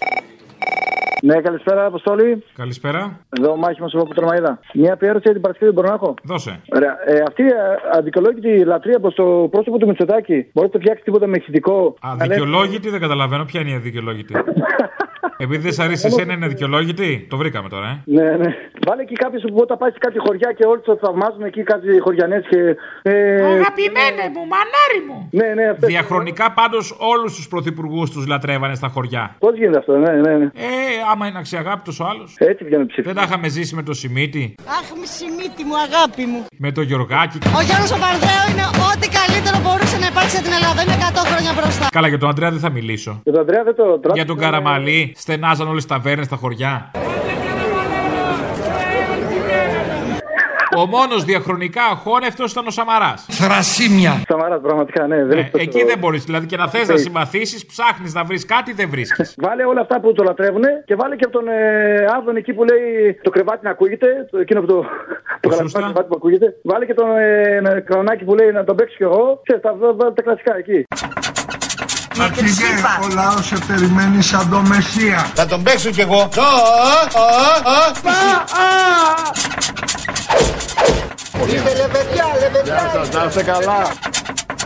Ναι, 1.27 1.41
καλησπέρα, 1.41 1.85
Αποστόλη. 1.85 2.43
Καλησπέρα. 2.53 3.19
Εδώ 3.39 3.51
ο 3.51 3.55
Μάχης 3.55 3.79
μας 3.79 3.93
από 3.93 4.13
Τερμαίδα. 4.13 4.59
Μια 4.73 4.93
αφιέρωση 4.93 5.21
για 5.23 5.31
την 5.31 5.41
Παρασκευή 5.41 5.71
μπορώ 5.71 5.87
να 5.87 5.93
έχω; 5.93 6.13
Δώσε. 6.23 6.59
Ωραία. 6.75 6.97
Ε, 7.05 7.23
αυτή 7.27 7.41
η 7.41 7.45
ε, 7.45 7.97
αδικαιολόγητη 7.97 8.65
λατρεία 8.65 8.99
προς 8.99 9.13
το 9.13 9.47
πρόσωπο 9.51 9.77
του 9.77 9.87
Μητσοτάκη 9.87 10.33
μπορείτε 10.33 10.61
να 10.61 10.69
το 10.69 10.79
φτιάξει 10.79 11.03
τίποτα 11.03 11.27
με 11.27 11.37
ηχητικό. 11.37 11.95
Αδικαιολόγητη 12.01 12.89
δεν 12.89 12.99
καταλαβαίνω. 12.99 13.45
Ποια 13.45 13.59
είναι 13.61 13.69
η 13.69 13.73
αδικαιολόγητη; 13.73 14.33
Επειδή 15.37 15.61
δεν 15.63 15.73
σ' 15.73 15.79
αρέσει 15.79 16.07
εσένα 16.07 16.33
είναι 16.33 16.45
αδικαιολόγητη; 16.45 17.27
Το 17.29 17.37
βρήκαμε 17.37 17.69
τώρα, 17.69 17.87
ε. 17.87 18.01
Ναι, 18.05 18.23
ναι. 18.23 18.55
Βάλε 18.87 19.01
εκεί 19.01 19.13
κάποιος 19.13 19.43
που 19.47 19.57
όταν 19.57 19.77
πάει 19.77 19.91
σε 19.91 19.97
κάτι 19.99 20.19
χωριά 20.19 20.51
και 20.57 20.65
όλοι 20.65 20.81
το 20.81 20.97
θαυμάζουν 21.01 21.41
εκεί 21.41 21.63
κάτι 21.63 21.99
χωριανές 21.99 22.45
και. 22.49 22.75
Ε, 23.01 23.45
Αγαπημένε 23.45 24.23
μου, 24.33 24.41
μανάρι 24.53 24.99
μου. 25.07 25.29
Ναι, 25.31 25.47
ναι, 25.53 25.69
αυτές. 25.69 25.89
Διαχρονικά 25.89 26.51
πάντως 26.51 26.97
όλους 26.99 27.35
τους 27.35 27.47
πρωθυπουργούς 27.47 28.11
τους 28.11 28.27
λατρεύανε 28.27 28.75
στα 28.75 28.87
χωριά. 28.87 29.35
Πώς 29.39 29.55
γίνεται 29.57 29.77
αυτό, 29.77 29.97
ναι, 29.97 30.11
ναι. 30.11 30.35
ναι. 30.35 30.45
Ε, 30.45 30.77
άμα 31.17 31.27
είναι 31.29 31.37
αξιαγάπητο 31.37 32.03
ο 32.03 32.07
άλλος. 32.11 32.29
Έτσι 32.37 32.63
βγαίνει 32.63 32.85
ψήφι. 32.85 33.01
Δεν 33.09 33.15
τα 33.15 33.23
είχαμε 33.27 33.47
ζήσει 33.47 33.75
με 33.75 33.83
το 33.83 33.93
Σιμίτι, 33.93 34.55
Αχ, 34.77 34.87
μισημίτη 35.01 35.63
μου, 35.67 35.75
αγάπη 35.87 36.23
μου. 36.25 36.39
με 36.57 36.71
το 36.71 36.81
Γιωργάκη. 36.81 37.37
Ο 37.59 37.61
Γιώργος 37.67 37.91
ο 37.91 37.99
Παρδέο 38.05 38.43
είναι 38.51 38.65
ό,τι 38.89 39.07
καλύτερο 39.19 39.57
μπορούσε 39.63 39.97
να 40.03 40.07
υπάρξει 40.11 40.33
για 40.37 40.43
την 40.47 40.53
Ελλάδα. 40.59 40.79
Είναι 40.83 40.95
100 40.99 41.23
χρόνια 41.29 41.51
μπροστά. 41.57 41.87
Καλά, 41.91 42.07
για 42.07 42.17
τον 42.17 42.29
Αντρέα 42.29 42.51
δεν 42.51 42.59
θα 42.59 42.69
μιλήσω. 42.69 43.11
Για 43.23 43.33
τον 43.33 43.41
Αντρέα 43.41 43.63
δεν 43.63 43.75
το 43.75 43.85
Για 44.13 44.25
τον 44.25 44.37
Καραμαλή, 44.37 45.13
στενάζαν 45.23 45.67
όλες 45.67 45.83
τις 45.85 45.91
ταβέρνες 45.93 46.25
στα 46.25 46.35
χωριά. 46.35 46.91
Ο 50.81 50.85
μόνος 50.85 51.23
διαχρονικά 51.23 51.83
αχώνευτος 51.91 52.51
ήταν 52.51 52.67
ο 52.67 52.69
Σαμαράς. 52.71 53.25
Θρασίμια. 53.29 54.21
Σαμαράς, 54.29 54.59
πραγματικά, 54.61 55.07
ναι. 55.07 55.23
Δεν 55.25 55.37
έχεις 55.37 55.51
τόσο- 55.51 55.63
Εκεί 55.63 55.83
δεν 55.83 55.97
μπορείς. 55.97 56.23
Δηλαδή 56.23 56.45
και 56.45 56.57
να 56.57 56.67
θες 56.67 56.87
να 56.87 56.97
συμπαθήσεις, 56.97 57.65
ψάχνεις 57.65 58.13
να 58.13 58.23
βρεις 58.23 58.45
κάτι, 58.45 58.73
δεν 58.73 58.89
βρίσκεις. 58.89 59.33
Βάλε 59.37 59.63
όλα 59.65 59.81
αυτά 59.81 59.99
που 59.99 60.13
το 60.13 60.23
λατρεύουν 60.23 60.63
και 60.85 60.95
βάλε 60.95 61.15
και 61.15 61.25
από 61.25 61.33
τον 61.37 61.47
ε, 61.47 62.05
Άδων 62.17 62.35
εκεί 62.35 62.53
που 62.53 62.63
λέει 62.63 63.19
το 63.21 63.29
κρεβάτι 63.29 63.59
να 63.63 63.69
ακούγεται. 63.69 64.07
Το, 64.31 64.37
εκείνο 64.39 64.59
που 64.61 64.67
το. 64.67 64.85
το 65.39 65.49
γαλακτικό 65.49 65.79
κρεβάτι 65.79 66.07
που 66.07 66.15
ακούγεται. 66.15 66.47
Βάλε 66.63 66.85
και 66.85 66.93
τον 66.93 67.07
ε, 67.17 67.83
κανονάκι 67.89 68.23
που 68.23 68.35
λέει 68.35 68.51
να 68.51 68.63
τον 68.63 68.75
παίξω 68.75 68.95
κι 68.97 69.03
εγώ. 69.03 69.41
Ξέρεις, 69.43 69.61
τα, 69.63 69.75
βάλε 69.97 70.11
τα 70.13 70.21
κλασικά 70.21 70.57
εκεί. 70.57 70.83
Αρχηγέ, 72.21 72.71
ο 73.03 73.07
λαός 73.15 73.45
σε 73.45 73.57
περιμένει 73.67 74.21
σαν 74.21 74.49
το 74.49 74.59
Μεσσία. 74.67 75.17
Θα 75.33 75.45
τον 75.45 75.63
παίξω 75.63 75.89
κι 75.89 76.01
εγώ. 76.01 76.29
Είστε 81.45 81.75
λεβεδιά, 81.75 82.25
λεβεδιά. 82.39 83.09
Να 83.13 83.25
είστε 83.27 83.43
καλά. 83.43 83.91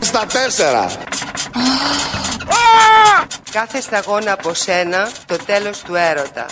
Στα 0.02 0.26
τέσσερα. 0.26 0.92
Κάθε 3.52 3.82
σταγόνα 3.82 4.32
από 4.32 4.54
σένα 4.54 5.10
το 5.26 5.36
τέλος 5.46 5.80
του 5.80 5.96
έρωτα. 5.96 6.46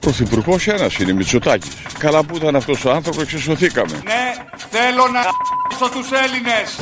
Πρωθυπουργός 0.00 0.66
ένας 0.66 0.96
είναι, 0.96 1.12
Μητσοτάκης. 1.12 1.72
Καλά 1.98 2.22
που 2.24 2.36
ήταν 2.36 2.56
αυτός 2.56 2.84
ο 2.84 2.90
άνθρωπος, 2.90 3.22
εξισωθήκαμε. 3.22 4.00
Ναι, 4.04 4.34
θέλω 4.70 5.06
να 5.12 5.20
στο 5.76 5.88
τους 5.88 6.08
Έλληνες. 6.24 6.80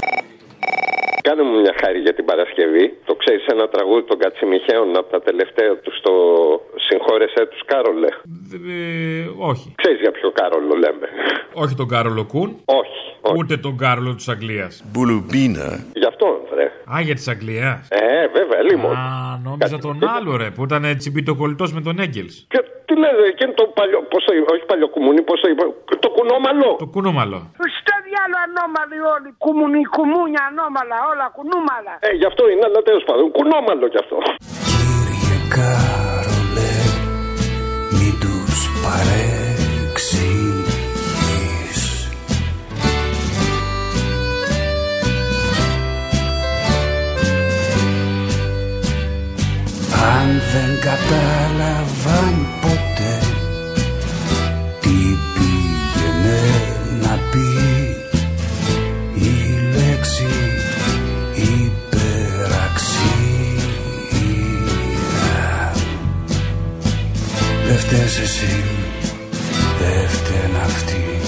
Κάνε 1.26 1.42
μου 1.42 1.60
μια 1.60 1.74
χάρη 1.82 1.98
για 1.98 2.14
την 2.14 2.24
Παρασκευή. 2.24 2.98
Το 3.04 3.14
ξέρεις 3.14 3.46
ένα 3.46 3.68
τραγούδι 3.68 4.02
των 4.10 4.18
Κατσιμιχαίων 4.18 4.96
από 4.96 5.10
τα 5.10 5.20
τελευταία 5.28 5.76
τους 5.82 5.96
στο 5.96 6.12
Συγχώρεσέ 6.86 7.46
τους 7.50 7.62
Κάρολε. 7.64 8.06
Ε, 8.06 9.26
όχι. 9.50 9.74
Ξέρεις 9.76 10.00
για 10.00 10.10
ποιο 10.10 10.30
Κάρολο 10.30 10.74
λέμε. 10.74 11.06
Όχι 11.62 11.74
τον 11.74 11.88
Κάρολο 11.88 12.24
Κούν. 12.24 12.50
Όχι. 12.64 13.00
Ούτε 13.38 13.56
τον 13.56 13.76
Κάρολο 13.76 14.14
της 14.14 14.28
Αγγλίας. 14.28 14.84
Μπουλουμπίνα. 14.90 15.84
Γι' 15.94 16.06
αυτό, 16.06 16.26
βρε. 16.50 16.66
Α, 16.94 17.00
για 17.00 17.14
της 17.14 17.28
Αγγλίας. 17.28 17.88
Ε, 17.90 18.26
βέβαια, 18.36 18.62
λίμον. 18.62 18.92
Α, 18.92 19.40
νόμιζα 19.44 19.78
τον 19.78 19.98
άλλο 20.16 20.36
ρε 20.36 20.50
που 20.50 20.62
ήταν 20.64 20.96
τσιμπιτοκολλητός 20.96 21.72
με 21.72 21.80
τον 21.80 21.98
Έγκελς. 21.98 22.34
Και 22.48 22.60
τι 22.86 22.94
λέτε, 23.02 23.22
εκείνο 23.32 23.52
το 23.60 23.64
παλιό. 23.78 23.98
Πώ 24.12 24.18
το 24.26 24.32
είπα, 24.36 24.48
όχι 24.54 24.64
παλιό 24.70 24.88
κουμούνι, 24.94 25.20
πώ 25.30 25.34
το 25.42 25.48
είπα. 25.52 25.64
Το 26.04 26.08
κουνόμαλο. 26.16 26.70
Το 26.84 26.88
κουνούμαλο. 26.94 27.38
Στο 27.78 27.94
διάλο 28.06 28.36
ανώμαλοι 28.46 28.98
όλοι. 29.14 29.28
Κουμουνι, 29.44 29.82
κουμούνια 29.96 30.42
ανώμαλα, 30.50 30.98
όλα 31.14 31.26
κουνούμαλα. 31.36 31.94
Ε, 32.08 32.10
γι' 32.20 32.28
αυτό 32.30 32.42
είναι, 32.50 32.64
αλλά 32.68 32.80
τέλος 32.88 33.04
πάντων. 33.08 33.26
Κουνόμαλο 33.36 33.86
κι 33.92 34.00
αυτό. 34.04 34.16
Κάρολε 35.56 36.74
μην 37.96 38.14
τους 38.22 38.58
παρεξηγείς 38.82 40.22
Αν 50.14 50.28
δεν 50.52 50.70
κατάλαβαν 50.88 52.23
φταίς 67.94 68.18
εσύ, 68.18 68.64
δεν 69.78 70.08
φταίνε 70.08 70.58
αυτοί 70.64 71.20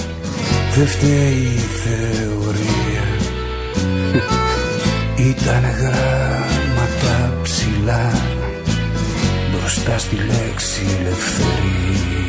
Δεν 0.75 0.87
φταίει 0.87 1.51
η 1.55 1.67
θεωρία. 1.83 3.05
Ήταν 5.15 5.63
γράμματα 5.79 7.39
ψηλά 7.41 8.11
Μπροστά 9.51 9.97
στη 9.97 10.15
λέξη 10.15 10.81
ελευθερία 10.99 12.26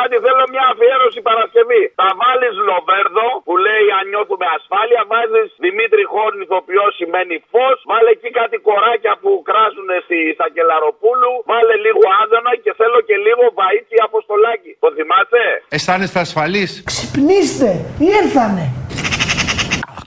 κάτι, 0.00 0.16
θέλω 0.26 0.44
μια 0.54 0.66
αφιέρωση 0.72 1.20
Παρασκευή. 1.28 1.82
Θα 2.00 2.08
βάλεις 2.20 2.54
Λοβέρδο 2.68 3.26
που 3.46 3.54
λέει 3.66 3.86
Αν 3.98 4.04
νιώθουμε 4.12 4.46
ασφάλεια. 4.56 5.00
Βάζεις 5.12 5.48
Δημήτρη 5.66 6.02
Χόρν, 6.12 6.36
ηθοποιό 6.44 6.86
σημαίνει 6.98 7.36
φως. 7.52 7.76
Βάλε 7.90 8.10
εκεί 8.16 8.30
κάτι 8.40 8.56
κοράκια 8.68 9.12
που 9.22 9.30
κράζουν 9.48 9.88
στη 10.06 10.18
Σακελαροπούλου. 10.38 11.32
Βάλε 11.50 11.74
λίγο 11.86 12.02
Άδωνα 12.20 12.52
και 12.64 12.72
θέλω 12.80 12.98
και 13.08 13.16
λίγο 13.26 13.44
Βαΐτσι 13.58 13.96
Αποστολάκη. 14.08 14.70
Το 14.84 14.88
θυμάσαι; 14.96 15.44
Αισθάνεστε 15.76 16.18
ασφαλείς; 16.26 16.70
Ξυπνήστε, 16.90 17.70
ήρθανε. 18.18 18.64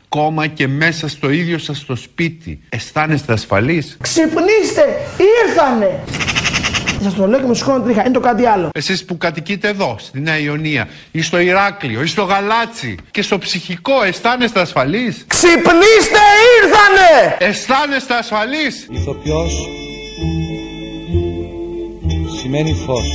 ακόμα 0.06 0.44
και 0.58 0.68
μέσα 0.68 1.06
στο 1.16 1.28
ίδιο 1.30 1.58
σας 1.68 1.86
το 1.90 1.96
σπίτι. 1.96 2.52
Αισθάνεστε 2.70 3.32
ασφαλείς; 3.34 3.86
Ξυπνήστε, 4.08 4.86
ήρθανε. 5.44 5.92
Σας 7.04 7.14
το 7.14 7.28
λέω 7.28 7.40
και 7.40 7.46
με 7.46 7.54
σηκώνω 7.56 7.80
τρίχα, 7.84 8.02
είναι 8.02 8.14
το 8.14 8.20
κάτι 8.20 8.46
άλλο. 8.46 8.70
Εσείς 8.74 9.06
που 9.06 9.18
κατοικείτε 9.18 9.68
εδώ, 9.68 9.96
στη 10.00 10.20
Νέα 10.20 10.38
Ιωνία, 10.38 10.88
ή 11.12 11.22
στο 11.22 11.40
Ηράκλειο, 11.40 12.02
ή 12.02 12.06
στο 12.06 12.24
Γαλάτσι 12.24 12.96
και 13.12 13.22
στο 13.22 13.38
ψυχικό, 13.38 14.04
αισθάνεστε 14.04 14.60
ασφαλείς; 14.60 15.26
Ξυπνήστε, 15.28 16.24
ήρθανε! 16.64 17.36
Αισθάνεστε 17.40 18.14
ασφαλείς; 18.14 18.88
Ηθοποιός 18.90 19.54
σημαίνει 22.42 22.74
φως. 22.86 23.08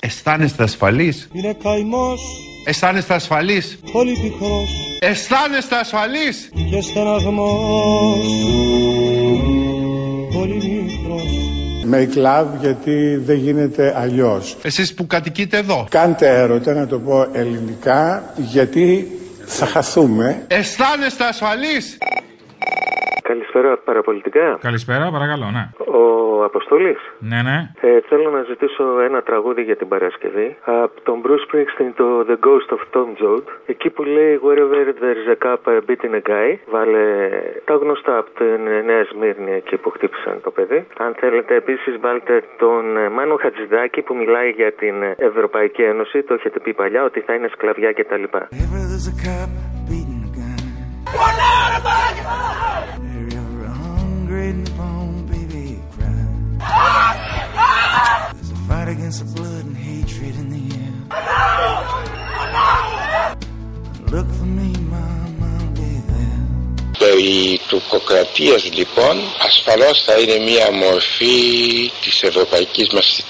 Αισθάνεστε 0.00 0.62
ασφαλείς; 0.62 1.28
Είναι 1.32 1.56
καημός, 1.62 2.20
Αισθάνεστε 2.66 3.14
ασφαλείς; 3.14 3.78
πολύ 3.92 4.12
πικρός 4.22 4.70
Αισθάνεστε 5.00 5.76
ασφαλείς; 5.76 6.50
και 6.70 6.80
στεναγμός, 6.80 8.18
πολύ 8.18 8.34
μικρός. 8.44 9.11
Make 11.92 12.16
love 12.26 12.46
γιατί 12.60 13.16
δεν 13.24 13.36
γίνεται 13.36 13.94
αλλιώς. 13.96 14.56
Εσείς 14.62 14.94
που 14.94 15.06
κατοικείτε 15.06 15.56
εδώ. 15.56 15.86
Κάντε 15.90 16.40
έρωτα 16.40 16.72
να 16.72 16.86
το 16.86 16.98
πω 16.98 17.26
ελληνικά 17.32 18.32
γιατί 18.36 19.08
θα 19.44 19.66
χαθούμε. 19.66 20.44
Αισθάνεστε 20.48 21.24
ασφαλείς. 21.24 21.98
Καλησπέρα, 23.32 23.76
παραπολιτικά. 23.76 24.58
Καλησπέρα, 24.68 25.10
παρακαλώ, 25.16 25.46
ναι. 25.56 25.64
Ο 25.98 26.44
Αποστολή. 26.44 26.96
Ναι, 27.18 27.40
ναι. 27.48 27.58
Ε, 27.80 28.00
θέλω 28.08 28.30
να 28.30 28.42
ζητήσω 28.42 28.84
ένα 29.08 29.22
τραγούδι 29.22 29.62
για 29.62 29.76
την 29.76 29.88
Παρασκευή 29.88 30.56
από 30.64 31.00
τον 31.02 31.16
Bruce 31.24 31.44
Springsteen 31.46 31.90
το 32.00 32.06
The 32.30 32.36
Ghost 32.46 32.68
of 32.76 32.82
Tom 32.94 33.08
Joad. 33.20 33.46
Εκεί 33.66 33.90
που 33.90 34.02
λέει 34.02 34.40
Wherever 34.44 34.84
there's 35.02 35.28
a 35.36 35.38
cup, 35.44 35.62
a 35.72 35.74
beat 35.86 36.02
in 36.06 36.14
a 36.20 36.22
guy. 36.30 36.48
Βάλε 36.74 37.06
τα 37.64 37.74
γνωστά 37.74 38.18
από 38.18 38.30
την 38.38 38.60
Νέα 38.88 39.04
Σμύρνη 39.10 39.52
εκεί 39.52 39.76
που 39.76 39.90
χτύπησαν 39.90 40.40
το 40.42 40.50
παιδί. 40.50 40.86
Αν 40.98 41.14
θέλετε 41.20 41.54
επίσης 41.54 41.98
βάλτε 42.00 42.42
τον 42.58 42.96
ε, 42.96 43.08
Μάνο 43.08 43.36
Χατζηδάκη 43.42 44.00
που 44.02 44.14
μιλάει 44.14 44.50
για 44.50 44.72
την 44.72 44.94
Ευρωπαϊκή 45.16 45.82
Ένωση. 45.82 46.22
Το 46.22 46.34
έχετε 46.34 46.58
πει 46.60 46.74
παλιά 46.74 47.04
ότι 47.04 47.20
θα 47.20 47.34
είναι 47.34 47.48
σκλαβιά 47.52 47.92
κτλ. 47.92 48.24
There's 48.92 49.06
a 49.12 49.16
cup 49.24 49.50
beating 49.88 50.22
a 50.28 50.30
gun 50.36 50.62
in 54.42 54.64
the 54.64 54.72
Περί 66.98 67.60
του 67.68 67.82
λοιπόν 68.74 69.20
ασφαλώς 69.38 70.02
θα 70.04 70.18
είναι 70.20 70.38
μια 70.38 70.70
μορφή 70.72 71.90
της 72.02 72.22
ευρωπαϊκής 72.22 72.88
μας 72.92 73.24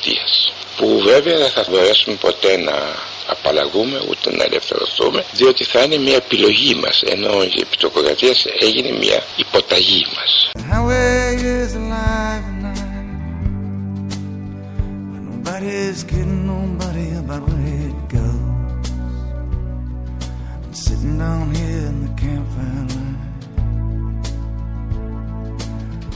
που 0.76 1.00
βέβαια 1.04 1.38
δεν 1.38 1.50
θα 1.50 1.64
μπορέσουμε 1.70 2.16
ποτέ 2.16 2.56
να 2.56 2.72
απαλλαγούμε 3.26 3.98
ούτε 4.10 4.36
να 4.36 4.44
ελευθερωθούμε 4.44 5.24
διότι 5.32 5.64
θα 5.64 5.82
είναι 5.82 5.96
μια 5.96 6.16
επιλογή 6.16 6.74
μας 6.74 7.02
ενώ 7.02 7.42
η 7.42 7.60
επιτροκοκρατία 7.60 8.34
έγινε 8.60 8.90
μια 8.98 9.22
υποταγή 9.36 10.06
μας. 10.16 10.50
The 10.58 10.62
highway 10.72 11.34
is 11.60 11.74
alive 11.82 12.44
at 12.50 12.56
night. 12.66 12.92
But 15.10 15.22
nobody's 15.30 16.00
kidding 16.10 16.42
nobody 16.54 17.08
about 17.22 17.42
where 17.50 17.80
it 17.90 18.00
goes. 18.16 18.86
I'm 20.64 20.74
sitting 20.86 21.16
down 21.24 21.46
here 21.54 21.84
in 21.90 21.96
the 22.04 22.12
campfire 22.22 22.86
light 22.94 23.12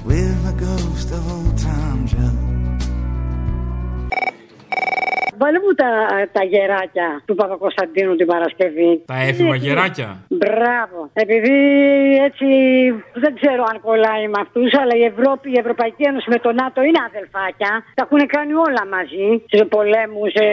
with 0.09 0.53
a 0.53 0.55
ghost 0.67 1.09
of 1.17 1.23
old 1.35 1.59
time 1.59 2.07
Joe. 2.07 2.96
Βάλε 5.41 5.59
μου 5.65 5.73
τα, 5.81 5.91
τα 6.37 6.43
γεράκια 6.53 7.09
του 7.27 7.35
Παπακοσταντίνου 7.41 8.15
την 8.21 8.27
Παρασκευή. 8.33 8.93
Τα 9.13 9.19
έφηβα 9.29 9.57
γεράκια; 9.65 10.09
Μπράβο. 10.29 10.99
Επειδή 11.25 11.57
έτσι 12.29 12.47
δεν 13.23 13.33
ξέρω 13.41 13.63
αν 13.71 13.77
κολλάει 13.87 14.25
με 14.33 14.39
αυτούς, 14.45 14.71
αλλά 14.81 14.95
η 15.03 15.05
Ευρώπη, 15.13 15.47
η 15.57 15.59
Ευρωπαϊκή 15.65 16.03
Ένωση 16.11 16.29
με 16.35 16.39
το 16.45 16.51
ΝΑΤΟ 16.61 16.79
είναι 16.89 17.01
αδελφάκια. 17.11 17.73
Τα 17.99 18.03
έχουν 18.07 18.21
κάνει 18.35 18.53
όλα 18.67 18.83
μαζί. 18.97 19.27
Σε 19.55 19.65
πολέμους, 19.75 20.31
σε, 20.39 20.47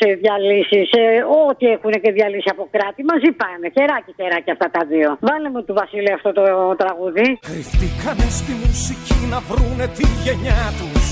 σε 0.00 0.06
διαλύσεις, 0.22 0.84
σε 0.94 1.02
ό,τι 1.46 1.64
έχουν 1.76 1.92
και 2.02 2.10
διαλύσει 2.18 2.48
από 2.54 2.64
κράτη. 2.74 3.00
Μαζί 3.10 3.30
πάνε. 3.40 3.66
Χεράκι, 3.76 4.10
χεράκι 4.18 4.50
αυτά 4.56 4.68
τα 4.76 4.82
δύο. 4.92 5.08
Βάλε 5.28 5.48
μου 5.52 5.60
του 5.66 5.74
Βασίλη 5.80 6.12
αυτό 6.18 6.30
το 6.38 6.44
τραγούδι. 6.82 7.26
Κρυφτήκανε 7.48 8.26
στη 8.38 8.52
μουσική 8.62 9.18
να 9.32 9.38
βρούνε 9.48 9.86
τη 9.98 10.06
γενιά 10.24 10.62
τους 10.78 11.05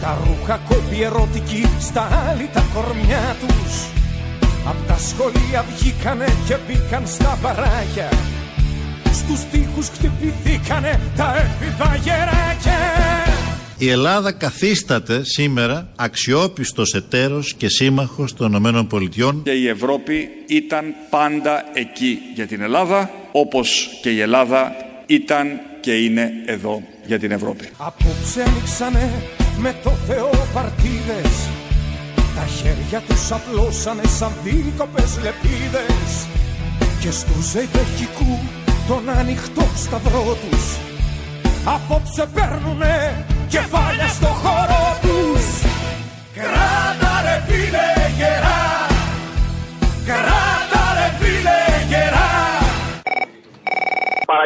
Τα 0.00 0.18
ρούχα 0.24 0.60
κόπη 0.68 1.02
ερωτική 1.02 1.64
στα 1.80 2.28
άλλη 2.28 2.48
τα 2.52 2.64
κορμιά 2.74 3.36
τους 3.40 3.86
Απ' 4.66 4.86
τα 4.88 4.98
σχολεία 4.98 5.64
βγήκανε 5.68 6.26
και 6.46 6.56
μπήκαν 6.66 7.02
στα 7.06 7.38
παράκια 7.42 8.08
Στους 9.12 9.40
τοίχους 9.50 9.88
χτυπηθήκανε 9.88 11.00
τα 11.16 11.34
έφηβα 11.36 11.96
γεράκια 11.96 12.78
Η 13.78 13.90
Ελλάδα 13.90 14.32
καθίσταται 14.32 15.24
σήμερα 15.24 15.88
αξιόπιστος 15.96 16.94
εταίρος 16.94 17.54
και 17.54 17.68
σύμμαχος 17.68 18.34
των 18.34 18.54
ΗΠΑ. 18.54 19.34
Και 19.42 19.50
η 19.50 19.68
Ευρώπη 19.68 20.28
ήταν 20.46 20.94
πάντα 21.10 21.64
εκεί 21.74 22.18
για 22.34 22.46
την 22.46 22.60
Ελλάδα, 22.60 23.10
όπως 23.32 23.88
και 24.02 24.10
η 24.10 24.20
Ελλάδα 24.20 24.72
ήταν 25.06 25.60
και 25.80 25.92
είναι 25.92 26.30
εδώ 26.46 26.82
για 27.06 27.18
την 27.18 27.30
Ευρώπη. 27.30 27.68
Απόψε 27.76 28.42
ανοίξανε 28.42 29.12
με 29.58 29.74
το 29.82 29.90
Θεό 30.06 30.30
παρτίδες 30.54 31.48
Τα 32.34 32.46
χέρια 32.46 33.00
τους 33.08 33.32
απλώσανε 33.32 34.02
σαν 34.18 34.32
δίκοπες 34.44 35.18
λεπίδες. 35.22 36.26
Και 37.00 37.10
στους 37.10 37.44
ζεϊπεχικού 37.52 38.38
τον 38.88 39.08
ανοιχτό 39.18 39.66
σταυρό 39.76 40.36
τους. 40.42 40.64
Απόψε 41.64 42.28
παίρνουνε 42.34 43.24
κεφάλια 43.48 44.08
στο 44.08 44.26
χώρο 44.26 44.98
τους. 45.02 45.46
Κράτα 46.34 47.05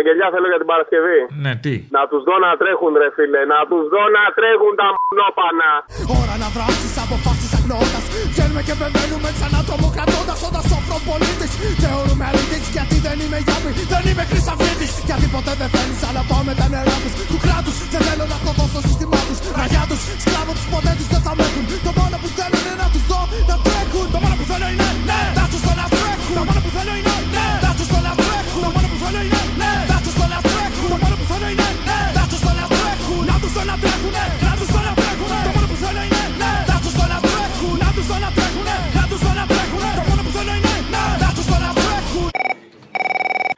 Παραγγελιά 0.00 0.28
θέλω 0.34 0.48
για 0.52 0.60
την 0.62 0.70
Παρασκευή. 0.72 1.20
Ναι, 1.44 1.52
τι; 1.64 1.74
Να 1.96 2.02
τους 2.10 2.22
δω 2.28 2.34
να 2.46 2.50
τρέχουν, 2.60 2.92
ρε 3.02 3.08
φίλε. 3.16 3.42
Να 3.54 3.60
τους 3.70 3.84
δω 3.92 4.02
να 4.16 4.24
τρέχουν 4.38 4.72
τα 4.80 4.86
μουνόπανα. 4.94 5.70
Ώρα 6.18 6.34
να 6.42 6.48
δράσεις 6.56 6.94
αποφάσεις 7.04 7.50
αγνώντας 7.58 8.04
Βγαίνουμε 8.32 8.62
και 8.66 8.74
μπαίνουμε 8.78 9.30
ξανά 9.36 9.60
τρομοκρατώντας 9.68 10.38
Όταν 10.48 10.62
σόφρον 10.70 11.02
πολίτης 11.08 11.52
θεωρούμε 11.82 12.24
αλήτης 12.30 12.64
Γιατί 12.74 12.96
δεν 13.06 13.16
είμαι 13.22 13.38
γιάπη, 13.46 13.70
δεν 13.92 14.02
είμαι 14.08 14.24
χρυσαυγίτης 14.30 14.92
Γιατί 15.08 15.26
ποτέ 15.34 15.52
δεν 15.60 15.70
θέλεις 15.74 16.00
αλλά 16.08 16.22
πάω 16.28 16.42
με 16.48 16.54
τα 16.60 16.66
νερά 16.72 16.96
τους 17.02 17.12
Του 17.30 17.38
κράτους 17.44 17.76
δεν 17.92 18.02
θέλω 18.06 18.24
να 18.32 18.38
το 18.44 18.50
δω 18.58 18.64
στο 18.72 18.80
σύστημά 18.86 19.20
τους 19.28 19.38
Ραγιά 19.58 19.84
τους, 19.90 20.00
σκλάβο 20.22 20.52
τους 20.56 20.66
ποτέ 20.72 20.92
τους 20.98 21.08
δεν 21.12 21.22
θα 21.26 21.32
με 21.38 21.44
έχουν 21.48 21.64
Το 21.86 21.90
μόνο 21.98 22.16
που 22.22 22.28
θέλω 22.38 22.56
είναι 22.60 22.74
να 22.82 22.88
τους 22.92 23.04
δω 23.10 23.20
να 23.50 23.69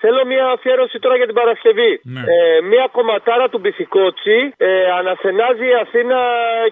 Θέλω 0.02 0.20
μια 0.32 0.46
αφιέρωση 0.54 0.98
τώρα 1.04 1.16
για 1.16 1.28
την 1.30 1.34
Παρασκευή. 1.40 1.92
Ναι. 2.02 2.20
Ε, 2.20 2.60
μια 2.72 2.84
κομματάρα 2.96 3.46
του 3.48 3.58
Μπιθικότσι 3.58 4.38
ε, 4.56 4.90
αναστενάζει 4.98 5.66
η 5.72 5.76
Αθήνα 5.84 6.20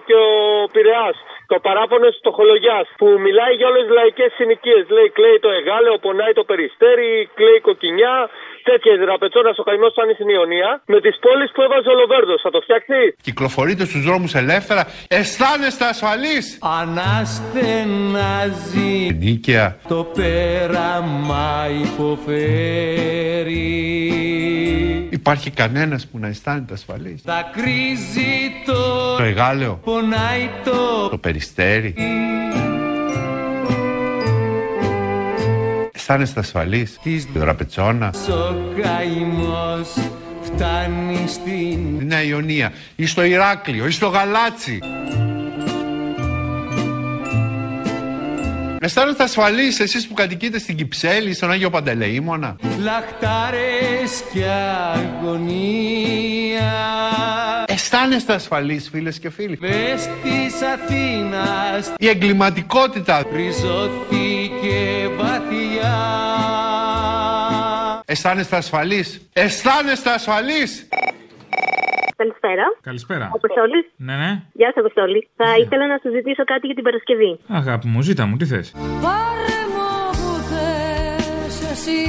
και 0.05 0.15
ο 0.27 0.29
Πειραιάς. 0.73 1.17
Το 1.51 1.57
παράπονο 1.67 2.07
της 2.11 2.19
Στοχολογιάς 2.23 2.85
που 2.99 3.07
μιλάει 3.25 3.53
για 3.59 3.67
όλες 3.71 3.83
τις 3.85 3.93
λαϊκές 3.99 4.29
συνοικίες. 4.37 4.83
Λέει 4.95 5.09
κλαίει 5.17 5.37
το 5.45 5.49
Εγάλεο, 5.59 5.95
πονάει 6.05 6.33
το 6.39 6.43
Περιστέρι, 6.49 7.11
κλαίει 7.37 7.57
η 7.61 7.63
Κοκκινιά. 7.67 8.15
Τέτοια 8.69 8.93
δραπετσόνα 9.05 9.51
ο 9.61 9.63
καημό 9.67 9.87
σαν 9.95 10.07
στην 10.17 10.29
Ιωνία. 10.35 10.69
Με 10.93 10.99
τις 11.05 11.15
πόλεις 11.25 11.49
που 11.53 11.61
έβαζε 11.65 11.87
ο 11.93 11.95
Λοβέρδος. 12.01 12.39
Θα 12.45 12.51
το 12.55 12.59
φτιάξει. 12.65 12.99
Κυκλοφορείτε 13.27 13.83
στους 13.89 14.03
δρόμους 14.07 14.33
ελεύθερα. 14.41 14.83
Αισθάνεστε 15.17 15.85
ασφαλείς. 15.93 16.45
Αναστενάζει 16.79 18.93
Νίκαια. 19.23 19.67
το 19.93 19.99
πέραμα 20.17 21.49
υποφέρει 21.85 23.69
Υπάρχει 25.21 25.49
κανένας 25.49 26.05
που 26.07 26.17
να 26.19 26.27
αισθάνεται 26.27 26.73
ασφαλής. 26.73 27.21
Θα 27.25 27.51
κρίζει 27.55 28.51
το 28.65 29.15
Το 29.17 29.23
Εγάλεο. 29.23 29.73
πονάει 29.83 30.49
το 30.63 31.07
Το 31.09 31.17
Περιστέρι. 31.17 31.93
Αισθάνεστε 35.91 36.39
ασφαλείς. 36.39 36.99
Της 37.03 37.25
Δραπετσόνα. 37.33 38.13
ο 38.29 38.55
καημός 38.81 39.93
φτάνει 40.41 41.15
στην 41.27 41.27
Στη 41.27 42.05
Νέα 42.05 42.23
Ιωνία. 42.23 42.71
Ή 42.95 43.05
στο 43.05 43.23
Ηράκλειο. 43.23 43.87
Ή 43.87 43.91
στο 43.91 44.07
Γαλάτσι. 44.07 44.79
Αισθάνεστε 48.83 49.23
ασφαλείς 49.23 49.79
εσείς 49.79 50.07
που 50.07 50.13
κατοικείτε 50.13 50.59
στην 50.59 50.75
Κυψέλη, 50.75 51.33
στον 51.33 51.51
Άγιο 51.51 51.69
Παντελεήμονα. 51.69 52.55
λαχτάρες 52.79 54.23
και 54.33 54.45
αγωνία 54.95 56.73
Αισθάνεστε 57.65 58.33
ασφαλείς 58.33 58.89
φίλες 58.91 59.19
και 59.19 59.29
φίλοι. 59.29 59.57
Πες 59.57 60.09
της 60.23 60.61
Αθήνας 60.61 61.93
Η 61.97 62.07
εγκληματικότητα. 62.07 63.25
ριζώθηκε 63.33 65.09
βαθιά 65.17 65.97
Αισθάνεστε 68.05 68.55
ασφαλείς. 68.55 69.21
Αισθάνεστε 69.33 70.09
ασφαλείς. 70.11 70.87
Καλησπέρα. 72.21 72.65
Καλησπέρα. 72.81 73.25
Αποστόλης. 73.33 73.85
Ναι, 74.07 74.15
ναι. 74.15 74.31
Γεια 74.53 74.71
σα, 74.73 74.79
Αποστόλη. 74.79 75.19
Θα 75.35 75.57
ήθελα 75.63 75.85
να 75.87 75.97
σου 76.01 76.09
ζητήσω 76.17 76.43
κάτι 76.43 76.65
για 76.65 76.75
την 76.75 76.83
Παρασκευή. 76.83 77.39
Αγάπη 77.47 77.87
μου, 77.87 78.01
ζήτα 78.01 78.25
μου, 78.25 78.35
τι 78.37 78.45
θες; 78.45 78.67
Πάρε 79.05 79.59
μου 79.73 79.87
όπου 80.09 80.29
θες 80.49 81.55
εσύ 81.71 82.01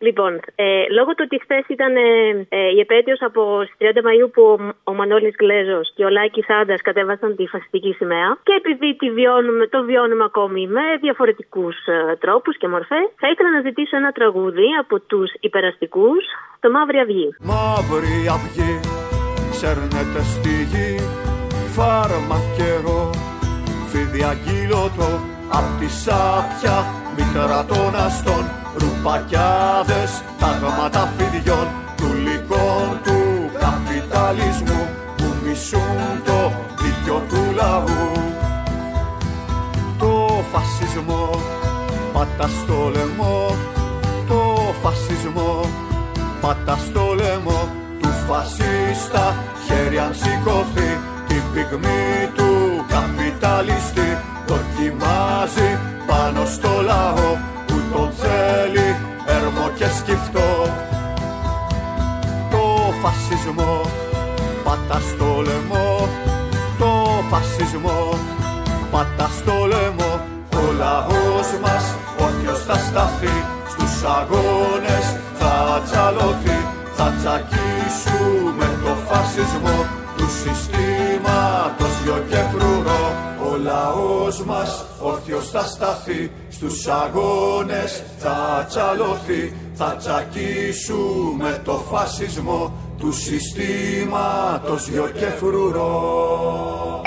Λοιπόν, 0.00 0.32
ε, 0.54 0.84
λόγω 0.96 1.10
του 1.14 1.24
ότι 1.26 1.40
χθες 1.44 1.64
ήταν 1.68 1.96
ε, 1.96 2.08
ε, 2.48 2.70
η 2.76 2.78
επέτειος 2.80 3.20
από 3.28 3.42
τι 3.78 3.86
30 3.94 4.02
Μαου 4.06 4.30
που 4.34 4.42
ο, 4.42 4.56
ο 4.90 4.92
Μανώλης 4.94 5.34
Γκλέζο 5.36 5.80
και 5.94 6.04
ο 6.04 6.08
Λάκης 6.08 6.46
Άντας 6.60 6.80
κατέβασαν 6.82 7.36
τη 7.36 7.46
φασιστική 7.46 7.92
σημαία 7.92 8.38
και 8.42 8.54
επειδή 8.60 8.96
τη 8.96 9.10
βιώνουμε, 9.10 9.66
το 9.66 9.84
βιώνουμε 9.84 10.24
ακόμη 10.24 10.66
με 10.66 10.84
διαφορετικούς 11.00 11.76
ε, 11.86 12.16
τρόπους 12.16 12.56
και 12.56 12.68
μορφές, 12.68 13.06
θα 13.20 13.28
ήθελα 13.32 13.50
να 13.50 13.60
ζητήσω 13.60 13.96
ένα 13.96 14.10
τραγούδι 14.12 14.68
από 14.82 15.00
τους 15.00 15.30
υπεραστικούς, 15.40 16.22
το 16.60 16.70
Μαύρη 16.70 16.98
Αυγή. 16.98 17.28
Μαύρη 17.40 18.16
αυγή, 18.36 18.72
σέρνεται 19.58 20.22
στη 20.34 20.66
γη, 20.70 21.00
φάρμακερο, 21.74 23.10
φίδι 23.90 24.22
αγγείλωτο, 24.22 25.20
απ' 25.48 25.80
τη 25.80 25.88
σάπια, 26.02 26.76
μητέρα 27.16 27.64
των 27.64 27.96
αστών, 28.06 28.44
ρουπακιάδες, 28.76 30.22
τάγματα 30.38 31.12
φιδιών, 31.16 31.66
του 31.96 32.08
λικών 32.24 32.88
του 33.04 33.18
καπιταλισμού, 33.64 34.82
που 35.16 35.26
μισούν 35.44 36.22
το 36.24 36.52
δίκιο 36.80 37.22
του 37.28 37.42
λαού. 37.54 38.10
Το 39.98 40.44
φασισμό, 40.52 41.30
πάτα 42.12 42.48
στο 42.48 42.90
λαιμό, 42.94 43.56
το 44.28 44.40
φασισμό, 44.82 45.60
πάτα 46.40 46.76
στο 46.76 47.00
λαιμό 47.00 47.17
του 47.17 47.17
φασίστα, 48.28 49.24
χέρι 49.66 49.98
αν 49.98 50.14
σηκωθεί, 50.20 50.90
την 51.28 51.42
πυγμή 51.52 52.28
του 52.36 52.50
καπιταλιστή, 52.94 54.10
δοκιμάζει 54.46 55.70
πάνω 56.06 56.44
στο 56.54 56.72
λαό 56.90 57.30
που 57.66 57.76
τον 57.92 58.10
θέλει 58.20 58.88
έρμο 59.26 59.66
και 59.78 59.86
σκυφτό. 59.98 60.50
Το 62.50 62.62
φασισμό 63.02 63.80
πάτα 64.64 65.00
στο 65.10 65.42
λαιμό, 65.46 66.08
το 66.78 66.90
φασισμό 67.30 68.18
πάτα 68.90 69.30
στο 69.38 69.54
λαιμό. 69.72 70.12
Ο 70.62 70.72
λαός 70.78 71.48
μας 71.62 71.84
όρθιος 72.24 72.60
θα 72.66 72.74
σταθεί, 72.74 73.36
στους 73.72 73.94
αγώνες 74.18 75.06
θα 75.38 75.82
τσαλωθεί, 75.84 76.58
θα 77.00 77.14
τσακίσουμε 77.18 78.78
το 78.84 78.94
φασισμό 79.08 79.86
του 80.16 80.26
συστήματος 80.40 81.92
γιο 82.04 82.24
και 82.30 82.36
φρουρό. 82.36 83.12
Ο 83.50 83.56
λαός 83.56 84.44
μας 84.44 84.84
όρθιος 85.00 85.50
θα 85.50 85.62
σταθεί, 85.62 86.30
στους 86.48 86.86
αγώνες 86.86 88.02
θα 88.18 88.66
τσαλωθεί, 88.68 89.56
θα 89.74 89.96
τσακίσουμε 89.98 91.62
το 91.64 91.72
φασισμό 91.90 92.72
του 92.98 93.12
συστήματος 93.12 94.88
γιο 94.88 95.08
και 95.18 95.26
φρουρό. 95.26 97.02